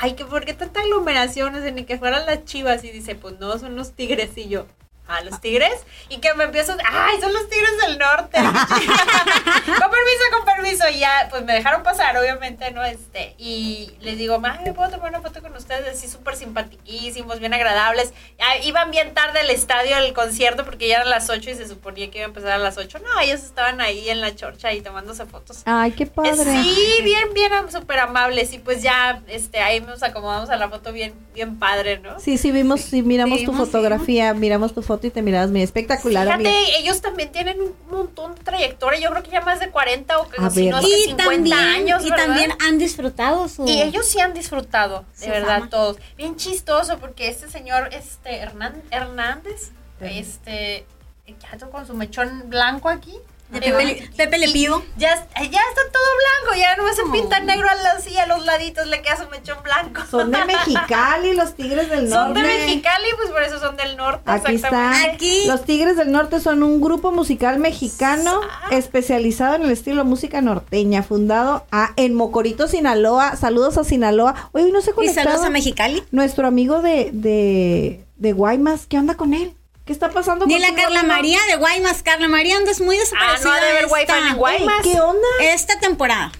ay, 0.00 0.14
que 0.14 0.24
por 0.24 0.46
qué 0.46 0.54
tanta 0.54 0.80
aglomeración, 0.80 1.54
o 1.54 1.60
sea, 1.60 1.70
ni 1.72 1.84
que 1.84 1.98
fueran 1.98 2.24
las 2.24 2.46
Chivas 2.46 2.82
y 2.84 2.90
dice, 2.90 3.14
pues 3.14 3.38
no, 3.38 3.58
son 3.58 3.76
los 3.76 3.92
Tigres 3.92 4.30
y 4.36 4.48
yo. 4.48 4.64
¿A 5.08 5.22
los 5.22 5.40
tigres? 5.40 5.72
Y 6.10 6.18
que 6.18 6.34
me 6.34 6.44
empiezo, 6.44 6.76
ay, 6.86 7.18
son 7.18 7.32
los 7.32 7.48
tigres 7.48 7.70
del 7.86 7.98
norte. 7.98 8.36
con 8.42 9.90
permiso, 9.90 10.24
con 10.36 10.44
permiso. 10.44 10.88
Y 10.90 10.98
ya, 10.98 11.28
pues 11.30 11.44
me 11.44 11.54
dejaron 11.54 11.82
pasar, 11.82 12.16
obviamente, 12.18 12.70
¿no? 12.72 12.84
Este, 12.84 13.34
y 13.38 13.90
les 14.00 14.18
digo, 14.18 14.38
¿me 14.38 14.72
puedo 14.74 14.90
tomar 14.90 15.08
una 15.08 15.22
foto 15.22 15.40
con 15.40 15.54
ustedes? 15.56 15.96
Así 15.96 16.08
súper 16.08 16.36
simpatiquísimos, 16.36 17.38
bien 17.40 17.54
agradables. 17.54 18.12
Ah, 18.38 18.58
iban 18.62 18.90
bien 18.90 19.14
tarde 19.14 19.40
al 19.40 19.48
estadio 19.50 19.96
del 19.96 20.12
concierto 20.12 20.64
porque 20.66 20.88
ya 20.88 20.96
eran 20.96 21.08
las 21.10 21.30
8 21.30 21.50
y 21.50 21.54
se 21.54 21.66
suponía 21.66 22.10
que 22.10 22.18
iba 22.18 22.26
a 22.26 22.28
empezar 22.28 22.50
a 22.52 22.58
las 22.58 22.76
8. 22.76 22.98
No, 22.98 23.20
ellos 23.20 23.42
estaban 23.42 23.80
ahí 23.80 24.10
en 24.10 24.20
la 24.20 24.34
chorcha 24.36 24.74
y 24.74 24.82
tomándose 24.82 25.24
fotos. 25.24 25.62
Ay, 25.64 25.92
qué 25.92 26.04
Eh, 26.04 26.06
padre. 26.14 26.34
Sí, 26.36 27.00
bien, 27.02 27.32
bien, 27.32 27.50
súper 27.72 28.00
amables. 28.00 28.52
Y 28.52 28.58
pues 28.58 28.82
ya, 28.82 29.22
este, 29.26 29.60
ahí 29.60 29.80
nos 29.80 30.02
acomodamos 30.02 30.50
a 30.50 30.56
la 30.56 30.68
foto 30.68 30.92
bien, 30.92 31.14
bien 31.32 31.58
padre, 31.58 31.98
¿no? 31.98 32.20
Sí, 32.20 32.36
sí, 32.36 32.50
vimos, 32.52 32.82
sí, 32.82 33.02
miramos 33.02 33.38
tu 33.42 33.52
Vimos, 33.52 33.66
fotografía, 33.68 34.34
miramos 34.34 34.74
tu 34.74 34.82
foto 34.82 34.97
y 35.06 35.10
te 35.10 35.22
mirabas 35.22 35.50
muy 35.50 35.62
espectacular, 35.62 36.26
Fíjate, 36.26 36.48
amiga. 36.48 36.78
ellos 36.78 37.00
también 37.00 37.30
tienen 37.32 37.60
un 37.60 37.74
montón 37.90 38.34
de 38.34 38.42
trayectoria. 38.42 38.98
Yo 39.00 39.10
creo 39.10 39.22
que 39.22 39.30
ya 39.30 39.40
más 39.42 39.60
de 39.60 39.70
40 39.70 40.18
o 40.18 40.28
que 40.28 40.36
A 40.42 40.50
si 40.50 40.64
ver. 40.64 40.70
no 40.72 40.78
es 40.80 40.84
que 40.86 40.90
Y 40.90 41.02
50 41.10 41.24
también, 41.24 41.58
años. 41.58 42.04
y 42.04 42.10
¿verdad? 42.10 42.26
también 42.26 42.52
han 42.66 42.78
disfrutado 42.78 43.48
su... 43.48 43.66
Y 43.66 43.80
ellos 43.82 44.06
sí 44.06 44.20
han 44.20 44.34
disfrutado, 44.34 45.04
de 45.20 45.28
verdad, 45.30 45.58
fama. 45.60 45.70
todos. 45.70 45.96
Bien 46.16 46.36
chistoso, 46.36 46.98
porque 46.98 47.28
este 47.28 47.48
señor, 47.48 47.88
este, 47.92 48.36
Hernán, 48.36 48.82
Hernández, 48.90 49.70
este, 50.00 50.86
ya 51.26 51.66
con 51.70 51.86
su 51.86 51.94
mechón 51.94 52.44
blanco 52.48 52.88
aquí. 52.88 53.18
De 53.50 53.58
eh, 53.58 53.62
Pepe, 53.72 54.10
Pepe 54.16 54.38
Le 54.38 54.46
y 54.48 54.52
Pido. 54.52 54.82
Ya, 54.98 55.14
ya 55.16 55.42
está 55.44 55.82
todo 55.92 56.04
blanco, 56.44 56.58
ya 56.60 56.76
no 56.76 56.92
se 56.94 57.02
pinta 57.10 57.40
negro 57.40 57.66
a 57.68 57.94
los, 57.94 58.06
y 58.06 58.16
a 58.18 58.26
los 58.26 58.44
laditos 58.44 58.86
le 58.86 59.00
queda 59.00 59.16
su 59.16 59.26
mechón 59.30 59.56
blanco. 59.62 60.02
Son 60.10 60.30
de 60.30 60.44
Mexicali, 60.44 61.32
los 61.34 61.54
Tigres 61.54 61.88
del 61.88 62.10
Son 62.10 62.34
Norte. 62.34 62.46
de 62.46 62.58
Mexicali, 62.66 63.06
pues 63.16 63.30
por 63.30 63.42
eso 63.42 63.58
son 63.58 63.76
del 63.78 63.96
norte. 63.96 64.22
Aquí 64.30 64.54
está. 64.56 65.02
Aquí. 65.04 65.44
Los 65.46 65.64
Tigres 65.64 65.96
del 65.96 66.12
Norte 66.12 66.40
son 66.40 66.62
un 66.62 66.80
grupo 66.82 67.10
musical 67.10 67.58
mexicano 67.58 68.40
Ah. 68.50 68.68
especializado 68.70 69.54
en 69.56 69.62
el 69.62 69.70
estilo 69.70 70.04
música 70.04 70.40
norteña, 70.42 71.02
fundado 71.02 71.64
a- 71.72 71.92
en 71.96 72.14
Mocorito, 72.14 72.68
Sinaloa. 72.68 73.36
Saludos 73.36 73.78
a 73.78 73.84
Sinaloa. 73.84 74.50
Hoy 74.52 74.70
no 74.70 74.80
se 74.82 74.90
Y 74.90 74.94
conectado 74.94 75.28
saludos 75.30 75.46
a 75.46 75.50
Mexicali. 75.50 76.02
nuestro 76.10 76.46
amigo 76.46 76.82
de, 76.82 77.10
de, 77.12 78.04
de 78.16 78.32
Guaymas. 78.32 78.86
¿Qué 78.86 78.98
onda 78.98 79.14
con 79.16 79.32
él? 79.32 79.54
¿Qué 79.88 79.94
está 79.94 80.10
pasando 80.10 80.44
Ni 80.44 80.58
la 80.58 80.74
Carla? 80.74 81.02
María 81.02 81.38
de 81.50 81.56
Guaymas. 81.56 82.02
Carla 82.02 82.28
María 82.28 82.58
andas 82.58 82.78
muy 82.82 82.96
Ah, 82.96 83.00
desaparecida. 83.00 83.48
no 83.48 83.54
ha 83.54 83.60
de 83.60 83.70
haber 83.70 83.86
wifi 83.86 84.28
en 84.28 84.36
Guaymas. 84.36 84.82
¿Qué 84.82 85.00
onda? 85.00 85.26
Esta 85.40 85.80
temporada. 85.80 86.30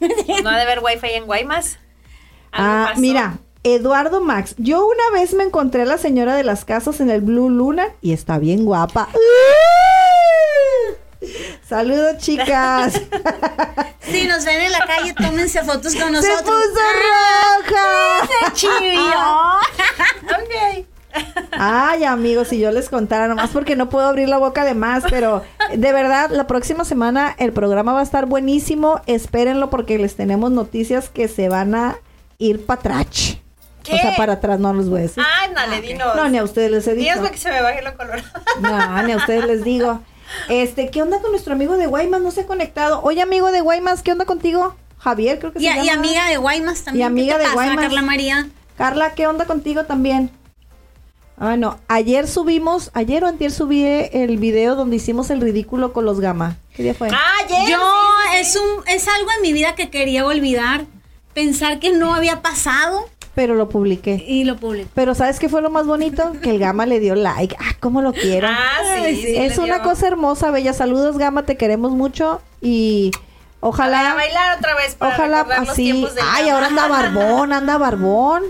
No 0.42 0.48
ha 0.48 0.56
de 0.56 0.62
haber 0.62 0.80
wifi 0.82 1.08
en 1.08 1.26
Guaymas. 1.26 1.76
Ah, 2.50 2.86
pasó. 2.88 3.00
mira, 3.02 3.36
Eduardo 3.62 4.22
Max. 4.22 4.54
Yo 4.56 4.86
una 4.86 5.10
vez 5.20 5.34
me 5.34 5.44
encontré 5.44 5.82
a 5.82 5.84
la 5.84 5.98
señora 5.98 6.34
de 6.34 6.44
las 6.44 6.64
casas 6.64 7.00
en 7.00 7.10
el 7.10 7.20
Blue 7.20 7.50
Luna 7.50 7.88
y 8.00 8.14
está 8.14 8.38
bien 8.38 8.64
guapa. 8.64 9.10
Saludos, 11.68 12.16
chicas. 12.18 13.00
Si 14.00 14.26
nos 14.26 14.42
ven 14.46 14.62
en 14.62 14.72
la 14.72 14.86
calle, 14.86 15.12
tómense 15.12 15.62
fotos 15.64 15.94
con 15.94 16.06
Se 16.06 16.10
nosotros. 16.12 16.42
puso 16.42 16.80
roja. 17.68 18.52
Chivillo. 18.54 19.58
Ok. 20.22 20.86
Ay, 21.52 22.04
amigos, 22.04 22.48
si 22.48 22.58
yo 22.58 22.70
les 22.70 22.88
contara, 22.88 23.26
nomás 23.28 23.50
porque 23.50 23.74
no 23.76 23.88
puedo 23.88 24.06
abrir 24.06 24.28
la 24.28 24.38
boca 24.38 24.64
de 24.64 24.74
más, 24.74 25.04
pero 25.10 25.42
de 25.74 25.92
verdad, 25.92 26.30
la 26.30 26.46
próxima 26.46 26.84
semana 26.84 27.34
el 27.38 27.52
programa 27.52 27.92
va 27.92 28.00
a 28.00 28.04
estar 28.04 28.26
buenísimo. 28.26 29.00
Espérenlo 29.06 29.70
porque 29.70 29.98
les 29.98 30.14
tenemos 30.16 30.50
noticias 30.50 31.08
que 31.08 31.26
se 31.28 31.48
van 31.48 31.74
a 31.74 31.96
ir 32.38 32.64
para 32.64 32.80
atrás. 32.80 33.38
¿Qué? 33.82 33.94
O 33.94 33.98
sea, 33.98 34.16
para 34.16 34.34
atrás 34.34 34.60
no 34.60 34.72
los 34.74 34.88
voy 34.90 34.98
a 35.00 35.02
decir. 35.02 35.22
Ah, 35.26 35.48
dale, 35.54 35.80
dinos. 35.80 36.14
No, 36.14 36.28
ni 36.28 36.38
a 36.38 36.44
ustedes 36.44 36.70
les 36.70 36.86
he 36.86 36.94
dicho. 36.94 37.16
Para 37.16 37.30
que 37.30 37.38
se 37.38 37.50
me 37.50 37.62
baje 37.62 37.82
lo 37.82 37.96
color. 37.96 38.20
No, 38.60 39.02
ni 39.02 39.12
a 39.12 39.16
ustedes 39.16 39.44
les 39.46 39.64
digo. 39.64 40.00
Este, 40.50 40.90
¿qué 40.90 41.00
onda 41.02 41.20
con 41.20 41.30
nuestro 41.30 41.54
amigo 41.54 41.76
de 41.78 41.86
Guaymas? 41.86 42.20
No 42.20 42.30
se 42.30 42.42
ha 42.42 42.46
conectado. 42.46 43.00
Oye, 43.02 43.22
amigo 43.22 43.50
de 43.50 43.62
Guaymas, 43.62 44.02
¿qué 44.02 44.12
onda 44.12 44.26
contigo? 44.26 44.76
Javier, 44.98 45.38
creo 45.38 45.52
que 45.52 45.58
Y, 45.60 45.62
se 45.66 45.72
y 45.80 45.86
llama. 45.86 45.92
amiga 46.00 46.26
de 46.28 46.36
Guaymas 46.36 46.82
también. 46.82 47.02
Y 47.02 47.06
amiga 47.06 47.34
¿Qué 47.38 47.44
te 47.44 47.48
de 47.48 47.54
pasa, 47.54 47.54
Guaymas. 47.54 47.84
Carla 47.84 48.02
María. 48.02 48.48
Carla, 48.76 49.14
¿qué 49.14 49.26
onda 49.26 49.46
contigo 49.46 49.84
también? 49.84 50.30
Ah, 51.40 51.56
no. 51.56 51.78
Ayer 51.88 52.26
subimos, 52.26 52.90
ayer 52.94 53.22
o 53.24 53.28
antier 53.28 53.50
subí 53.52 53.84
el 53.84 54.38
video 54.38 54.74
donde 54.74 54.96
hicimos 54.96 55.30
el 55.30 55.40
ridículo 55.40 55.92
con 55.92 56.04
los 56.04 56.18
Gama. 56.20 56.56
¿Qué 56.74 56.82
día 56.82 56.94
fue? 56.94 57.08
Ah, 57.12 57.46
yes, 57.48 57.68
Yo 57.70 57.76
sí, 57.78 58.30
sí, 58.32 58.38
es 58.40 58.56
un 58.56 58.88
es 58.88 59.06
algo 59.08 59.30
en 59.36 59.42
mi 59.42 59.52
vida 59.52 59.74
que 59.74 59.88
quería 59.90 60.26
olvidar, 60.26 60.84
pensar 61.34 61.78
que 61.78 61.92
no 61.92 62.12
había 62.14 62.42
pasado 62.42 63.04
Pero 63.36 63.54
lo 63.54 63.68
publiqué. 63.68 64.24
y 64.26 64.42
lo 64.44 64.56
publiqué. 64.56 64.88
Pero 64.94 65.14
¿sabes 65.14 65.38
qué 65.38 65.48
fue 65.48 65.62
lo 65.62 65.70
más 65.70 65.86
bonito? 65.86 66.32
Que 66.42 66.50
el 66.50 66.58
Gama 66.58 66.86
le 66.86 66.98
dio 66.98 67.14
like. 67.14 67.54
Ah, 67.60 67.76
cómo 67.78 68.02
lo 68.02 68.12
quiero. 68.12 68.48
Ah, 68.50 69.04
sí, 69.06 69.16
sí, 69.22 69.36
es 69.36 69.58
una 69.58 69.76
dio. 69.76 69.84
cosa 69.84 70.08
hermosa, 70.08 70.50
bella. 70.50 70.72
Saludos, 70.72 71.18
Gama, 71.18 71.44
te 71.44 71.56
queremos 71.56 71.92
mucho 71.92 72.40
y 72.60 73.12
A 73.60 73.66
ojalá... 73.68 74.14
bailar 74.14 74.58
otra 74.58 74.74
vez 74.74 74.96
para 74.96 75.14
Ojalá 75.14 75.44
los 75.60 75.68
así. 75.70 75.84
tiempos 75.84 76.16
del 76.16 76.24
Ay, 76.26 76.46
Gama. 76.46 76.54
ahora 76.56 76.66
anda 76.66 76.88
barbón, 76.88 77.52
anda 77.52 77.78
barbón. 77.78 78.42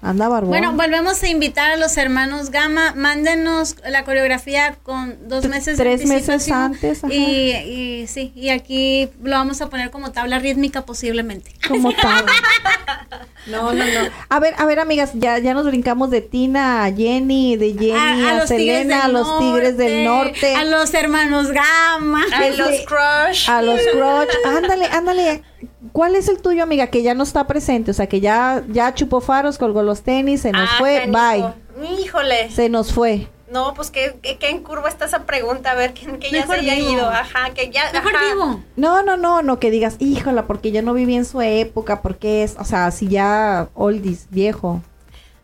Anda 0.00 0.28
barbón. 0.28 0.50
Bueno, 0.50 0.72
volvemos 0.74 1.20
a 1.22 1.28
invitar 1.28 1.72
a 1.72 1.76
los 1.76 1.96
hermanos 1.96 2.50
Gama. 2.50 2.92
Mándenos 2.94 3.76
la 3.88 4.04
coreografía 4.04 4.76
con 4.82 5.28
dos 5.28 5.48
meses 5.48 5.76
tres 5.76 6.06
meses 6.06 6.50
antes, 6.52 7.02
ajá. 7.02 7.12
Y, 7.12 7.50
y 7.50 8.06
sí, 8.06 8.32
y 8.36 8.50
aquí 8.50 9.10
lo 9.22 9.32
vamos 9.32 9.60
a 9.60 9.68
poner 9.68 9.90
como 9.90 10.12
tabla 10.12 10.38
rítmica 10.38 10.86
posiblemente. 10.86 11.52
como 11.66 11.92
tal. 12.02 12.24
No, 13.46 13.72
no, 13.72 13.84
no. 13.84 14.10
A 14.28 14.40
ver, 14.40 14.54
a 14.58 14.66
ver, 14.66 14.78
amigas, 14.78 15.12
ya, 15.14 15.38
ya 15.38 15.54
nos 15.54 15.66
brincamos 15.66 16.10
de 16.10 16.20
Tina 16.20 16.84
a 16.84 16.92
Jenny, 16.92 17.56
de 17.56 17.72
Jenny 17.72 18.24
a, 18.28 18.46
Selena, 18.46 19.04
a 19.04 19.08
los 19.08 19.38
Tigres 19.38 19.76
del 19.76 20.04
Norte, 20.04 20.54
a 20.54 20.64
los 20.64 20.92
hermanos 20.94 21.48
Gama. 21.50 22.24
A 22.32 22.48
los 22.50 22.80
crush. 22.86 23.50
a 23.50 23.62
los 23.62 23.80
Crotch. 23.92 24.30
Ándale, 24.44 24.86
ándale. 24.86 25.42
¿Cuál 25.92 26.16
es 26.16 26.28
el 26.28 26.40
tuyo, 26.42 26.62
amiga? 26.62 26.88
Que 26.88 27.02
ya 27.02 27.14
no 27.14 27.22
está 27.22 27.46
presente, 27.46 27.90
o 27.92 27.94
sea, 27.94 28.08
que 28.08 28.20
ya, 28.20 28.64
ya 28.68 28.94
chupó 28.94 29.20
faros, 29.20 29.58
colgó 29.58 29.82
los 29.82 30.02
tenis, 30.02 30.42
se 30.42 30.50
nos 30.52 30.68
Ah, 30.68 30.74
fue, 30.78 31.06
bye. 31.06 31.54
Híjole. 32.00 32.50
Se 32.50 32.68
nos 32.68 32.92
fue. 32.92 33.28
No, 33.50 33.72
pues 33.74 33.90
que, 33.90 34.18
que, 34.20 34.48
en 34.50 34.62
curva 34.62 34.88
está 34.90 35.04
esa 35.06 35.24
pregunta, 35.24 35.70
a 35.70 35.74
ver, 35.74 35.94
que, 35.94 36.06
que 36.18 36.30
ya 36.30 36.40
Mejor 36.40 36.56
se 36.56 36.60
haya 36.62 36.74
vivo. 36.74 36.90
ido. 36.92 37.08
Ajá, 37.08 37.50
que 37.54 37.70
ya. 37.70 37.90
Mejor 37.92 38.14
ajá. 38.14 38.24
vivo. 38.26 38.60
No, 38.76 39.02
no, 39.02 39.16
no, 39.16 39.40
no, 39.42 39.58
que 39.58 39.70
digas, 39.70 39.96
híjola, 40.00 40.46
porque 40.46 40.70
yo 40.72 40.82
no 40.82 40.92
viví 40.94 41.14
en 41.14 41.24
su 41.24 41.40
época, 41.40 42.02
porque 42.02 42.42
es, 42.42 42.56
o 42.58 42.64
sea, 42.64 42.90
si 42.90 43.08
ya 43.08 43.68
oldies, 43.74 44.26
viejo. 44.30 44.82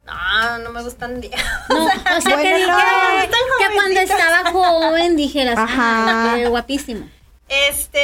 No, 0.07 0.59
no 0.59 0.71
me 0.71 0.83
gustan. 0.83 1.21
di- 1.21 1.31
No, 1.71 1.87
o 1.87 1.89
sea 2.21 2.35
Bueno, 2.35 2.43
que, 2.43 2.67
no. 2.67 2.77
que- 2.77 3.29
que 3.69 3.75
cuando 3.75 4.01
estaba 4.01 4.51
joven 4.51 5.17
dijeras, 5.17 5.57
Ajá. 5.57 6.27
Ajá. 6.27 6.35
qué 6.37 6.49
guapísimo. 6.49 7.07
Este. 7.49 8.01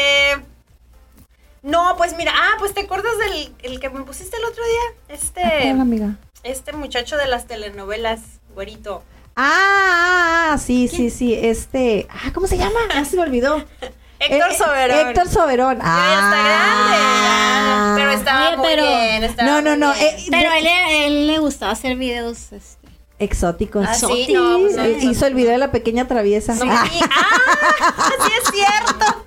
No, 1.63 1.95
pues 1.99 2.17
mira, 2.17 2.33
ah, 2.35 2.57
pues 2.59 2.73
te 2.75 2.81
acuerdas 2.81 3.13
del 3.19 3.55
el 3.63 3.81
que 3.81 3.91
me 3.91 4.03
pusiste 4.03 4.37
el 4.37 4.45
otro 4.45 4.63
día. 4.65 5.15
Este. 5.17 5.41
¿Cuál, 5.43 5.81
amiga? 5.81 6.17
Este 6.43 6.73
muchacho 6.73 7.17
de 7.17 7.27
las 7.29 7.47
telenovelas, 7.47 8.21
güerito. 8.55 9.03
Ah, 9.37 9.51
ah, 9.53 10.51
ah, 10.55 10.59
sí, 10.59 10.89
sí, 10.89 11.11
sí. 11.11 11.35
Este. 11.35 12.07
Ah, 12.11 12.31
¿cómo 12.35 12.47
se 12.47 12.57
llama? 12.59 12.79
Ah, 12.95 13.05
se 13.05 13.17
me 13.17 13.23
olvidó. 13.23 13.57
Héctor 14.21 14.51
Eh, 14.53 14.57
Soberón. 14.57 15.09
Héctor 15.09 15.29
Soberón. 15.29 15.79
Ya 15.79 15.83
Ah. 15.85 16.15
está 16.25 16.43
grande. 16.45 16.97
ya. 17.27 17.93
Pero 17.97 18.11
estaba 18.11 18.49
Oye, 18.49 18.57
muy 18.59 18.67
pero- 18.67 18.83
bien. 18.87 19.25
estaba 19.25 19.49
No, 19.51 19.63
no, 19.63 19.77
no. 19.77 19.93
eh, 19.95 20.17
Pero 20.31 20.51
de- 20.51 21.07
él, 21.07 21.27
le 21.27 21.39
gustaba 21.39 21.73
hacer 21.73 21.97
videos. 21.97 22.53
este, 22.53 22.89
exóticos. 23.19 23.87
Ah, 23.89 23.95
sí, 23.95 24.29
no, 24.33 24.59
pues, 24.61 24.77
no, 24.77 24.85
Eh, 24.85 24.99
no, 25.03 25.11
Hizo 25.11 25.27
el 25.27 25.35
video 25.35 25.53
de 25.53 25.59
la 25.59 25.71
pequeña 25.73 26.07
traviesa. 26.09 26.55
No, 26.55 26.65
Ah, 26.71 26.85
sí. 26.91 27.01
¡Ah! 27.03 28.11
sí 28.27 28.33
es 28.43 28.51
cierto. 28.55 29.25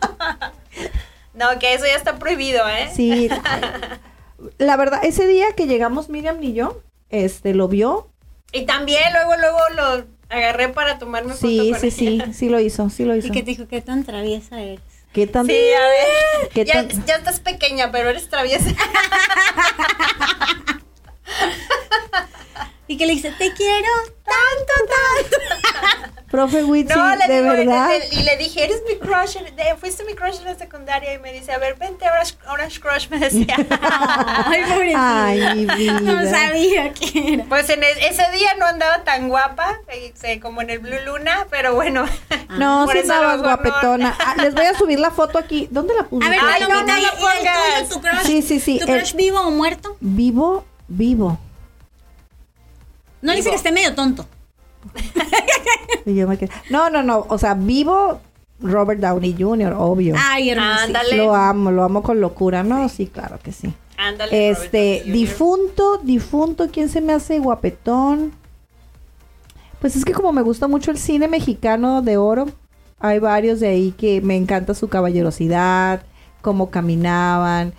No, 1.33 1.57
que 1.59 1.73
eso 1.73 1.85
ya 1.85 1.95
está 1.95 2.17
prohibido, 2.19 2.67
¿eh? 2.69 2.89
sí. 2.95 3.29
La 4.57 4.75
verdad, 4.75 4.99
ese 5.03 5.25
día 5.27 5.45
que 5.55 5.67
llegamos 5.67 6.09
Miriam 6.09 6.41
y 6.43 6.51
yo, 6.53 6.81
este, 7.09 7.53
lo 7.53 7.67
vio. 7.69 8.09
Y 8.51 8.65
también 8.65 9.13
luego, 9.13 9.37
luego 9.37 9.59
lo 9.75 10.05
agarré 10.29 10.67
para 10.69 10.97
tomarme 10.99 11.33
foto 11.33 11.47
Sí, 11.47 11.71
con 11.71 11.79
sí, 11.79 11.87
ella. 12.15 12.25
sí, 12.25 12.33
sí 12.33 12.49
lo 12.49 12.59
hizo, 12.59 12.89
sí 12.89 13.05
lo 13.05 13.15
hizo. 13.15 13.27
Y 13.27 13.31
que 13.31 13.39
te 13.41 13.51
dijo, 13.51 13.67
qué 13.69 13.79
tan 13.81 14.03
traviesa 14.03 14.61
eres. 14.61 14.81
¿Qué 15.13 15.27
tan? 15.27 15.45
Sí, 15.45 15.53
a 15.53 15.87
ver. 15.87 16.49
¿Qué 16.53 16.65
Ya, 16.65 16.85
tan- 16.87 17.05
ya 17.05 17.15
estás 17.15 17.39
pequeña, 17.39 17.89
pero 17.91 18.09
eres 18.09 18.27
traviesa. 18.29 18.69
Y 22.87 22.97
que 22.97 23.05
le 23.05 23.13
dice, 23.13 23.31
te 23.37 23.53
quiero 23.53 23.87
tanto, 24.23 24.73
tanto. 25.29 26.13
Profe 26.33 26.63
Witsi, 26.63 26.93
No, 26.95 27.15
le 27.15 27.27
de 27.27 27.41
digo, 27.43 27.53
verdad. 27.55 27.91
y 28.11 28.23
le 28.23 28.37
dije, 28.37 28.63
eres 28.63 28.81
mi 28.89 28.97
crush, 28.97 29.37
fuiste 29.79 30.03
mi 30.03 30.15
crush 30.15 30.37
en 30.39 30.45
la 30.45 30.55
secundaria. 30.55 31.13
Y 31.13 31.19
me 31.19 31.31
dice, 31.31 31.51
a 31.53 31.59
ver, 31.59 31.75
vente, 31.75 32.05
Orange, 32.09 32.35
Orange 32.49 32.79
Crush, 32.81 33.07
me 33.09 33.19
decía. 33.19 33.55
Ay, 34.45 34.63
pobrecita. 34.67 35.25
Ay, 35.27 35.55
mi 35.55 35.75
vida. 35.75 35.99
No 35.99 36.27
sabía 36.29 36.91
que 36.91 37.33
era. 37.35 37.43
Pues 37.45 37.69
en 37.69 37.83
e- 37.83 38.07
ese 38.09 38.23
día 38.31 38.55
no 38.59 38.65
andaba 38.65 39.03
tan 39.03 39.29
guapa, 39.29 39.79
este, 39.89 40.39
como 40.39 40.61
en 40.63 40.71
el 40.71 40.79
Blue 40.79 40.99
Luna, 41.05 41.45
pero 41.51 41.75
bueno. 41.75 42.05
No, 42.57 42.87
sí 42.87 42.97
eso 42.99 43.13
a 43.13 43.15
lo 43.17 43.31
estabas 43.31 43.37
mejor 43.37 43.37
no. 43.37 43.43
guapetona. 43.71 44.17
Ah, 44.19 44.35
les 44.41 44.53
voy 44.53 44.65
a 44.65 44.77
subir 44.77 44.99
la 44.99 45.09
foto 45.11 45.37
aquí. 45.39 45.67
¿Dónde 45.71 45.93
la 45.95 46.03
puse? 46.03 46.25
A 46.27 46.29
ver, 46.29 46.39
Ay, 46.43 46.61
no, 46.61 46.83
no 46.83 46.97
¿y- 46.97 47.01
la 47.01 47.09
el 47.09 47.17
pongas. 47.17 47.87
tuyo, 47.87 47.89
tu 47.89 48.01
crush? 48.01 48.23
Sí, 48.25 48.41
sí, 48.43 48.59
sí, 48.59 48.79
¿Tu 48.83 48.91
el- 48.91 49.03
vivo 49.15 49.39
o 49.39 49.49
muerto? 49.51 49.97
Vivo, 50.01 50.63
vivo. 50.87 51.39
No 53.23 53.33
dice 53.33 53.49
que 53.49 53.55
esté 53.55 53.71
medio 53.71 53.95
tonto. 53.95 54.25
Y 56.05 56.15
yo 56.15 56.27
me 56.27 56.37
quedé- 56.37 56.51
No, 56.69 56.89
no, 56.89 57.01
no. 57.01 57.25
O 57.29 57.37
sea, 57.37 57.53
vivo 57.53 58.19
Robert 58.59 58.99
Downey 58.99 59.35
Jr., 59.39 59.73
obvio. 59.77 60.15
Ay, 60.17 60.49
hermoso. 60.49 60.83
Ándale. 60.83 61.15
Lo 61.17 61.33
amo, 61.33 61.71
lo 61.71 61.83
amo 61.83 62.03
con 62.03 62.19
locura, 62.19 62.61
¿no? 62.63 62.89
Sí, 62.89 63.07
claro 63.07 63.39
que 63.41 63.51
sí. 63.53 63.73
Ándale. 63.97 64.31
Robert 64.51 64.63
Este, 64.65 64.77
Downey 64.77 65.01
Jr. 65.03 65.13
difunto, 65.13 65.97
difunto, 66.03 66.67
¿quién 66.71 66.89
se 66.89 66.99
me 66.99 67.13
hace 67.13 67.39
guapetón? 67.39 68.33
Pues 69.79 69.95
es 69.95 70.03
que 70.05 70.11
como 70.13 70.31
me 70.33 70.41
gusta 70.41 70.67
mucho 70.67 70.91
el 70.91 70.97
cine 70.97 71.27
mexicano 71.29 72.01
de 72.01 72.17
oro, 72.17 72.47
hay 72.99 73.19
varios 73.19 73.59
de 73.61 73.67
ahí 73.69 73.91
que 73.97 74.21
me 74.21 74.35
encanta 74.35 74.73
su 74.73 74.87
caballerosidad, 74.89 76.03
cómo 76.41 76.69
caminaban. 76.69 77.73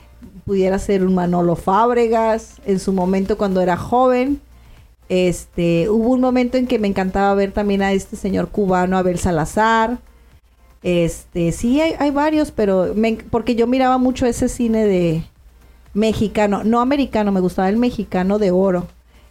Pudiera 0.47 0.79
ser 0.79 1.05
un 1.05 1.15
Manolo 1.15 1.57
Fábregas 1.57 2.57
en 2.67 2.79
su 2.81 2.93
momento 2.93 3.37
cuando 3.39 3.61
era 3.61 3.77
joven. 3.77 4.41
Este, 5.09 5.89
hubo 5.91 6.11
un 6.11 6.21
momento 6.21 6.57
en 6.57 6.67
que 6.67 6.79
me 6.79 6.89
encantaba 6.89 7.35
ver 7.35 7.53
también 7.53 7.83
a 7.83 7.93
este 7.93 8.17
señor 8.17 8.49
cubano, 8.49 8.97
Abel 8.97 9.19
Salazar. 9.19 9.99
Este, 10.83 11.53
sí, 11.53 11.81
hay, 11.81 11.95
hay 11.99 12.11
varios, 12.11 12.51
pero 12.51 12.93
me 12.95 13.15
porque 13.31 13.55
yo 13.55 13.67
miraba 13.67 13.99
mucho 13.99 14.27
ese 14.27 14.49
cine 14.49 14.85
de 14.85 15.25
mexicano, 15.95 16.63
no 16.65 16.81
americano, 16.81 17.33
me 17.33 17.41
gustaba 17.41 17.69
el 17.69 17.77
mexicano 17.77 18.39
de 18.39 18.51
oro. 18.51 18.87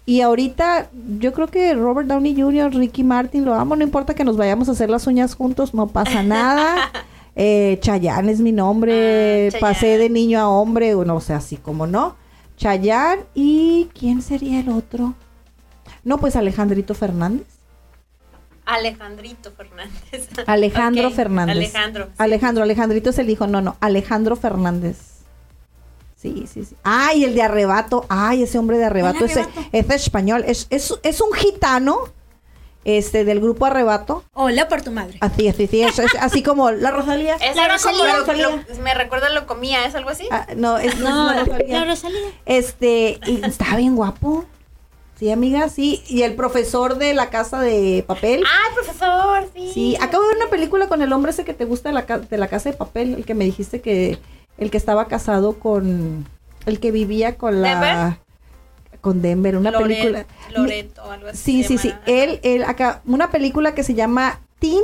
Y 0.06 0.22
ahorita 0.22 0.90
yo 1.20 1.32
creo 1.32 1.48
que 1.48 1.74
Robert 1.76 2.08
Downey 2.08 2.40
Jr., 2.40 2.74
Ricky 2.74 3.04
Martin, 3.04 3.46
lo 3.46 3.54
amo, 3.54 3.76
no 3.76 3.84
importa 3.84 4.16
que 4.16 4.24
nos 4.26 4.36
vayamos 4.36 4.68
a 4.68 4.74
hacer 4.74 4.90
las 4.90 5.08
uñas 5.08 5.36
juntos, 5.36 5.74
no 5.74 5.88
pasa 5.88 6.24
nada. 6.24 6.92
Eh, 7.36 7.80
Chayanne 7.82 8.32
es 8.32 8.42
mi 8.42 8.52
nombre, 8.52 9.50
Ah, 9.56 9.58
pasé 9.60 9.98
de 9.98 10.08
niño 10.08 10.40
a 10.40 10.48
hombre, 10.48 10.94
o 10.94 11.04
no 11.04 11.20
sé, 11.20 11.34
así 11.34 11.58
como 11.58 11.88
no. 11.88 12.16
Chayanne 12.58 13.24
y 13.34 13.90
¿quién 13.98 14.22
sería 14.22 14.60
el 14.60 14.70
otro? 14.70 15.16
No, 16.04 16.18
pues 16.20 16.36
Alejandrito 16.36 16.94
Fernández. 16.96 17.48
Alejandrito 18.66 19.52
Fernández. 19.52 20.30
Alejandro 20.48 21.12
Fernández. 21.12 21.56
Alejandro. 21.56 22.06
sí. 22.06 22.12
Alejandro, 22.18 22.64
Alejandrito 22.64 23.10
es 23.10 23.20
el 23.20 23.30
hijo, 23.30 23.48
no, 23.48 23.62
no, 23.62 23.76
Alejandro 23.82 24.36
Fernández. 24.36 24.98
Sí, 26.16 26.46
sí, 26.52 26.64
sí. 26.64 26.76
Ay, 26.84 27.26
el 27.26 27.36
de 27.36 27.42
arrebato. 27.42 28.06
Ay, 28.08 28.44
ese 28.44 28.58
hombre 28.58 28.78
de 28.78 28.86
arrebato. 28.86 29.26
Ese, 29.26 29.42
Arrebato? 29.42 29.70
ese 29.74 29.96
español. 29.96 30.46
Es, 30.48 30.68
es, 30.70 30.94
es 31.04 31.20
un 31.22 31.34
gitano. 31.34 31.98
Este, 32.86 33.24
del 33.24 33.40
grupo 33.40 33.66
Arrebato. 33.66 34.26
Hola 34.34 34.68
por 34.68 34.82
tu 34.82 34.92
madre. 34.92 35.18
Así, 35.22 35.48
así, 35.48 35.68
sí. 35.68 35.82
es- 35.84 36.00
es 36.00 36.16
así 36.20 36.44
como 36.44 36.70
la 36.70 36.92
Rosalía. 36.92 37.36
Es 37.38 37.56
La 37.56 37.70
Rosalía. 37.70 38.04
lo- 38.14 38.20
Rosalía. 38.20 38.50
lo- 38.50 38.84
me 38.84 38.94
recuerda 38.94 39.30
lo 39.30 39.48
comía, 39.48 39.86
¿es 39.86 39.96
algo 39.96 40.10
así? 40.10 40.28
Ah, 40.32 40.48
no, 40.58 40.78
es, 40.78 40.94
es 40.94 41.00
No, 41.00 41.32
la 41.34 41.46
Rosalía. 41.46 41.80
la 41.80 41.86
Rosalía. 41.86 42.20
Este, 42.46 43.22
y 43.26 43.42
está 43.46 43.78
bien 43.78 43.96
guapo. 43.96 44.44
Sí, 45.24 45.32
amiga, 45.32 45.70
sí. 45.70 46.04
Y 46.10 46.24
el 46.24 46.36
profesor 46.36 46.98
de 46.98 47.14
la 47.14 47.30
casa 47.30 47.62
de 47.62 48.04
papel. 48.06 48.44
Ah, 48.46 48.74
profesor, 48.76 49.48
sí. 49.56 49.72
Sí, 49.74 49.96
acabo 50.02 50.24
de 50.24 50.34
ver 50.34 50.38
una 50.42 50.50
película 50.50 50.90
con 50.90 51.02
el 51.02 51.14
hombre 51.14 51.32
ese 51.32 51.46
que 51.46 51.54
te 51.54 51.64
gusta 51.64 51.88
de 51.88 51.96
la, 51.96 52.06
ca- 52.06 52.18
de 52.20 52.38
la 52.38 52.50
casa 52.50 52.70
de 52.72 52.76
papel, 52.76 53.14
el 53.14 53.24
que 53.26 53.34
me 53.34 53.46
dijiste 53.46 53.80
que 53.80 54.18
el 54.58 54.70
que 54.70 54.76
estaba 54.76 55.08
casado 55.08 55.54
con 55.60 56.28
el 56.66 56.80
que 56.82 56.92
vivía 56.92 57.38
con 57.38 57.62
la 57.62 57.70
¿Denver? 57.70 58.18
con 59.00 59.22
Denver, 59.22 59.56
una 59.56 59.72
Loret- 59.72 59.82
película. 59.88 60.26
Loreto 60.52 61.10
algo 61.10 61.30
así. 61.30 61.38
Sí, 61.38 61.64
sí, 61.64 61.78
sí. 61.78 61.94
Él 62.06 62.42
él 62.44 62.66
acá 62.66 63.02
una 63.06 63.32
película 63.32 63.74
que 63.74 63.84
se 63.84 63.94
llama 63.94 64.42
Tin 64.60 64.82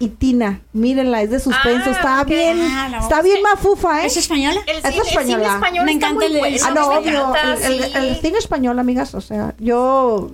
y 0.00 0.08
Tina. 0.08 0.60
Mírenla, 0.72 1.22
es 1.22 1.30
de 1.30 1.38
suspenso, 1.38 1.90
Ah, 1.90 1.92
está 1.92 2.24
bien 2.24 2.58
Ah, 2.60 2.98
está 3.00 3.22
bien 3.22 3.40
mafufa, 3.42 4.02
¿eh? 4.02 4.06
¿Es 4.06 4.16
española? 4.16 4.60
El 4.66 4.78
Es 4.78 4.84
el 4.86 4.92
cine 5.26 5.44
español 5.46 5.84
Me 5.84 5.92
encanta 5.92 6.26
el- 6.26 6.38
bueno. 6.38 6.56
Ah, 6.64 6.70
no, 6.74 6.90
me 6.90 6.96
obvio. 6.96 7.10
encanta, 7.20 7.66
el, 7.68 7.84
sí. 7.84 7.90
el 7.94 8.16
cine 8.16 8.38
español, 8.38 8.78
amigas, 8.78 9.14
o 9.14 9.20
sea, 9.20 9.54
yo. 9.60 10.28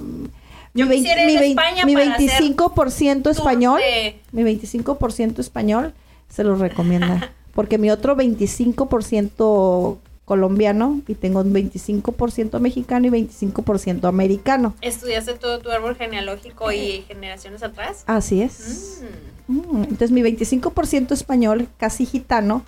Yo 0.75 0.85
mi, 0.87 0.91
vein- 0.93 1.03
quisiera 1.03 1.23
ir 1.25 1.41
mi 1.41 1.49
mi 1.49 1.55
para 1.55 2.15
hacer 2.15 2.27
25% 2.43 3.23
tour 3.23 3.33
español, 3.33 3.81
de- 3.81 4.21
mi 4.33 4.43
25% 4.45 5.41
español, 5.41 5.93
se 6.29 6.45
los 6.45 6.59
recomienda. 6.61 7.33
Porque 7.55 7.79
mi 7.79 7.91
otro 7.91 8.17
25% 8.17 9.97
colombiano, 10.27 11.01
y 11.07 11.15
tengo 11.15 11.41
un 11.41 11.55
25% 11.55 12.59
mexicano 12.61 13.07
y 13.07 13.11
25% 13.11 14.05
americano. 14.09 14.75
¿Estudiaste 14.81 15.35
todo 15.35 15.61
tu 15.61 15.71
árbol 15.71 15.97
genealógico 15.97 16.73
y 16.73 17.05
generaciones 17.09 17.63
atrás? 17.63 18.03
Así 18.07 18.43
es. 18.43 19.01
Mm. 19.03 19.36
Mm, 19.49 19.83
Entonces, 19.85 20.11
mi 20.11 20.23
25% 20.23 21.13
español, 21.13 21.69
casi 21.79 22.05
gitano, 22.07 22.65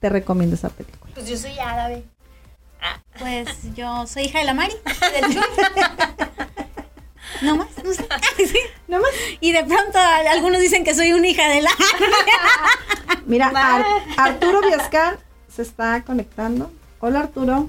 te 0.00 0.08
recomiendo 0.08 0.54
esa 0.56 0.68
película. 0.68 1.12
Pues 1.14 1.28
yo 1.28 1.36
soy 1.36 1.58
árabe. 1.58 2.04
Ah, 2.80 3.00
Pues 3.18 3.74
yo 3.74 4.06
soy 4.06 4.24
hija 4.24 4.40
de 4.40 4.44
la 4.44 4.54
Mari. 4.54 4.74
Del 5.20 5.32
Chuy. 5.34 5.42
No 7.42 7.56
más, 7.56 7.68
no 7.84 7.92
sé. 7.92 8.06
Sí. 8.36 8.58
No 8.88 8.98
más. 9.00 9.10
Y 9.40 9.52
de 9.52 9.64
pronto 9.64 9.98
a- 9.98 10.30
algunos 10.32 10.60
dicen 10.60 10.84
que 10.84 10.94
soy 10.94 11.12
una 11.12 11.26
hija 11.28 11.48
de 11.48 11.62
la. 11.62 11.70
Mira. 13.26 13.48
Ar- 13.54 13.84
Arturo 14.16 14.60
Viascar 14.62 15.18
se 15.48 15.62
está 15.62 16.02
conectando. 16.04 16.72
Hola 17.00 17.20
Arturo. 17.20 17.68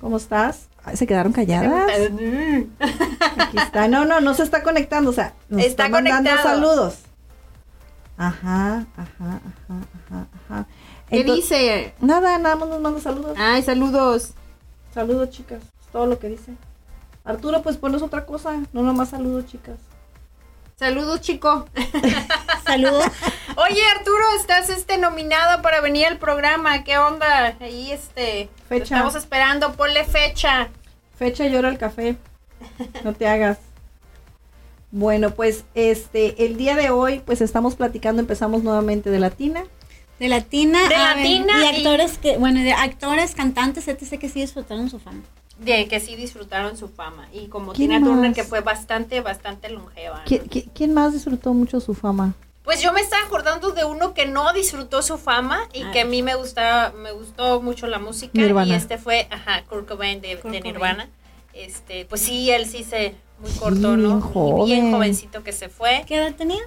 ¿Cómo 0.00 0.16
estás? 0.16 0.66
Se 0.94 1.06
quedaron 1.06 1.32
calladas. 1.32 1.90
Aquí 3.38 3.58
está. 3.58 3.88
No, 3.88 4.04
no, 4.04 4.20
no 4.20 4.34
se 4.34 4.42
está 4.42 4.62
conectando. 4.62 5.10
O 5.10 5.12
sea, 5.12 5.34
nos 5.48 5.60
está, 5.60 5.84
Está 5.84 5.88
mandando 5.88 6.30
conectado. 6.30 6.48
saludos. 6.54 6.98
Ajá, 8.16 8.86
ajá, 8.96 9.40
ajá, 9.40 9.80
ajá, 10.08 10.26
ajá. 10.48 10.66
¿Qué 11.08 11.24
dice? 11.24 11.94
Nada, 12.00 12.38
nada 12.38 12.56
más 12.56 12.68
nos 12.68 12.80
manda 12.80 13.00
saludos. 13.00 13.36
Ay, 13.38 13.62
saludos. 13.62 14.32
Saludos, 14.94 15.30
chicas. 15.30 15.62
Es 15.62 15.86
todo 15.92 16.06
lo 16.06 16.18
que 16.18 16.28
dice. 16.28 16.52
Arturo, 17.24 17.62
pues 17.62 17.76
ponos 17.76 18.02
otra 18.02 18.26
cosa. 18.26 18.60
No 18.72 18.82
nomás 18.82 19.10
saludos, 19.10 19.46
chicas. 19.46 19.76
Saludos, 20.82 21.20
chico. 21.20 21.66
Saludos. 22.66 23.04
Oye, 23.56 23.80
Arturo, 23.96 24.24
estás 24.36 24.68
este 24.68 24.98
nominado 24.98 25.62
para 25.62 25.80
venir 25.80 26.06
al 26.06 26.18
programa. 26.18 26.82
¿Qué 26.82 26.98
onda? 26.98 27.56
Ahí 27.60 27.92
este 27.92 28.50
te 28.50 28.50
Fecha. 28.68 28.96
estamos 28.96 29.14
esperando, 29.14 29.74
ponle 29.74 30.02
fecha. 30.04 30.70
Fecha 31.16 31.46
llora 31.46 31.68
el 31.68 31.78
café. 31.78 32.16
No 33.04 33.12
te 33.12 33.28
hagas. 33.28 33.58
Bueno, 34.90 35.30
pues 35.30 35.64
este, 35.76 36.44
el 36.46 36.56
día 36.56 36.74
de 36.74 36.90
hoy, 36.90 37.20
pues 37.24 37.42
estamos 37.42 37.76
platicando, 37.76 38.20
empezamos 38.20 38.64
nuevamente 38.64 39.08
de 39.10 39.20
Latina. 39.20 39.62
De 40.18 40.26
latina. 40.28 40.80
De 40.88 40.98
latina 40.98 41.52
Y 41.60 41.62
y- 41.62 41.76
actores 41.76 42.18
que, 42.18 42.38
bueno, 42.38 42.60
de 42.60 42.72
actores, 42.72 43.36
cantantes, 43.36 43.86
etc. 43.86 44.18
que 44.18 44.28
sí 44.28 44.40
disfrutaron 44.40 44.90
su 44.90 44.98
fama. 44.98 45.22
De 45.64 45.86
que 45.88 46.00
sí 46.00 46.16
disfrutaron 46.16 46.76
su 46.76 46.88
fama. 46.88 47.28
Y 47.32 47.46
como 47.46 47.72
¿Quién 47.72 47.90
Tina 47.90 48.04
Turner, 48.04 48.32
que 48.32 48.44
fue 48.44 48.60
bastante, 48.60 49.20
bastante 49.20 49.70
longeva. 49.70 50.18
¿no? 50.18 50.24
¿Qui- 50.24 50.42
qui- 50.48 50.68
¿Quién 50.74 50.92
más 50.94 51.12
disfrutó 51.12 51.52
mucho 51.54 51.80
su 51.80 51.94
fama? 51.94 52.34
Pues 52.64 52.80
yo 52.80 52.92
me 52.92 53.00
estaba 53.00 53.24
acordando 53.24 53.70
de 53.72 53.84
uno 53.84 54.14
que 54.14 54.26
no 54.26 54.52
disfrutó 54.52 55.02
su 55.02 55.18
fama 55.18 55.68
y 55.72 55.82
A 55.82 55.90
que 55.90 56.02
a 56.02 56.04
mí 56.04 56.22
me 56.22 56.36
gustaba, 56.36 56.92
me 56.92 57.10
gustó 57.12 57.60
mucho 57.60 57.86
la 57.88 57.98
música. 57.98 58.30
Nirvana. 58.34 58.72
Y 58.72 58.74
este 58.76 58.98
fue, 58.98 59.26
ajá, 59.30 59.64
Kurt 59.68 59.88
Cobain 59.88 60.20
de, 60.20 60.38
Kurt 60.38 60.52
de 60.52 60.60
Cobain. 60.60 60.74
Nirvana. 60.74 61.08
Este, 61.54 62.04
pues 62.06 62.20
sí, 62.20 62.50
él 62.50 62.66
sí 62.66 62.84
se 62.84 63.14
muy 63.40 63.50
corto, 63.52 63.96
¿no? 63.96 64.18
Y 64.18 64.20
joven. 64.20 64.64
Bien 64.66 64.92
jovencito 64.92 65.42
que 65.42 65.52
se 65.52 65.68
fue. 65.68 66.04
¿Qué 66.06 66.16
edad 66.16 66.34
tenía? 66.36 66.62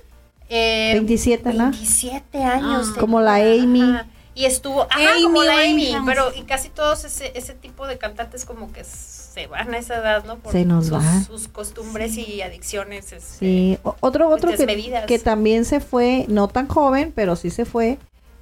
Eh, 0.50 0.91
27, 0.93 1.54
¿no? 1.54 1.72
27 1.72 2.43
años. 2.43 2.89
Ah. 2.96 3.00
Como 3.00 3.22
la 3.22 3.36
Amy. 3.36 3.82
Ajá. 3.82 4.08
Y 4.36 4.46
estuvo, 4.46 4.82
ajá, 4.84 5.14
Amy 5.14 5.24
como 5.24 5.44
la 5.44 5.62
Amy, 5.62 5.96
pero 6.06 6.34
y 6.36 6.42
casi 6.42 6.68
todos 6.68 7.06
ese, 7.06 7.32
ese 7.36 7.54
tipo 7.54 7.88
de 7.88 7.98
cantantes 7.98 8.44
como 8.44 8.72
que 8.74 8.84
se 8.84 9.48
van 9.48 9.74
a 9.74 9.78
esa 9.78 9.96
edad, 9.96 10.26
¿no? 10.26 10.36
Por 10.38 10.52
Se 10.52 10.66
nos 10.66 10.88
sus, 10.88 11.04
sus 11.26 11.48
costumbres 11.48 12.18
y 12.18 12.42
adicciones. 12.42 13.14
este, 13.14 13.40
Sí, 13.40 13.80
otro, 14.02 14.28
pues, 14.30 14.44
otro 14.44 14.58
que, 14.58 15.04
que 15.08 15.20
también 15.20 15.64
se 15.64 15.80
fue, 15.80 16.26
no 16.28 16.50
tan 16.50 16.68
joven, 16.68 17.14
pero 17.16 17.38
sí 17.38 17.50
se 17.50 17.64
fue, 17.64 17.98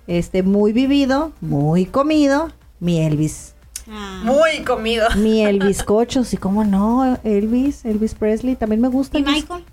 este, 0.08 0.42
muy 0.42 0.74
vivido, 0.74 1.32
muy 1.42 1.86
comido, 1.86 2.52
mi 2.80 3.00
Elvis. 3.00 3.54
Ah. 3.88 4.22
Muy 4.24 4.64
comido. 4.64 5.08
Mi 5.16 5.46
Elvis 5.46 5.84
Cocho, 5.84 6.24
sí, 6.24 6.38
cómo 6.38 6.64
no, 6.64 7.20
Elvis, 7.24 7.86
Elvis 7.86 8.16
Presley, 8.16 8.56
también 8.56 8.82
me 8.82 8.88
gusta. 8.88 9.20
¿Y 9.20 9.22
Elvis. 9.22 9.44
Michael? 9.44 9.64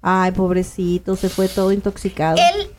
Ay, 0.00 0.32
pobrecito, 0.32 1.14
se 1.14 1.28
fue 1.28 1.48
todo 1.48 1.70
intoxicado. 1.70 2.36
Él, 2.36 2.70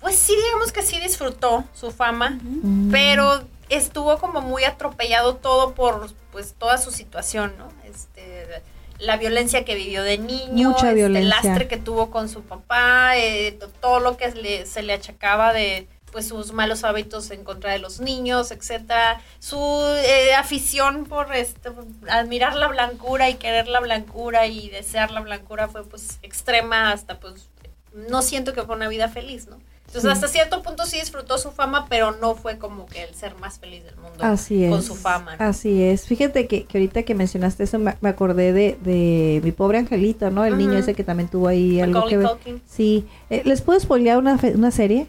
pues 0.00 0.16
sí, 0.16 0.34
digamos 0.36 0.72
que 0.72 0.82
sí 0.82 0.98
disfrutó 1.00 1.64
su 1.74 1.90
fama, 1.90 2.38
Mm. 2.42 2.90
pero 2.90 3.42
estuvo 3.68 4.18
como 4.18 4.40
muy 4.40 4.64
atropellado 4.64 5.36
todo 5.36 5.74
por 5.74 6.10
pues 6.32 6.54
toda 6.58 6.78
su 6.78 6.90
situación, 6.90 7.54
¿no? 7.58 7.68
Este, 7.84 8.62
la 8.98 9.16
violencia 9.16 9.64
que 9.64 9.74
vivió 9.74 10.02
de 10.02 10.18
niño, 10.18 10.70
Mucha 10.70 10.90
este, 10.92 11.06
el 11.06 11.28
lastre 11.28 11.68
que 11.68 11.76
tuvo 11.76 12.10
con 12.10 12.28
su 12.28 12.42
papá, 12.42 13.16
eh, 13.16 13.52
to- 13.58 13.68
todo 13.80 13.98
lo 14.00 14.16
que 14.16 14.30
le- 14.32 14.66
se 14.66 14.82
le 14.82 14.92
achacaba 14.92 15.52
de 15.52 15.86
pues 16.12 16.26
sus 16.26 16.52
malos 16.52 16.82
hábitos 16.82 17.30
en 17.30 17.44
contra 17.44 17.70
de 17.72 17.78
los 17.78 18.00
niños, 18.00 18.50
etcétera, 18.50 19.20
su 19.38 19.56
eh, 20.04 20.34
afición 20.34 21.04
por 21.04 21.32
este, 21.34 21.70
admirar 22.08 22.56
la 22.56 22.66
blancura 22.66 23.30
y 23.30 23.34
querer 23.34 23.68
la 23.68 23.78
blancura 23.78 24.46
y 24.48 24.68
desear 24.70 25.12
la 25.12 25.20
blancura 25.20 25.68
fue 25.68 25.84
pues 25.84 26.18
extrema 26.22 26.90
hasta 26.90 27.20
pues 27.20 27.48
no 27.94 28.22
siento 28.22 28.52
que 28.52 28.62
fue 28.64 28.74
una 28.74 28.88
vida 28.88 29.08
feliz, 29.08 29.46
¿no? 29.46 29.58
Entonces, 29.90 30.12
hasta 30.12 30.28
cierto 30.28 30.62
punto 30.62 30.86
sí 30.86 31.00
disfrutó 31.00 31.36
su 31.36 31.50
fama, 31.50 31.86
pero 31.88 32.12
no 32.12 32.36
fue 32.36 32.58
como 32.58 32.86
que 32.86 33.02
el 33.02 33.12
ser 33.14 33.34
más 33.40 33.58
feliz 33.58 33.82
del 33.84 33.96
mundo 33.96 34.18
Así 34.20 34.62
es. 34.64 34.70
con 34.70 34.82
su 34.84 34.94
fama. 34.94 35.34
¿no? 35.36 35.44
Así 35.44 35.82
es. 35.82 36.06
Fíjate 36.06 36.46
que, 36.46 36.62
que 36.64 36.78
ahorita 36.78 37.02
que 37.02 37.16
mencionaste 37.16 37.64
eso, 37.64 37.78
me, 37.80 37.96
me 38.00 38.08
acordé 38.08 38.52
de, 38.52 38.78
de 38.82 39.40
mi 39.42 39.50
pobre 39.50 39.78
angelito, 39.78 40.30
¿no? 40.30 40.44
El 40.44 40.56
niño 40.58 40.74
ese 40.78 40.94
que 40.94 41.02
también 41.02 41.28
tuvo 41.28 41.48
ahí 41.48 41.80
algo 41.80 42.06
que 42.06 42.18
ver. 42.18 42.28
Sí. 42.68 43.04
Eh, 43.30 43.42
¿Les 43.44 43.62
puedo 43.62 43.80
spoilear 43.80 44.18
una, 44.18 44.38
fe- 44.38 44.54
una 44.54 44.70
serie? 44.70 45.08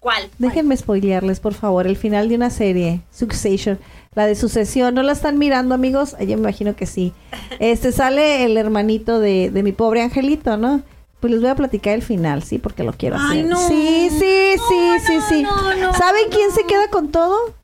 ¿Cuál? 0.00 0.30
Déjenme 0.38 0.74
spoilearles, 0.76 1.40
por 1.40 1.52
favor, 1.54 1.86
el 1.86 1.96
final 1.96 2.28
de 2.30 2.34
una 2.36 2.48
serie, 2.50 3.00
Succession, 3.10 3.78
la 4.14 4.26
de 4.26 4.34
sucesión. 4.36 4.94
¿No 4.94 5.02
la 5.02 5.12
están 5.12 5.38
mirando, 5.38 5.74
amigos? 5.74 6.14
Yo 6.20 6.26
me 6.26 6.32
imagino 6.34 6.74
que 6.76 6.86
sí. 6.86 7.12
Este 7.58 7.92
sale 7.92 8.44
el 8.44 8.56
hermanito 8.56 9.18
de, 9.20 9.50
de 9.50 9.62
mi 9.62 9.72
pobre 9.72 10.00
angelito, 10.02 10.56
¿no? 10.56 10.82
Pues 11.24 11.32
les 11.32 11.40
voy 11.40 11.48
a 11.48 11.54
platicar 11.54 11.94
el 11.94 12.02
final, 12.02 12.42
sí, 12.42 12.58
porque 12.58 12.84
lo 12.84 12.92
quiero 12.92 13.16
Ay, 13.18 13.38
hacer. 13.40 13.46
no. 13.46 13.56
Sí, 13.56 14.10
sí, 14.10 14.56
sí, 14.68 14.90
sí, 15.06 15.18
sí. 15.26 15.42
no. 15.42 15.94
¿Saben 15.94 16.24
quién 16.30 16.50
se 16.50 16.66
queda 16.66 16.90
con 16.90 17.08
todo? 17.08 17.54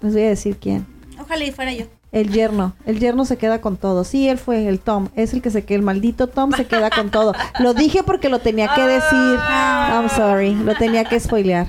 Les 0.00 0.12
voy 0.12 0.22
a 0.22 0.28
decir 0.28 0.58
quién. 0.58 0.86
Ojalá 1.20 1.42
y 1.42 1.50
fuera 1.50 1.72
yo. 1.72 1.86
El 2.12 2.30
yerno, 2.30 2.76
el 2.86 3.00
yerno 3.00 3.24
se 3.24 3.36
queda 3.36 3.60
con 3.60 3.78
todo. 3.78 4.04
Sí, 4.04 4.28
él 4.28 4.38
fue 4.38 4.68
el 4.68 4.78
Tom, 4.78 5.08
es 5.16 5.32
el 5.34 5.42
que 5.42 5.50
se 5.50 5.64
queda, 5.64 5.78
el 5.78 5.82
maldito 5.82 6.28
Tom 6.28 6.52
se 6.52 6.68
queda 6.68 6.88
con 6.88 7.10
todo. 7.10 7.32
Lo 7.58 7.74
dije 7.74 8.04
porque 8.04 8.28
lo 8.28 8.38
tenía 8.38 8.72
que 8.72 8.82
decir. 8.82 9.38
I'm 9.40 10.08
sorry, 10.08 10.54
lo 10.54 10.76
tenía 10.76 11.04
que 11.04 11.18
spoilear. 11.18 11.66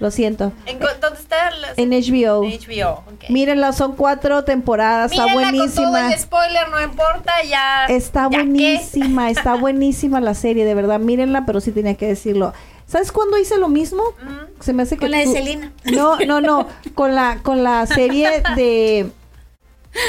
Lo 0.00 0.10
siento. 0.10 0.52
¿En 0.66 0.78
¿Dónde 0.78 1.18
está? 1.20 1.50
En 1.76 1.90
HBO. 1.90 2.44
En 2.44 2.50
HBO, 2.58 2.90
ok. 3.06 3.30
Mírenla, 3.30 3.72
son 3.72 3.94
cuatro 3.94 4.44
temporadas, 4.44 5.12
está 5.12 5.26
Mírenla 5.26 5.58
con 5.58 5.72
todo 5.72 5.90
buenísima. 5.90 6.12
el 6.12 6.18
spoiler, 6.20 6.68
no 6.70 6.82
importa, 6.82 7.32
ya. 7.48 7.86
Está 7.86 8.28
ya 8.30 8.38
buenísima, 8.38 9.30
está 9.30 9.54
buenísima 9.60 10.20
la 10.20 10.34
serie, 10.34 10.64
de 10.64 10.74
verdad, 10.74 10.98
mírenla, 10.98 11.46
pero 11.46 11.60
sí 11.60 11.70
tenía 11.72 11.94
que 11.94 12.06
decirlo. 12.08 12.52
¿Sabes 12.86 13.12
cuándo 13.12 13.38
hice 13.38 13.56
lo 13.58 13.68
mismo? 13.68 14.02
Ujú. 14.02 14.62
Se 14.62 14.72
me 14.72 14.82
hace 14.82 14.96
que 14.96 15.02
Con 15.02 15.10
la 15.12 15.18
de 15.18 15.26
Selena. 15.26 15.72
No, 15.84 16.18
no, 16.18 16.40
no, 16.40 16.66
con 16.94 17.14
la 17.14 17.38
con 17.42 17.62
la 17.62 17.86
serie 17.86 18.42
de 18.56 19.10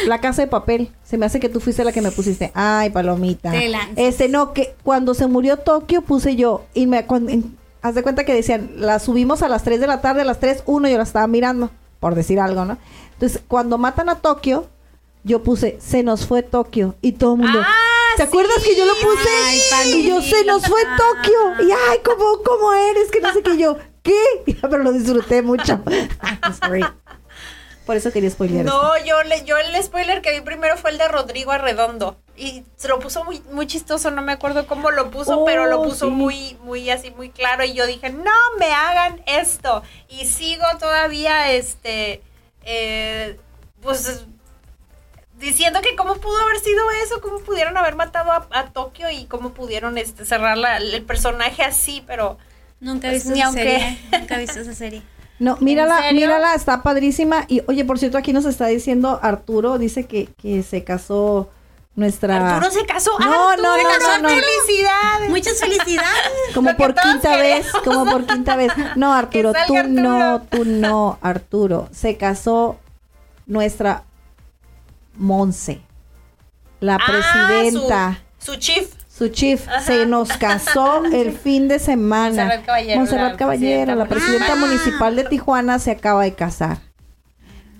La 0.07 0.19
Casa 0.19 0.41
de 0.41 0.47
Papel. 0.47 0.91
Se 1.03 1.17
me 1.17 1.25
hace 1.25 1.39
que 1.39 1.47
tú 1.47 1.59
fuiste 1.59 1.83
la 1.83 1.91
que 1.91 2.01
me 2.01 2.11
pusiste. 2.11 2.51
Ay, 2.53 2.89
palomita. 2.89 3.51
Te. 3.51 3.71
Este 3.95 4.27
no 4.29 4.51
que 4.53 4.75
cuando 4.83 5.13
se 5.13 5.27
murió 5.27 5.57
Tokio 5.57 6.01
puse 6.01 6.35
yo 6.35 6.65
y 6.73 6.87
me 6.87 7.05
cuando- 7.05 7.31
en- 7.31 7.55
haz 7.85 7.93
de 7.93 8.01
cuenta 8.01 8.23
que 8.25 8.33
decían, 8.33 8.71
la 8.77 8.97
subimos 8.97 9.43
a 9.43 9.47
las 9.47 9.63
3 9.63 9.79
de 9.79 9.85
la 9.85 10.01
tarde, 10.01 10.21
a 10.21 10.25
las 10.25 10.39
3, 10.39 10.63
1 10.65 10.89
yo 10.89 10.97
la 10.97 11.03
estaba 11.03 11.27
mirando, 11.27 11.69
por 11.99 12.15
decir 12.15 12.39
algo, 12.39 12.65
¿no? 12.65 12.79
Entonces, 13.13 13.41
cuando 13.47 13.77
matan 13.77 14.09
a 14.09 14.15
Tokio, 14.15 14.67
yo 15.23 15.43
puse, 15.43 15.77
se 15.79 16.01
nos 16.01 16.25
fue 16.25 16.41
Tokio 16.41 16.95
y 17.01 17.11
todo 17.13 17.35
el 17.35 17.41
mundo. 17.41 17.59
Ah, 17.61 18.13
¿Te 18.17 18.23
acuerdas 18.23 18.57
que 18.63 18.75
yo 18.75 18.85
lo 18.85 18.93
puse? 18.95 19.29
Ay, 19.75 19.91
y 19.93 20.09
yo, 20.09 20.19
se 20.19 20.43
nos 20.45 20.65
fue 20.65 20.81
Tokio. 20.97 21.67
Y 21.67 21.71
ay, 21.71 21.99
¿cómo, 22.03 22.41
cómo 22.43 22.73
eres? 22.73 23.11
Que 23.11 23.21
no 23.21 23.31
sé 23.31 23.43
qué 23.43 23.55
yo. 23.55 23.77
¿Qué? 24.01 24.15
Pero 24.61 24.79
lo 24.79 24.91
disfruté 24.91 25.43
mucho. 25.43 25.79
Sorry. 26.63 26.83
Por 27.85 27.97
eso 27.97 28.11
quería 28.11 28.31
spoilear. 28.31 28.65
esto. 28.65 28.81
No, 28.81 29.05
yo, 29.05 29.21
le, 29.23 29.43
yo 29.45 29.57
el 29.57 29.83
spoiler 29.83 30.23
que 30.23 30.31
vi 30.31 30.41
primero 30.41 30.75
fue 30.77 30.89
el 30.89 30.97
de 30.97 31.07
Rodrigo 31.07 31.51
Arredondo. 31.51 32.17
Y 32.37 32.65
se 32.75 32.87
lo 32.89 32.99
puso 32.99 33.23
muy, 33.23 33.41
muy 33.51 33.65
chistoso, 33.65 34.11
no 34.11 34.21
me 34.21 34.33
acuerdo 34.33 34.67
cómo 34.67 34.91
lo 34.91 35.09
puso, 35.09 35.39
Oh, 35.39 35.45
pero 35.45 35.67
lo 35.67 35.81
puso 35.83 36.07
sí. 36.07 36.11
muy, 36.11 36.57
muy 36.63 36.89
así, 36.89 37.11
muy 37.11 37.29
claro. 37.29 37.63
Y 37.63 37.73
yo 37.73 37.85
dije, 37.87 38.09
no 38.09 38.31
me 38.59 38.73
hagan 38.73 39.21
esto. 39.25 39.83
Y 40.09 40.25
sigo 40.25 40.65
todavía, 40.79 41.51
este, 41.53 42.21
eh, 42.65 43.39
pues, 43.81 44.25
diciendo 45.39 45.79
que 45.81 45.95
cómo 45.95 46.15
pudo 46.15 46.37
haber 46.39 46.59
sido 46.59 46.83
eso, 47.03 47.21
cómo 47.21 47.39
pudieron 47.39 47.77
haber 47.77 47.95
matado 47.95 48.31
a, 48.31 48.47
a 48.51 48.65
Tokio 48.71 49.09
y 49.09 49.25
cómo 49.25 49.51
pudieron 49.53 49.97
este, 49.97 50.25
cerrar 50.25 50.57
la- 50.57 50.77
el 50.77 51.03
personaje 51.03 51.63
así, 51.63 52.03
pero... 52.05 52.37
Nunca 52.81 53.07
he 53.07 53.11
Pues 53.11 53.23
visto 53.23 53.33
ni 53.33 53.39
esa 53.39 53.47
aunque- 53.47 53.63
serie. 53.63 53.99
Nunca 54.19 54.35
he 54.35 54.39
visto 54.39 54.59
esa 54.59 54.73
serie. 54.75 55.01
No, 55.39 55.57
mírala, 55.61 56.11
mírala, 56.13 56.53
está 56.53 56.83
padrísima. 56.83 57.45
Y 57.47 57.61
oye, 57.67 57.83
por 57.85 57.97
cierto, 57.99 58.17
aquí 58.17 58.31
nos 58.33 58.45
está 58.45 58.67
diciendo 58.67 59.19
Arturo, 59.21 59.77
dice 59.77 60.05
que, 60.05 60.27
que 60.41 60.63
se 60.63 60.83
casó 60.83 61.49
nuestra. 61.95 62.55
Arturo 62.55 62.71
se 62.71 62.85
casó. 62.85 63.11
No, 63.19 63.49
Arturo 63.49 63.69
no, 63.77 63.77
se 63.77 63.99
no, 63.99 64.17
no, 64.17 64.21
no. 64.23 64.29
¡Felicidades! 64.29 65.29
Muchas 65.29 65.59
felicidades. 65.59 66.31
Como 66.53 66.75
por 66.75 66.93
quinta 66.95 67.37
vez, 67.37 67.67
como 67.83 68.05
por 68.11 68.25
quinta 68.25 68.55
vez. 68.55 68.71
No, 68.95 69.13
Arturo, 69.15 69.53
tú 69.67 69.73
no, 69.87 70.33
Arturo. 70.35 70.47
tú 70.49 70.65
no, 70.65 71.19
Arturo. 71.21 71.89
Se 71.91 72.17
casó 72.17 72.77
nuestra 73.45 74.03
Monse, 75.17 75.81
la 76.81 76.95
Ah, 76.95 76.99
presidenta. 77.07 78.19
su, 78.39 78.53
su 78.53 78.59
chief. 78.59 78.89
Su 79.07 79.29
chief 79.29 79.65
Ajá. 79.69 79.79
se 79.81 80.05
nos 80.05 80.27
casó 80.33 81.05
el 81.11 81.31
fin 81.37 81.69
de 81.69 81.79
semana. 81.79 82.43
Montserrat 82.43 82.65
Caballero, 82.65 82.97
Montserrat 82.99 83.31
la 83.31 83.37
Caballero, 83.37 83.95
la 83.95 84.05
presidenta 84.07 84.55
municipal. 84.57 85.15
de 85.15 85.23
Tijuana, 85.23 85.79
se 85.79 85.91
acaba 85.91 86.23
de 86.23 86.33
casar. 86.35 86.79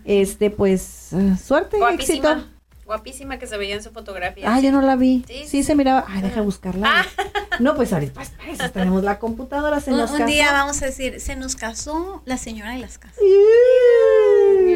Este, 0.06 0.50
pues, 0.50 1.12
eh, 1.12 1.36
suerte, 1.44 1.78
Guapísima. 1.78 2.32
éxito. 2.32 2.55
Guapísima 2.86 3.40
que 3.40 3.48
se 3.48 3.58
veía 3.58 3.76
en 3.76 3.84
su 3.84 3.92
fotografía. 3.92 4.46
Ah, 4.54 4.60
yo 4.60 4.72
no 4.72 4.82
la 4.82 4.96
vi. 4.96 5.24
Sí, 5.28 5.34
Sí, 5.44 5.48
sí. 5.48 5.64
se 5.64 5.76
miraba. 5.76 6.06
Ay, 6.08 6.22
deja 6.22 6.42
buscarla. 6.42 6.88
Ah. 7.02 7.06
No, 7.58 7.74
pues 7.74 7.94
ahorita, 7.94 8.16
pues, 8.16 8.32
para 8.32 8.52
eso 8.52 8.70
tenemos 8.72 9.02
la 9.02 9.18
computadora, 9.18 9.80
se 9.80 9.90
Un, 9.92 9.96
nos 10.00 10.12
un 10.12 10.18
casó. 10.18 10.28
día 10.30 10.52
vamos 10.52 10.82
a 10.82 10.88
decir, 10.88 11.22
se 11.22 11.38
nos 11.38 11.56
casó 11.56 12.22
la 12.26 12.36
señora 12.38 12.72
de 12.72 12.80
las 12.80 12.98
casas. 12.98 13.18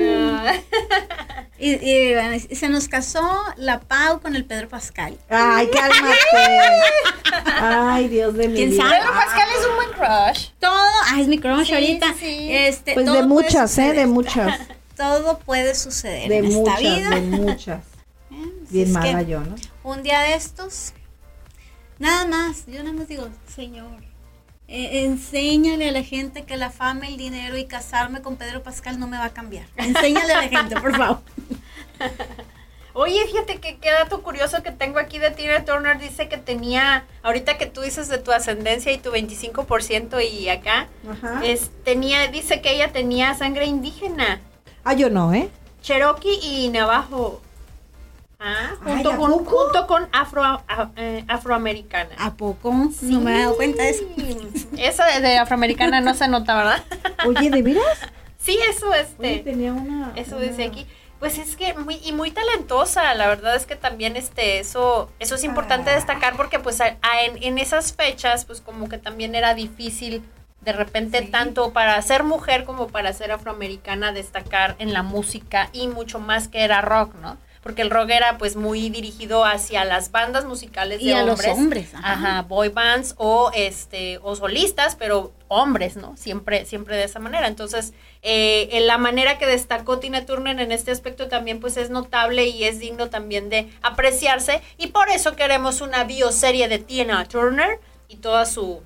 Ah. 0.01 0.53
Y, 1.57 1.72
y 1.74 2.55
se 2.55 2.70
nos 2.70 2.88
casó 2.88 3.30
la 3.57 3.82
Pau 3.82 4.22
con 4.22 4.34
el 4.38 4.45
Pedro 4.45 4.70
Pascal. 4.70 5.18
Ay, 5.30 5.68
cálmate. 5.68 6.16
Ay, 7.60 8.07
Dios 8.07 8.34
de 8.36 8.47
mi 8.47 8.55
¿Quién 8.55 8.70
vida. 8.70 8.84
sabe? 8.84 8.95
Pedro 8.97 9.14
Pascal 9.14 9.47
es 9.60 9.68
un 9.68 9.76
buen 9.76 9.89
crush. 9.91 10.47
Todo, 10.60 10.80
ay, 11.12 11.22
es 11.24 11.28
mi 11.28 11.38
crush 11.38 11.68
Sí, 11.68 11.74
ahorita. 11.74 12.07
sí, 12.14 12.20
sí. 12.20 12.47
Este, 12.53 12.93
Pues 12.93 13.05
todo 13.05 13.16
de 13.16 13.24
muchas, 13.24 13.78
¿eh? 13.78 13.91
De 13.93 14.05
muchas. 14.07 14.57
Todo 14.95 15.39
puede 15.39 15.76
suceder 15.76 16.30
De 16.30 16.38
en 16.38 16.45
esta 16.45 16.60
muchas, 16.60 16.80
vida. 16.80 17.10
de 17.10 17.22
muchas. 17.22 17.84
Bien 18.70 18.91
mala 18.91 19.22
yo, 19.22 19.39
¿no? 19.41 19.55
Un 19.84 20.03
día 20.03 20.22
de 20.22 20.36
estos, 20.36 20.93
nada 21.97 22.26
más, 22.26 22.65
yo 22.67 22.84
nada 22.84 22.93
más 22.93 23.07
digo, 23.07 23.28
Señor, 23.47 24.01
eh, 24.67 25.05
enséñale 25.05 25.89
a 25.89 25.91
la 25.91 26.03
gente 26.03 26.43
que 26.43 26.55
la 26.55 26.70
fama, 26.70 27.07
el 27.07 27.17
dinero 27.17 27.57
y 27.57 27.65
casarme 27.65 28.22
con 28.22 28.36
Pedro 28.36 28.61
Pascal 28.61 28.99
no 28.99 29.07
me 29.07 29.17
va 29.17 29.26
a 29.26 29.34
cambiar. 29.34 29.65
Enséñale 29.78 30.34
a 30.34 30.41
la 30.43 30.47
gente, 30.47 30.80
por 30.80 30.95
favor. 30.95 31.22
Oye, 32.93 33.26
fíjate 33.28 33.59
que 33.59 33.78
qué 33.78 33.91
dato 33.91 34.22
curioso 34.24 34.61
que 34.61 34.72
tengo 34.72 34.99
aquí 34.99 35.20
de 35.20 35.32
Tina 35.32 35.63
Turner. 35.63 35.97
Dice 35.99 36.28
que 36.28 36.38
tenía, 36.38 37.05
ahorita 37.24 37.57
que 37.57 37.65
tú 37.65 37.82
dices 37.82 38.09
de 38.09 38.17
tu 38.17 38.32
ascendencia 38.32 38.91
y 38.91 38.97
tu 38.97 39.11
25% 39.11 40.22
y 40.30 40.49
acá, 40.49 40.88
Ajá. 41.09 41.41
es, 41.45 41.72
tenía, 41.84 42.28
dice 42.28 42.61
que 42.61 42.74
ella 42.74 42.91
tenía 42.91 43.34
sangre 43.36 43.65
indígena. 43.65 44.41
Ah, 44.84 44.93
yo 44.93 45.09
no, 45.09 45.34
¿eh? 45.34 45.49
Cherokee 45.82 46.39
y 46.43 46.70
Navajo. 46.70 47.41
Junto, 48.40 49.10
Ay, 49.10 49.16
¿a 49.16 49.18
con, 49.18 49.32
junto 49.46 49.88
con 49.88 50.08
afro, 50.14 50.44
a- 50.44 50.92
eh, 50.96 51.26
afroamericana. 51.28 52.12
¿A 52.18 52.34
poco? 52.36 52.74
No 53.02 53.20
me 53.20 53.36
he 53.36 53.40
dado 53.40 53.56
cuenta 53.58 53.84
de 53.84 53.90
eso. 53.90 54.04
Eso 54.78 55.04
de, 55.22 55.38
afroamericana 55.38 56.00
no 56.00 56.14
se 56.14 56.28
nota, 56.30 56.56
¿verdad? 56.56 56.84
Oye, 57.28 57.50
¿de 57.50 57.62
veras? 57.62 57.84
sí, 58.38 58.58
eso 58.70 58.90
Oye, 58.90 59.02
este. 59.02 59.40
tenía 59.40 59.74
una. 59.74 60.14
Eso 60.16 60.38
una- 60.38 60.46
dice 60.46 60.64
aquí. 60.64 60.88
Pues 61.20 61.38
es 61.38 61.58
que 61.58 61.74
muy 61.74 62.00
y 62.06 62.14
muy 62.14 62.32
talentosa, 62.32 63.14
la 63.14 63.28
verdad 63.28 63.54
es 63.58 63.66
que 63.66 63.76
también 63.76 64.16
este 64.16 64.60
eso 64.60 65.12
eso 65.20 65.36
es 65.36 65.44
importante 65.44 65.90
Ah. 65.92 65.96
destacar 65.96 66.38
porque 66.38 66.60
pues 66.60 66.80
a- 66.80 66.96
a- 67.02 67.24
en, 67.24 67.44
en 67.44 67.58
esas 67.58 67.92
fechas 67.92 68.46
pues 68.46 68.62
como 68.62 68.88
que 68.88 68.98
también 68.98 69.36
era 69.36 69.54
difícil 69.54 70.24
de 70.62 70.72
repente 70.72 71.22
tanto 71.24 71.74
para 71.74 72.02
ser 72.02 72.24
mujer 72.24 72.64
como 72.64 72.88
para 72.88 73.12
ser 73.12 73.34
afroamericana 73.34 74.14
destacar 74.14 74.78
en 74.80 74.94
la 74.94 75.04
música 75.04 75.70
y 75.74 75.90
mucho 75.90 76.20
más 76.22 76.48
que 76.48 76.62
era 76.64 76.80
rock, 76.80 77.14
¿no? 77.16 77.36
Porque 77.62 77.82
el 77.82 77.89
rock 77.89 78.10
era 78.12 78.38
pues 78.38 78.55
muy 78.55 78.89
dirigido 78.89 79.43
hacia 79.43 79.84
las 79.84 80.12
bandas 80.12 80.45
musicales 80.45 81.01
Y 81.01 81.07
de 81.07 81.16
a 81.16 81.24
los 81.24 81.32
hombres. 81.39 81.53
hombres, 81.53 81.93
ajá. 81.93 82.12
Ajá, 82.14 82.41
boy 82.43 82.70
bands 82.70 83.16
o 83.18 83.51
este 83.53 84.18
o 84.24 84.36
solistas, 84.36 84.95
pero 84.95 85.34
hombres, 85.49 85.97
¿no? 85.97 86.16
Siempre 86.16 86.66
siempre 86.66 86.95
de 86.95 87.03
esa 87.03 87.20
manera. 87.20 87.47
Entonces, 87.47 87.93
eh, 88.22 88.70
en 88.72 88.88
la 88.88 88.97
manera 88.97 89.38
que 89.38 89.45
destacó 89.45 89.99
Tina 89.99 90.26
Turner 90.26 90.60
en 90.60 90.72
este 90.72 90.91
aspecto 90.91 91.28
también 91.28 91.60
pues 91.60 91.76
es 91.78 91.89
notable 91.89 92.47
y 92.47 92.64
es 92.64 92.80
digno 92.80 93.10
también 93.10 93.49
de 93.49 93.70
apreciarse 93.82 94.62
y 94.78 94.88
por 94.88 95.10
eso 95.10 95.36
queremos 95.36 95.82
una 95.82 96.05
bioserie 96.05 96.68
de 96.70 96.80
Tina 96.80 97.26
Turner 97.26 97.80
y 98.07 98.18
toda 98.18 98.45
su 98.45 98.82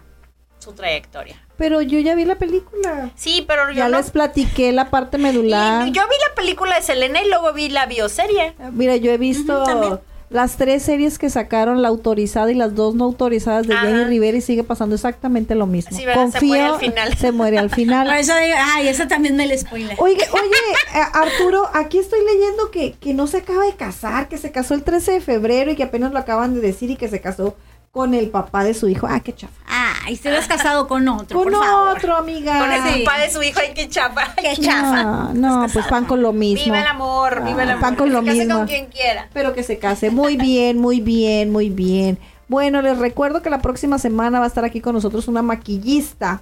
su 0.60 0.74
trayectoria. 0.74 1.46
Pero 1.64 1.82
yo 1.82 1.98
ya 2.00 2.14
vi 2.14 2.26
la 2.26 2.36
película. 2.36 3.12
Sí, 3.16 3.46
pero 3.48 3.70
yo 3.70 3.78
Ya 3.78 3.88
no 3.88 3.96
les 3.98 4.12
platiqué 4.12 4.74
la 4.74 4.90
parte 4.90 5.18
medular. 5.18 5.88
y 5.88 5.92
yo 5.92 6.02
vi 6.02 6.16
la 6.30 6.36
película 6.36 6.76
de 6.76 6.82
Selena 6.82 7.22
y 7.24 7.30
luego 7.30 7.54
vi 7.54 7.70
la 7.70 7.86
bioserie. 7.86 8.54
Mira, 8.74 8.98
yo 8.98 9.14
he 9.14 9.18
visto 9.18 10.02
las 10.30 10.58
tres 10.58 10.84
series 10.84 11.20
que 11.20 11.30
sacaron, 11.30 11.82
la 11.82 11.88
autorizada 11.88 12.52
y 12.52 12.56
las 12.56 12.76
dos 12.76 12.96
no 12.96 13.06
autorizadas 13.06 13.66
de 13.66 13.76
Ajá. 13.76 13.86
Jenny 13.88 14.04
Rivera 14.04 14.38
y 14.38 14.42
sigue 14.42 14.64
pasando 14.66 14.96
exactamente 14.96 15.56
lo 15.56 15.68
mismo. 15.68 15.96
Sí, 15.98 16.06
¿verdad? 16.06 16.26
Se 16.32 16.40
Confío, 16.40 16.48
muere 16.50 16.66
al 16.74 16.80
final. 16.80 17.18
Se 17.18 17.32
muere 17.32 17.58
al 17.60 17.70
Por 17.70 17.76
final. 17.78 18.08
eso 18.20 18.34
digo, 18.36 18.56
ay, 18.76 18.90
esa 18.90 19.08
también 19.08 19.38
me 19.38 19.46
la 19.48 19.58
spoiler. 19.58 19.96
Oye, 20.00 20.16
oye, 20.16 20.52
eh, 20.96 21.02
Arturo, 21.14 21.70
aquí 21.74 21.98
estoy 22.00 22.20
leyendo 22.26 22.72
que, 22.72 22.94
que 23.00 23.14
no 23.14 23.28
se 23.28 23.38
acaba 23.38 23.64
de 23.64 23.74
casar, 23.76 24.28
que 24.28 24.38
se 24.38 24.52
casó 24.52 24.74
el 24.74 24.84
13 24.84 25.14
de 25.14 25.22
febrero 25.22 25.72
y 25.72 25.78
que 25.78 25.84
apenas 25.84 26.12
lo 26.12 26.20
acaban 26.20 26.56
de 26.56 26.60
decir 26.60 26.90
y 26.92 26.98
que 26.98 27.08
se 27.08 27.22
casó 27.22 27.56
con 27.94 28.16
el 28.16 28.32
papá 28.32 28.64
de 28.64 28.74
su 28.74 28.88
hijo. 28.90 29.06
Ah, 29.08 29.20
qué 29.20 29.34
chafa. 29.36 29.54
Ay, 29.68 30.18
te 30.18 30.36
has 30.36 30.48
casado 30.48 30.88
con 30.88 31.08
otro, 31.08 31.38
Con 31.44 31.54
por 31.54 31.64
favor. 31.64 31.96
otro, 31.96 32.16
amiga. 32.18 32.58
Con 32.58 32.72
el 32.72 32.82
Sí. 32.92 33.04
papá 33.06 33.20
de 33.20 33.32
su 33.32 33.44
hijo, 33.44 33.60
ay, 33.62 33.74
qué 33.76 33.88
chapa. 33.88 34.34
Qué 34.36 34.58
chafa. 34.60 35.04
No, 35.04 35.34
no, 35.36 35.68
pues 35.72 35.86
pan 35.86 36.06
con 36.06 36.24
lo 36.24 36.34
mismo. 36.34 36.66
Viva 36.66 36.82
el 36.82 36.88
amor, 36.88 37.44
viva 37.46 37.62
el 37.62 37.70
Ah, 37.70 37.74
amor. 37.74 37.82
pan 37.82 37.96
con 37.96 38.08
que 38.08 38.14
lo 38.14 38.20
se 38.22 38.26
case 38.26 38.38
mismo. 38.40 38.56
con 38.58 38.68
quien 38.68 38.88
quiera. 38.88 39.30
Pero 39.32 39.54
que 39.54 39.62
se 39.62 39.78
case. 39.78 40.10
Muy 40.10 40.38
bien, 40.38 40.80
muy 40.80 41.02
bien, 41.02 41.52
muy 41.52 41.70
bien. 41.70 42.18
Bueno, 42.48 42.82
les 42.82 42.98
recuerdo 42.98 43.44
que 43.44 43.52
la 43.52 43.60
próxima 43.62 44.00
semana 44.00 44.40
va 44.40 44.46
a 44.46 44.48
estar 44.48 44.66
aquí 44.66 44.82
con 44.82 44.96
nosotros 44.96 45.28
una 45.28 45.44
maquillista 45.44 46.42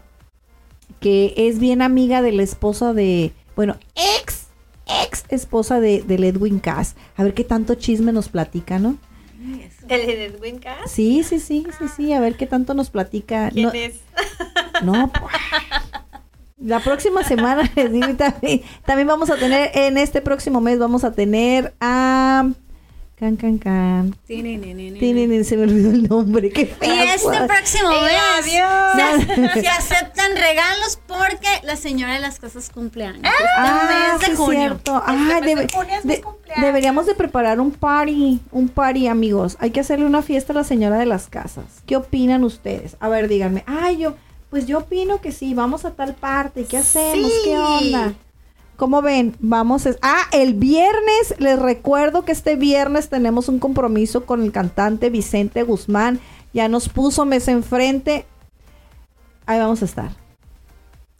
que 1.02 1.34
es 1.36 1.60
bien 1.60 1.82
amiga 1.82 2.22
de 2.22 2.32
la 2.32 2.44
esposa 2.44 2.94
de, 2.94 3.34
bueno, 3.58 3.76
ex, 3.96 4.46
ex 5.04 5.26
esposa 5.28 5.82
de, 5.82 6.02
del 6.02 6.24
Edwin 6.24 6.60
Cass. 6.60 6.96
A 7.18 7.24
ver 7.24 7.34
qué 7.34 7.44
tanto 7.44 7.76
chisme 7.76 8.14
nos 8.14 8.30
platica, 8.30 8.80
¿no? 8.80 8.96
¿Del 9.88 10.40
de? 10.40 10.76
Sí, 10.88 11.24
sí, 11.24 11.40
sí, 11.40 11.66
sí, 11.78 11.86
sí, 11.96 12.14
a 12.14 12.20
ver 12.20 12.36
qué 12.36 12.48
tanto 12.48 12.74
nos 12.74 12.90
platica. 12.90 13.50
¿Quién 13.52 13.68
No, 13.68 13.74
es? 13.74 14.00
no. 14.84 15.12
La 16.58 16.80
próxima 16.80 17.24
semana 17.24 17.70
les 17.76 17.92
digo, 17.92 18.14
también, 18.16 18.62
también 18.86 19.08
vamos 19.08 19.32
a 19.32 19.36
tener, 19.36 19.72
en 19.74 19.98
este 19.98 20.22
próximo 20.22 20.62
mes 20.62 20.78
vamos 20.78 21.04
a 21.04 21.12
tener 21.12 21.74
a... 21.82 22.48
Can, 23.22 23.38
can, 23.38 23.60
can. 23.60 24.16
Tienen, 24.26 25.46
se 25.46 25.56
me 25.56 25.64
olvidó 25.66 25.92
el 25.92 26.10
nombre. 26.10 26.50
Qué 26.50 26.62
Y 26.82 26.90
este 27.14 27.38
próximo 27.46 27.92
¡Eh, 27.92 28.02
mes 28.02 28.40
adiós! 28.40 29.54
se, 29.54 29.62
se 29.62 29.68
aceptan 29.68 30.32
regalos 30.36 31.00
porque 31.08 31.48
la 31.62 31.76
señora 31.76 32.16
de 32.16 32.20
las 32.20 32.40
cosas 32.40 32.72
cumpleaños. 32.72 33.22
Ah, 33.58 34.14
este 34.16 34.18
mes 34.18 34.20
de 34.22 34.26
sí, 34.26 34.36
junio. 34.36 34.60
cierto. 34.60 34.98
Este 34.98 35.12
Ah, 35.12 35.40
mes 35.40 35.56
de 35.56 35.68
junio 35.72 35.96
es 36.00 36.04
mi 36.06 36.16
de- 36.16 36.22
cumpleaños. 36.22 36.66
deberíamos 36.66 37.06
de 37.06 37.14
preparar 37.14 37.60
un 37.60 37.70
party, 37.70 38.40
un 38.52 38.70
party, 38.70 39.06
amigos. 39.06 39.56
Hay 39.60 39.70
que 39.70 39.82
hacerle 39.82 40.08
una 40.08 40.24
fiesta 40.24 40.54
a 40.54 40.56
la 40.56 40.64
señora 40.64 40.98
de 40.98 41.06
las 41.06 41.28
casas. 41.28 41.66
¿Qué 41.86 41.98
opinan 41.98 42.44
ustedes? 42.44 42.98
A 43.00 43.08
ver, 43.08 43.28
díganme. 43.28 43.64
Ay, 43.68 43.98
yo, 43.98 44.16
pues 44.50 44.66
yo 44.66 44.80
opino 44.80 45.22
que 45.22 45.32
sí, 45.32 45.54
vamos 45.54 45.86
a 45.86 45.92
tal 45.92 46.16
parte. 46.16 46.66
¿Qué 46.66 46.78
hacemos? 46.78 47.32
¿Qué 47.44 47.52
Sí. 47.52 47.56
onda? 47.56 48.14
¿Cómo 48.82 49.04
ven? 49.04 49.36
Vamos. 49.42 49.86
a- 49.86 49.92
Ah, 50.02 50.24
el 50.32 50.56
viernes, 50.56 51.36
les 51.38 51.60
recuerdo 51.60 52.26
que 52.26 52.32
este 52.32 52.56
viernes 52.56 53.10
tenemos 53.10 53.48
un 53.48 53.60
compromiso 53.60 54.26
con 54.26 54.42
el 54.42 54.52
cantante 54.52 55.12
Vicente 55.12 55.62
Guzmán. 55.62 56.20
Ya 56.52 56.68
nos 56.68 56.90
puso 56.90 57.24
mes 57.26 57.48
enfrente. 57.48 58.26
Ahí 59.46 59.60
vamos 59.60 59.84
a 59.84 59.86
estar. 59.86 60.10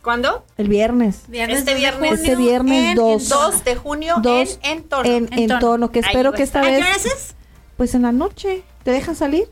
¿Cuándo? 0.02 0.44
El 0.58 0.70
viernes. 0.70 1.26
Viernes 1.28 1.60
Este 1.60 1.76
viernes. 1.76 2.10
junio 2.10 2.16
Este 2.24 2.36
viernes 2.36 2.84
en- 2.84 2.96
dos. 2.96 3.22
en 3.22 3.30
2 3.30 3.64
de 3.64 3.76
junio 3.76 4.16
Dos 4.24 4.58
en 4.64 4.78
Entorno. 4.80 5.12
En, 5.12 5.30
En 5.32 5.40
en 5.40 5.48
tono. 5.50 5.60
tono, 5.60 5.92
que 5.92 6.00
Ahí 6.00 6.06
espero 6.08 6.32
que 6.34 6.42
esta 6.42 6.62
¿A 6.62 6.64
qué 6.64 6.72
vez, 6.72 6.80
horas 6.84 7.06
es? 7.06 7.36
pues 7.78 7.94
en 7.94 8.02
la 8.02 8.12
noche, 8.12 8.64
¿te 8.82 8.90
dejan 8.90 9.16
salir? 9.16 9.48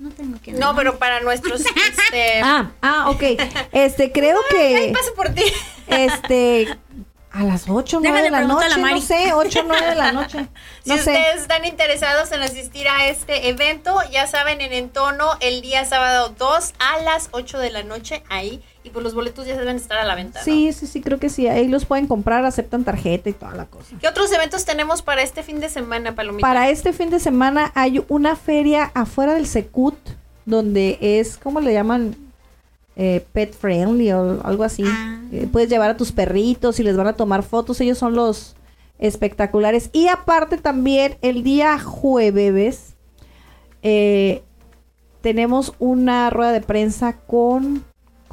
No 0.00 0.10
tengo 0.10 0.36
que 0.42 0.50
No, 0.54 0.74
pero 0.74 0.98
para 0.98 1.20
nuestros 1.20 1.60
este 1.90 2.40
Ah, 2.42 2.72
ah, 2.82 3.08
ok. 3.10 3.22
Este, 3.70 4.10
creo 4.10 4.38
Ahí 4.50 4.86
que, 4.88 4.92
paso 4.92 5.14
por 5.14 5.28
ti. 5.28 5.44
este, 5.86 6.76
a 7.34 7.42
las 7.42 7.68
8, 7.68 7.98
9 8.00 8.00
Déjale 8.00 8.24
de 8.24 8.30
la 8.30 8.38
a 8.38 8.42
noche, 8.42 8.68
la 8.68 8.90
no 8.90 9.00
sé, 9.00 9.32
8, 9.32 9.60
9 9.66 9.86
de 9.86 9.94
la 9.96 10.12
noche. 10.12 10.46
Si 10.84 10.90
sé. 10.90 10.98
ustedes 10.98 11.40
están 11.40 11.64
interesados 11.64 12.30
en 12.30 12.42
asistir 12.42 12.86
a 12.88 13.08
este 13.08 13.48
evento, 13.48 13.96
ya 14.12 14.26
saben, 14.26 14.60
en 14.60 14.72
Entono, 14.72 15.30
el 15.40 15.60
día 15.60 15.84
sábado 15.84 16.32
2 16.38 16.74
a 16.78 17.02
las 17.02 17.30
8 17.32 17.58
de 17.58 17.70
la 17.70 17.82
noche, 17.82 18.22
ahí. 18.28 18.62
Y 18.84 18.90
pues 18.90 19.02
los 19.02 19.14
boletos 19.14 19.46
ya 19.46 19.56
deben 19.56 19.76
estar 19.76 19.98
a 19.98 20.04
la 20.04 20.14
venta. 20.14 20.40
¿no? 20.40 20.44
Sí, 20.44 20.72
sí, 20.72 20.86
sí, 20.86 21.00
creo 21.00 21.18
que 21.18 21.30
sí. 21.30 21.48
Ahí 21.48 21.66
los 21.68 21.86
pueden 21.86 22.06
comprar, 22.06 22.44
aceptan 22.44 22.84
tarjeta 22.84 23.30
y 23.30 23.32
toda 23.32 23.54
la 23.54 23.64
cosa. 23.64 23.96
¿Qué 24.00 24.06
otros 24.06 24.30
eventos 24.30 24.64
tenemos 24.64 25.02
para 25.02 25.22
este 25.22 25.42
fin 25.42 25.58
de 25.58 25.70
semana, 25.70 26.14
Palomita? 26.14 26.46
Para 26.46 26.68
este 26.68 26.92
fin 26.92 27.08
de 27.10 27.18
semana 27.18 27.72
hay 27.74 28.04
una 28.08 28.36
feria 28.36 28.92
afuera 28.94 29.34
del 29.34 29.46
Secut, 29.46 29.96
donde 30.44 30.98
es, 31.00 31.38
¿cómo 31.38 31.60
le 31.60 31.72
llaman? 31.72 32.14
Eh, 32.96 33.26
pet 33.32 33.52
friendly 33.54 34.12
o 34.12 34.40
algo 34.44 34.62
así. 34.62 34.84
Ah. 34.86 35.20
Eh, 35.32 35.48
puedes 35.50 35.68
llevar 35.68 35.90
a 35.90 35.96
tus 35.96 36.12
perritos 36.12 36.78
y 36.78 36.84
les 36.84 36.96
van 36.96 37.08
a 37.08 37.14
tomar 37.14 37.42
fotos. 37.42 37.80
Ellos 37.80 37.98
son 37.98 38.14
los 38.14 38.54
espectaculares. 38.98 39.90
Y 39.92 40.08
aparte 40.08 40.58
también 40.58 41.16
el 41.20 41.42
día 41.42 41.78
jueves 41.78 42.94
eh, 43.82 44.42
tenemos 45.20 45.74
una 45.78 46.30
rueda 46.30 46.52
de 46.52 46.60
prensa 46.60 47.14
con... 47.26 47.84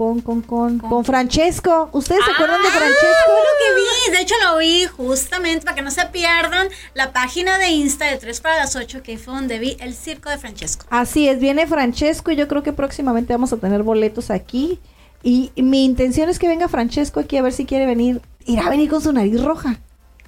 Con, 0.01 0.19
con, 0.21 0.41
con, 0.41 0.79
con, 0.79 1.05
Francesco. 1.05 1.87
¿Ustedes 1.91 2.25
se 2.25 2.31
acuerdan 2.31 2.59
de 2.63 2.69
Ah, 2.69 2.71
Francesco? 2.71 3.23
Fue 3.27 3.35
lo 3.35 3.75
que 3.75 3.81
vi, 4.09 4.17
de 4.17 4.23
hecho 4.23 4.33
lo 4.43 4.57
vi 4.57 4.85
justamente 4.87 5.63
para 5.63 5.75
que 5.75 5.83
no 5.83 5.91
se 5.91 6.03
pierdan 6.07 6.69
la 6.95 7.13
página 7.13 7.59
de 7.59 7.69
Insta 7.69 8.05
de 8.05 8.17
3 8.17 8.41
para 8.41 8.55
las 8.57 8.75
8, 8.75 9.03
que 9.03 9.19
fue 9.19 9.35
donde 9.35 9.59
vi 9.59 9.77
el 9.79 9.93
circo 9.93 10.31
de 10.31 10.39
Francesco. 10.39 10.87
Así 10.89 11.27
es, 11.29 11.39
viene 11.39 11.67
Francesco 11.67 12.31
y 12.31 12.35
yo 12.35 12.47
creo 12.47 12.63
que 12.63 12.73
próximamente 12.73 13.31
vamos 13.33 13.53
a 13.53 13.57
tener 13.57 13.83
boletos 13.83 14.31
aquí. 14.31 14.79
Y 15.21 15.51
mi 15.55 15.85
intención 15.85 16.29
es 16.29 16.39
que 16.39 16.47
venga 16.47 16.67
Francesco 16.67 17.19
aquí 17.19 17.37
a 17.37 17.43
ver 17.43 17.53
si 17.53 17.65
quiere 17.67 17.85
venir. 17.85 18.21
Irá 18.47 18.65
a 18.65 18.69
venir 18.71 18.89
con 18.89 19.01
su 19.01 19.13
nariz 19.13 19.39
roja. 19.43 19.79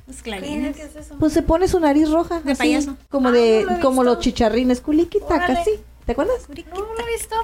Los 0.05 0.17
¿Qué, 0.17 0.21
clarines. 0.21 0.75
¿Qué 0.75 0.83
es 0.83 0.95
eso? 0.95 1.15
Pues 1.19 1.33
se 1.33 1.41
pone 1.41 1.67
su 1.67 1.79
nariz 1.79 2.11
roja. 2.11 2.41
De 2.41 2.51
así, 2.51 2.59
payaso. 2.61 2.95
Como 3.09 3.29
Ah, 3.29 3.31
de, 3.31 3.63
no 3.63 3.71
lo 3.71 3.77
he 3.77 3.79
como 3.81 4.01
visto. 4.01 4.13
los 4.13 4.19
chicharrines. 4.23 4.81
Culiquitaca, 4.81 5.33
Órale. 5.45 5.63
sí. 5.65 5.71
¿Te 6.05 6.11
acuerdas? 6.11 6.47
No, 6.47 6.77
no 6.79 6.93
lo 6.93 7.07
he 7.07 7.11
visto. 7.11 7.35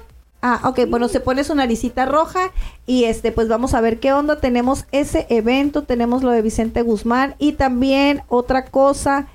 Ah, 0.41 0.61
ok, 0.63 0.81
bueno, 0.87 1.09
se 1.09 1.19
pone 1.19 1.43
su 1.43 1.53
naricita 1.53 2.05
roja 2.05 2.51
y 2.85 3.03
este, 3.03 3.31
pues 3.31 3.49
vamos 3.49 3.73
a 3.73 3.81
ver 3.81 3.99
qué 3.99 4.13
onda. 4.13 4.39
Tenemos 4.39 4.85
ese 4.91 5.27
evento, 5.29 5.83
tenemos 5.83 6.23
lo 6.23 6.31
de 6.31 6.41
Vicente 6.41 6.81
Guzmán 6.81 7.35
y 7.39 7.53
también 7.53 8.23
otra 8.29 8.65
cosa. 8.65 9.27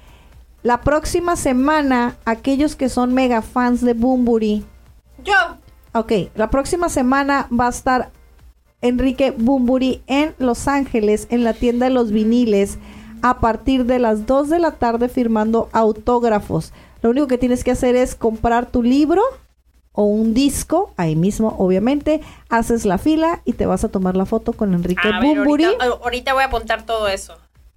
La 0.63 0.81
próxima 0.81 1.37
semana, 1.37 2.17
aquellos 2.25 2.75
que 2.75 2.89
son 2.89 3.13
mega 3.13 3.43
fans 3.43 3.83
de 3.83 3.93
Bumburi, 3.93 4.65
Yo. 5.23 5.35
Ok, 5.93 6.13
la 6.35 6.51
próxima 6.51 6.89
semana 6.89 7.49
va 7.53 7.67
a 7.67 7.71
estar 7.71 8.11
Enrique 8.81 9.31
Bumburi 9.31 10.03
en 10.07 10.35
Los 10.39 10.67
Ángeles, 10.67 11.27
en 11.31 11.45
la 11.45 11.55
tienda 11.55 11.87
de 11.87 11.93
los 11.93 12.11
viniles, 12.11 12.79
a 13.23 13.41
partir 13.41 13.85
de 13.85 13.99
las 13.99 14.27
2 14.27 14.49
de 14.49 14.59
la 14.59 14.73
tarde 14.73 15.09
firmando 15.09 15.69
autógrafos. 15.73 16.73
Lo 17.01 17.11
único 17.11 17.27
que 17.27 17.39
tienes 17.39 17.63
que 17.63 17.71
hacer 17.71 17.95
es 17.95 18.15
comprar 18.15 18.67
tu 18.67 18.83
libro 18.83 19.23
o 19.97 20.05
un 20.05 20.34
disco, 20.34 20.92
ahí 20.97 21.14
mismo, 21.14 21.55
obviamente, 21.59 22.20
haces 22.49 22.84
la 22.84 22.99
fila 22.99 23.40
y 23.45 23.53
te 23.53 23.64
vas 23.64 23.84
a 23.84 23.88
tomar 23.88 24.16
la 24.16 24.26
foto 24.26 24.53
con 24.53 24.74
Enrique 24.74 25.09
A 25.09 25.20
ver, 25.20 25.38
Bumburi. 25.38 25.64
ahorita, 25.64 25.84
ahorita 25.84 26.34
voy 26.34 26.42
a 26.42 26.47
apuntar 26.47 26.84
todo 26.84 27.07
eso. 27.09 27.34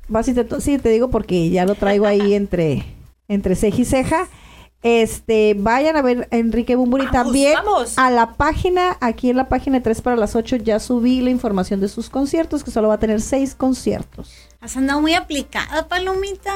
Vas 0.08 0.28
y 0.28 0.34
te 0.34 0.62
sí, 0.62 0.80
te 0.80 0.90
digo 0.90 1.10
porque 1.10 1.50
ya 1.52 1.66
lo 1.66 1.76
traigo 1.76 2.08
ahí 2.08 2.34
entre, 2.34 2.86
entre 3.28 3.56
ceja 3.56 3.82
y 3.82 3.86
ceja. 3.86 4.28
Este, 4.84 5.56
vayan 5.58 5.96
a 5.96 6.02
ver 6.02 6.28
a 6.32 6.36
Enrique 6.38 6.76
Bumburi 6.76 7.06
Vamos, 7.06 7.24
también. 7.24 7.54
vamos. 7.56 7.98
A 7.98 8.10
la 8.10 8.34
página, 8.34 8.98
aquí 9.00 9.30
en 9.30 9.38
la 9.38 9.48
página 9.50 9.78
de 9.78 9.84
3 9.84 10.02
para 10.02 10.16
las 10.16 10.36
8 10.36 10.58
ya 10.58 10.80
subí 10.80 11.22
la 11.22 11.30
información 11.30 11.80
de 11.80 11.88
sus 11.88 12.10
conciertos, 12.10 12.64
que 12.64 12.72
solo 12.72 12.88
va 12.88 12.96
a 12.96 13.00
tener 13.00 13.22
seis 13.22 13.54
conciertos. 13.54 14.32
Has 14.60 14.76
andado 14.78 15.02
muy 15.02 15.14
aplicada, 15.14 15.88
Palomita. 15.88 16.54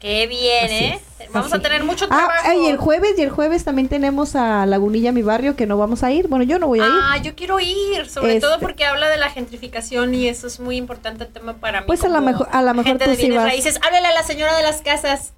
Qué 0.00 0.26
bien, 0.28 0.70
¿eh? 0.70 1.00
Vamos 1.32 1.52
así. 1.52 1.58
a 1.58 1.62
tener 1.62 1.82
mucho 1.82 2.06
Ah, 2.08 2.28
trabajo. 2.42 2.62
y 2.62 2.66
el 2.68 2.76
jueves, 2.76 3.14
y 3.18 3.22
el 3.22 3.30
jueves 3.30 3.64
también 3.64 3.88
tenemos 3.88 4.36
a 4.36 4.64
Lagunilla, 4.64 5.10
mi 5.10 5.22
barrio, 5.22 5.56
que 5.56 5.66
no 5.66 5.76
vamos 5.76 6.04
a 6.04 6.12
ir. 6.12 6.28
Bueno, 6.28 6.44
yo 6.44 6.58
no 6.60 6.68
voy 6.68 6.78
a 6.80 6.84
ir. 6.86 6.92
Ah, 6.92 7.16
yo 7.18 7.34
quiero 7.34 7.58
ir, 7.58 8.08
sobre 8.08 8.34
Este- 8.36 8.40
todo 8.46 8.60
porque 8.60 8.84
habla 8.84 9.08
de 9.08 9.16
la 9.16 9.28
gentrificación 9.30 10.14
y 10.14 10.28
eso 10.28 10.46
es 10.46 10.60
muy 10.60 10.76
importante 10.76 11.24
tema 11.26 11.54
para 11.54 11.80
mí. 11.80 11.86
Pues 11.88 12.04
a 12.04 12.08
como 12.08 12.20
mejor- 12.20 12.48
a 12.52 12.62
la 12.62 12.72
mejor 12.74 12.86
gente 12.92 13.04
tú 13.06 13.10
de 13.10 13.16
sí 13.16 13.30
vas. 13.32 13.44
raíces. 13.44 13.80
Háblale 13.84 14.06
a 14.06 14.12
la 14.14 14.22
señora 14.22 14.56
de 14.56 14.62
las 14.62 14.82
casas. 14.82 15.32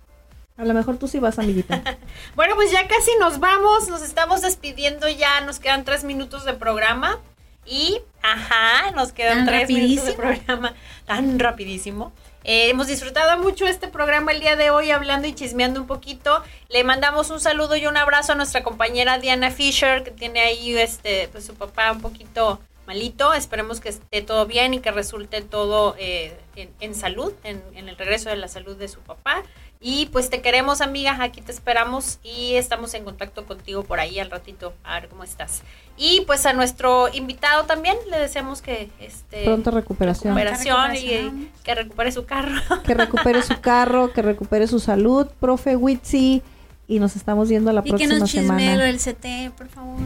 A 0.59 0.65
lo 0.67 0.75
mejor 0.75 0.99
tú 0.99 1.09
sí 1.09 1.19
vas, 1.19 1.39
amiguita. 1.39 1.83
Bueno, 2.37 2.55
pues 2.55 2.71
ya 2.71 2.87
casi 2.87 3.11
nos 3.19 3.41
vamos, 3.41 3.89
nos 3.89 4.03
estamos 4.03 4.43
despidiendo 4.43 5.09
ya, 5.09 5.41
nos 5.41 5.59
quedan 5.59 5.85
tres 5.87 6.05
minutos 6.05 6.45
de 6.45 6.53
programa 6.53 7.19
y, 7.65 7.99
ajá, 8.23 8.91
nos 8.95 9.13
quedan 9.13 9.39
Tan 9.39 9.47
tres 9.47 9.69
minutos 9.71 10.05
de 10.05 10.13
rapidísimo. 10.13 10.17
programa, 10.45 10.75
tan 11.07 11.39
rapidísimo. 11.39 12.13
Eh, 12.43 12.71
hemos 12.71 12.87
disfrutado 12.87 13.41
mucho 13.43 13.67
este 13.67 13.89
programa 13.89 14.33
el 14.33 14.41
día 14.41 14.57
de 14.57 14.71
hoy, 14.71 14.91
hablando 14.91 15.29
y 15.29 15.35
chismeando 15.35 15.81
un 15.81 15.87
poquito. 15.87 16.43
Le 16.69 16.85
mandamos 16.85 17.31
un 17.31 17.41
saludo 17.41 17.77
y 17.77 17.87
un 17.87 17.97
abrazo 17.97 18.33
a 18.33 18.35
nuestra 18.35 18.63
compañera 18.63 19.19
Diana 19.19 19.51
Fisher, 19.51 20.03
que 20.03 20.11
tiene 20.11 20.41
ahí 20.41 20.77
este, 20.77 21.29
pues 21.29 21.45
su 21.45 21.55
papá 21.55 21.93
un 21.93 22.01
poquito 22.01 22.59
malito. 22.87 23.35
Esperemos 23.35 23.81
que 23.81 23.91
esté 23.91 24.23
todo 24.23 24.47
bien 24.47 24.73
y 24.73 24.81
que 24.81 24.91
resulte 24.91 25.43
todo 25.43 25.95
eh, 25.99 26.35
en, 26.57 26.71
en 26.81 26.95
salud, 26.95 27.33
en, 27.45 27.63
en 27.75 27.89
el 27.91 27.97
regreso 27.97 28.31
de 28.31 28.37
la 28.37 28.49
salud 28.49 28.77
de 28.77 28.89
su 28.89 29.01
papá. 29.01 29.43
Y 29.83 30.07
pues 30.13 30.29
te 30.29 30.43
queremos, 30.43 30.83
amiga, 30.83 31.17
aquí 31.23 31.41
te 31.41 31.53
esperamos 31.53 32.19
y 32.23 32.57
estamos 32.57 32.93
en 32.93 33.03
contacto 33.05 33.47
contigo 33.47 33.83
por 33.83 33.99
ahí 33.99 34.19
al 34.21 34.31
ratito, 34.31 34.75
a 34.85 35.01
ver 35.01 35.09
cómo 35.09 35.25
estás. 35.25 35.63
Y 35.97 36.21
pues 36.27 36.45
a 36.45 36.53
nuestro 36.53 37.09
invitado 37.15 37.65
también 37.65 37.97
le 38.11 38.19
deseamos 38.19 38.61
que 38.61 38.91
este 39.01 39.45
Pronta 39.45 39.71
recuperación. 39.71 40.35
recuperación 40.37 40.97
y 40.97 40.99
Recuperación. 40.99 41.51
que 41.65 41.75
recupere 41.75 42.13
su 42.13 42.27
carro. 42.27 42.61
Que 42.85 42.93
recupere 42.95 43.43
su 43.43 43.59
carro, 43.63 44.13
que 44.13 44.21
recupere 44.21 44.67
su 44.67 44.81
salud, 44.81 45.27
profe 45.41 45.77
Witsi. 45.77 46.43
Y 46.87 46.99
nos 46.99 47.17
estamos 47.17 47.49
viendo 47.49 47.73
la 47.73 47.81
Y 47.81 47.85
que 47.85 47.91
próxima 47.91 48.15
nos 48.19 48.31
chismee 48.31 48.77
lo 48.77 48.83
semana. 48.83 48.85
del 48.85 48.99
CT, 48.99 49.57
por 49.57 49.69
favor. 49.69 49.97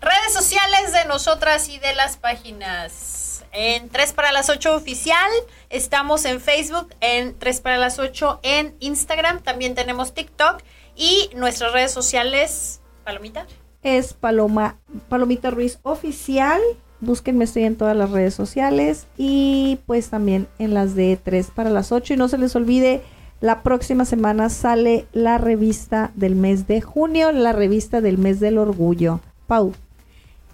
Redes 0.00 0.32
sociales 0.32 0.92
de 0.92 1.06
nosotras 1.06 1.68
y 1.70 1.78
de 1.80 1.92
las 1.96 2.18
páginas. 2.18 3.27
En 3.52 3.88
3 3.88 4.12
para 4.12 4.32
las 4.32 4.50
8 4.50 4.76
oficial, 4.76 5.30
estamos 5.70 6.24
en 6.24 6.40
Facebook, 6.40 6.94
en 7.00 7.38
3 7.38 7.60
para 7.60 7.78
las 7.78 7.98
8 7.98 8.40
en 8.42 8.74
Instagram, 8.80 9.42
también 9.42 9.74
tenemos 9.74 10.14
TikTok 10.14 10.62
y 10.96 11.30
nuestras 11.34 11.72
redes 11.72 11.92
sociales, 11.92 12.80
Palomita. 13.04 13.46
Es 13.82 14.12
Paloma, 14.12 14.76
Palomita 15.08 15.50
Ruiz 15.50 15.78
Oficial. 15.82 16.60
Búsquenme, 17.00 17.44
estoy 17.44 17.64
en 17.64 17.76
todas 17.76 17.96
las 17.96 18.10
redes 18.10 18.34
sociales. 18.34 19.06
Y 19.16 19.78
pues 19.86 20.10
también 20.10 20.48
en 20.58 20.74
las 20.74 20.96
de 20.96 21.16
3 21.16 21.52
para 21.54 21.70
las 21.70 21.92
8. 21.92 22.14
Y 22.14 22.16
no 22.16 22.26
se 22.28 22.38
les 22.38 22.56
olvide, 22.56 23.02
la 23.40 23.62
próxima 23.62 24.04
semana 24.04 24.50
sale 24.50 25.06
la 25.12 25.38
revista 25.38 26.10
del 26.16 26.34
mes 26.34 26.66
de 26.66 26.80
junio, 26.80 27.30
la 27.30 27.52
revista 27.52 28.00
del 28.00 28.18
mes 28.18 28.40
del 28.40 28.58
orgullo. 28.58 29.20
Pau. 29.46 29.74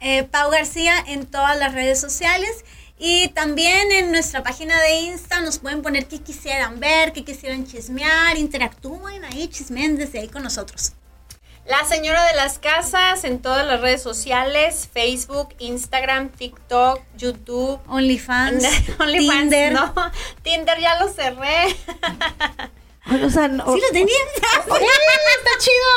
Eh, 0.00 0.24
Pau 0.24 0.50
García 0.50 0.92
en 1.06 1.24
todas 1.24 1.58
las 1.58 1.72
redes 1.72 1.98
sociales. 1.98 2.64
Y 2.98 3.28
también 3.28 3.90
en 3.92 4.12
nuestra 4.12 4.42
página 4.42 4.80
de 4.80 5.00
Insta 5.00 5.40
nos 5.40 5.58
pueden 5.58 5.82
poner 5.82 6.06
qué 6.06 6.20
quisieran 6.20 6.78
ver, 6.78 7.12
qué 7.12 7.24
quisieran 7.24 7.66
chismear, 7.66 8.36
interactúen 8.38 9.24
ahí, 9.24 9.48
chismen 9.48 9.96
desde 9.96 10.20
ahí 10.20 10.28
con 10.28 10.42
nosotros. 10.42 10.92
La 11.66 11.82
señora 11.86 12.24
de 12.26 12.36
las 12.36 12.58
casas 12.58 13.24
en 13.24 13.40
todas 13.40 13.66
las 13.66 13.80
redes 13.80 14.02
sociales, 14.02 14.88
Facebook, 14.92 15.54
Instagram, 15.58 16.28
TikTok, 16.28 17.00
YouTube. 17.16 17.80
OnlyFans, 17.88 18.64
OnlyFans, 18.98 19.40
Tinder. 19.40 19.72
no, 19.72 19.94
Tinder 20.42 20.78
ya 20.78 20.98
lo 21.00 21.08
cerré. 21.08 21.74
O 23.24 23.30
sea, 23.30 23.48
no- 23.48 23.64
¿Sí 23.74 23.80
lo 23.80 23.88
tenían? 23.92 24.08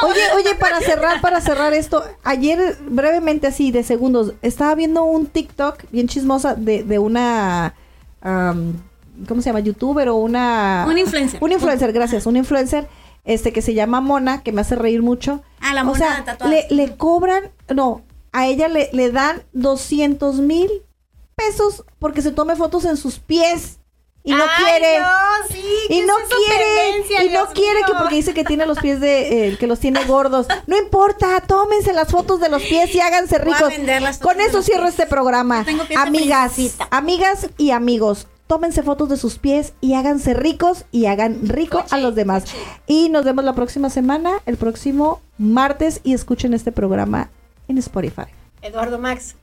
Oye, 0.04 0.22
oye, 0.36 0.56
para 0.56 0.80
cerrar, 0.82 1.22
para 1.22 1.42
cerrar 1.42 1.74
esto, 1.74 2.04
ayer 2.24 2.78
brevemente 2.90 3.48
así 3.48 3.72
de 3.72 3.84
segundos, 3.84 4.34
estaba 4.42 4.76
viendo 4.76 5.04
un 5.04 5.26
TikTok 5.28 5.84
bien 5.92 6.08
chismosa 6.08 6.56
de, 6.56 6.84
de 6.84 7.00
una, 7.00 7.74
am, 8.22 8.74
¿cómo 9.28 9.42
se 9.42 9.50
llama? 9.50 9.60
YouTuber 9.62 10.10
o 10.10 10.16
una... 10.16 10.86
Un 10.88 10.98
influencer. 10.98 11.44
Un 11.44 11.52
influencer, 11.52 11.92
gracias, 11.94 12.26
un 12.26 12.38
influencer, 12.38 12.88
este 13.26 13.52
que 13.52 13.62
se 13.62 13.74
llama 13.74 14.00
Mona, 14.02 14.44
que 14.44 14.52
me 14.52 14.62
hace 14.62 14.76
reír 14.76 15.02
mucho. 15.02 15.42
Ah, 15.60 15.74
la 15.74 15.82
o 15.82 15.86
mona 15.86 15.98
sea, 16.00 16.24
tatuada. 16.26 16.52
le, 16.54 16.68
le 16.70 16.96
cobran, 16.96 17.50
no, 17.74 18.04
a 18.32 18.48
ella 18.48 18.68
le, 18.68 18.90
le 18.94 19.12
dan 19.12 19.44
200 19.54 20.40
mil 20.40 20.70
pesos 21.36 21.84
porque 22.00 22.22
se 22.22 22.32
tome 22.32 22.56
fotos 22.56 22.86
en 22.86 22.98
sus 22.98 23.20
pies 23.20 23.77
y 24.28 24.34
no 24.34 24.44
Ay, 24.44 24.64
quiere. 24.66 25.00
No, 25.00 25.08
sí, 25.50 25.64
Y 25.88 26.02
¿qué 26.02 26.06
no 26.06 26.14
quiere, 26.28 27.26
y 27.26 27.30
no 27.30 27.48
quiere 27.54 27.80
que 27.88 27.94
porque 27.98 28.16
dice 28.16 28.34
que 28.34 28.44
tiene 28.44 28.66
los 28.66 28.78
pies 28.78 29.00
de, 29.00 29.48
eh, 29.48 29.58
que 29.58 29.68
los 29.68 29.80
tiene 29.80 30.04
gordos. 30.04 30.48
No 30.68 30.78
importa, 30.78 31.40
tómense 31.48 31.94
las 31.94 32.10
fotos 32.10 32.42
de 32.42 32.50
los 32.50 32.62
pies 32.62 32.94
y 32.94 33.00
háganse 33.00 33.38
ricos. 33.38 33.72
Con 34.22 34.42
eso 34.42 34.62
cierro 34.62 34.86
este 34.86 35.06
programa. 35.06 35.66
Amigas, 35.96 36.58
amigas 36.92 37.48
y 37.58 37.72
amigos, 37.72 38.28
tómense 38.48 38.84
fotos 38.84 39.08
de 39.08 39.16
sus 39.16 39.38
pies 39.40 39.72
y 39.80 39.94
háganse 39.94 40.34
ricos 40.34 40.84
y 40.92 41.06
hagan 41.06 41.48
rico 41.48 41.86
a 41.90 41.98
los 41.98 42.14
demás. 42.14 42.44
Y 42.86 43.08
nos 43.08 43.24
vemos 43.24 43.46
la 43.46 43.54
próxima 43.54 43.90
semana, 43.90 44.42
el 44.46 44.58
próximo 44.58 45.22
martes 45.38 46.02
y 46.04 46.14
escuchen 46.14 46.54
este 46.54 46.74
programa 46.74 47.30
en 47.70 47.78
Spotify. 47.78 48.26
Eduardo 48.62 49.00
Max. 49.00 49.36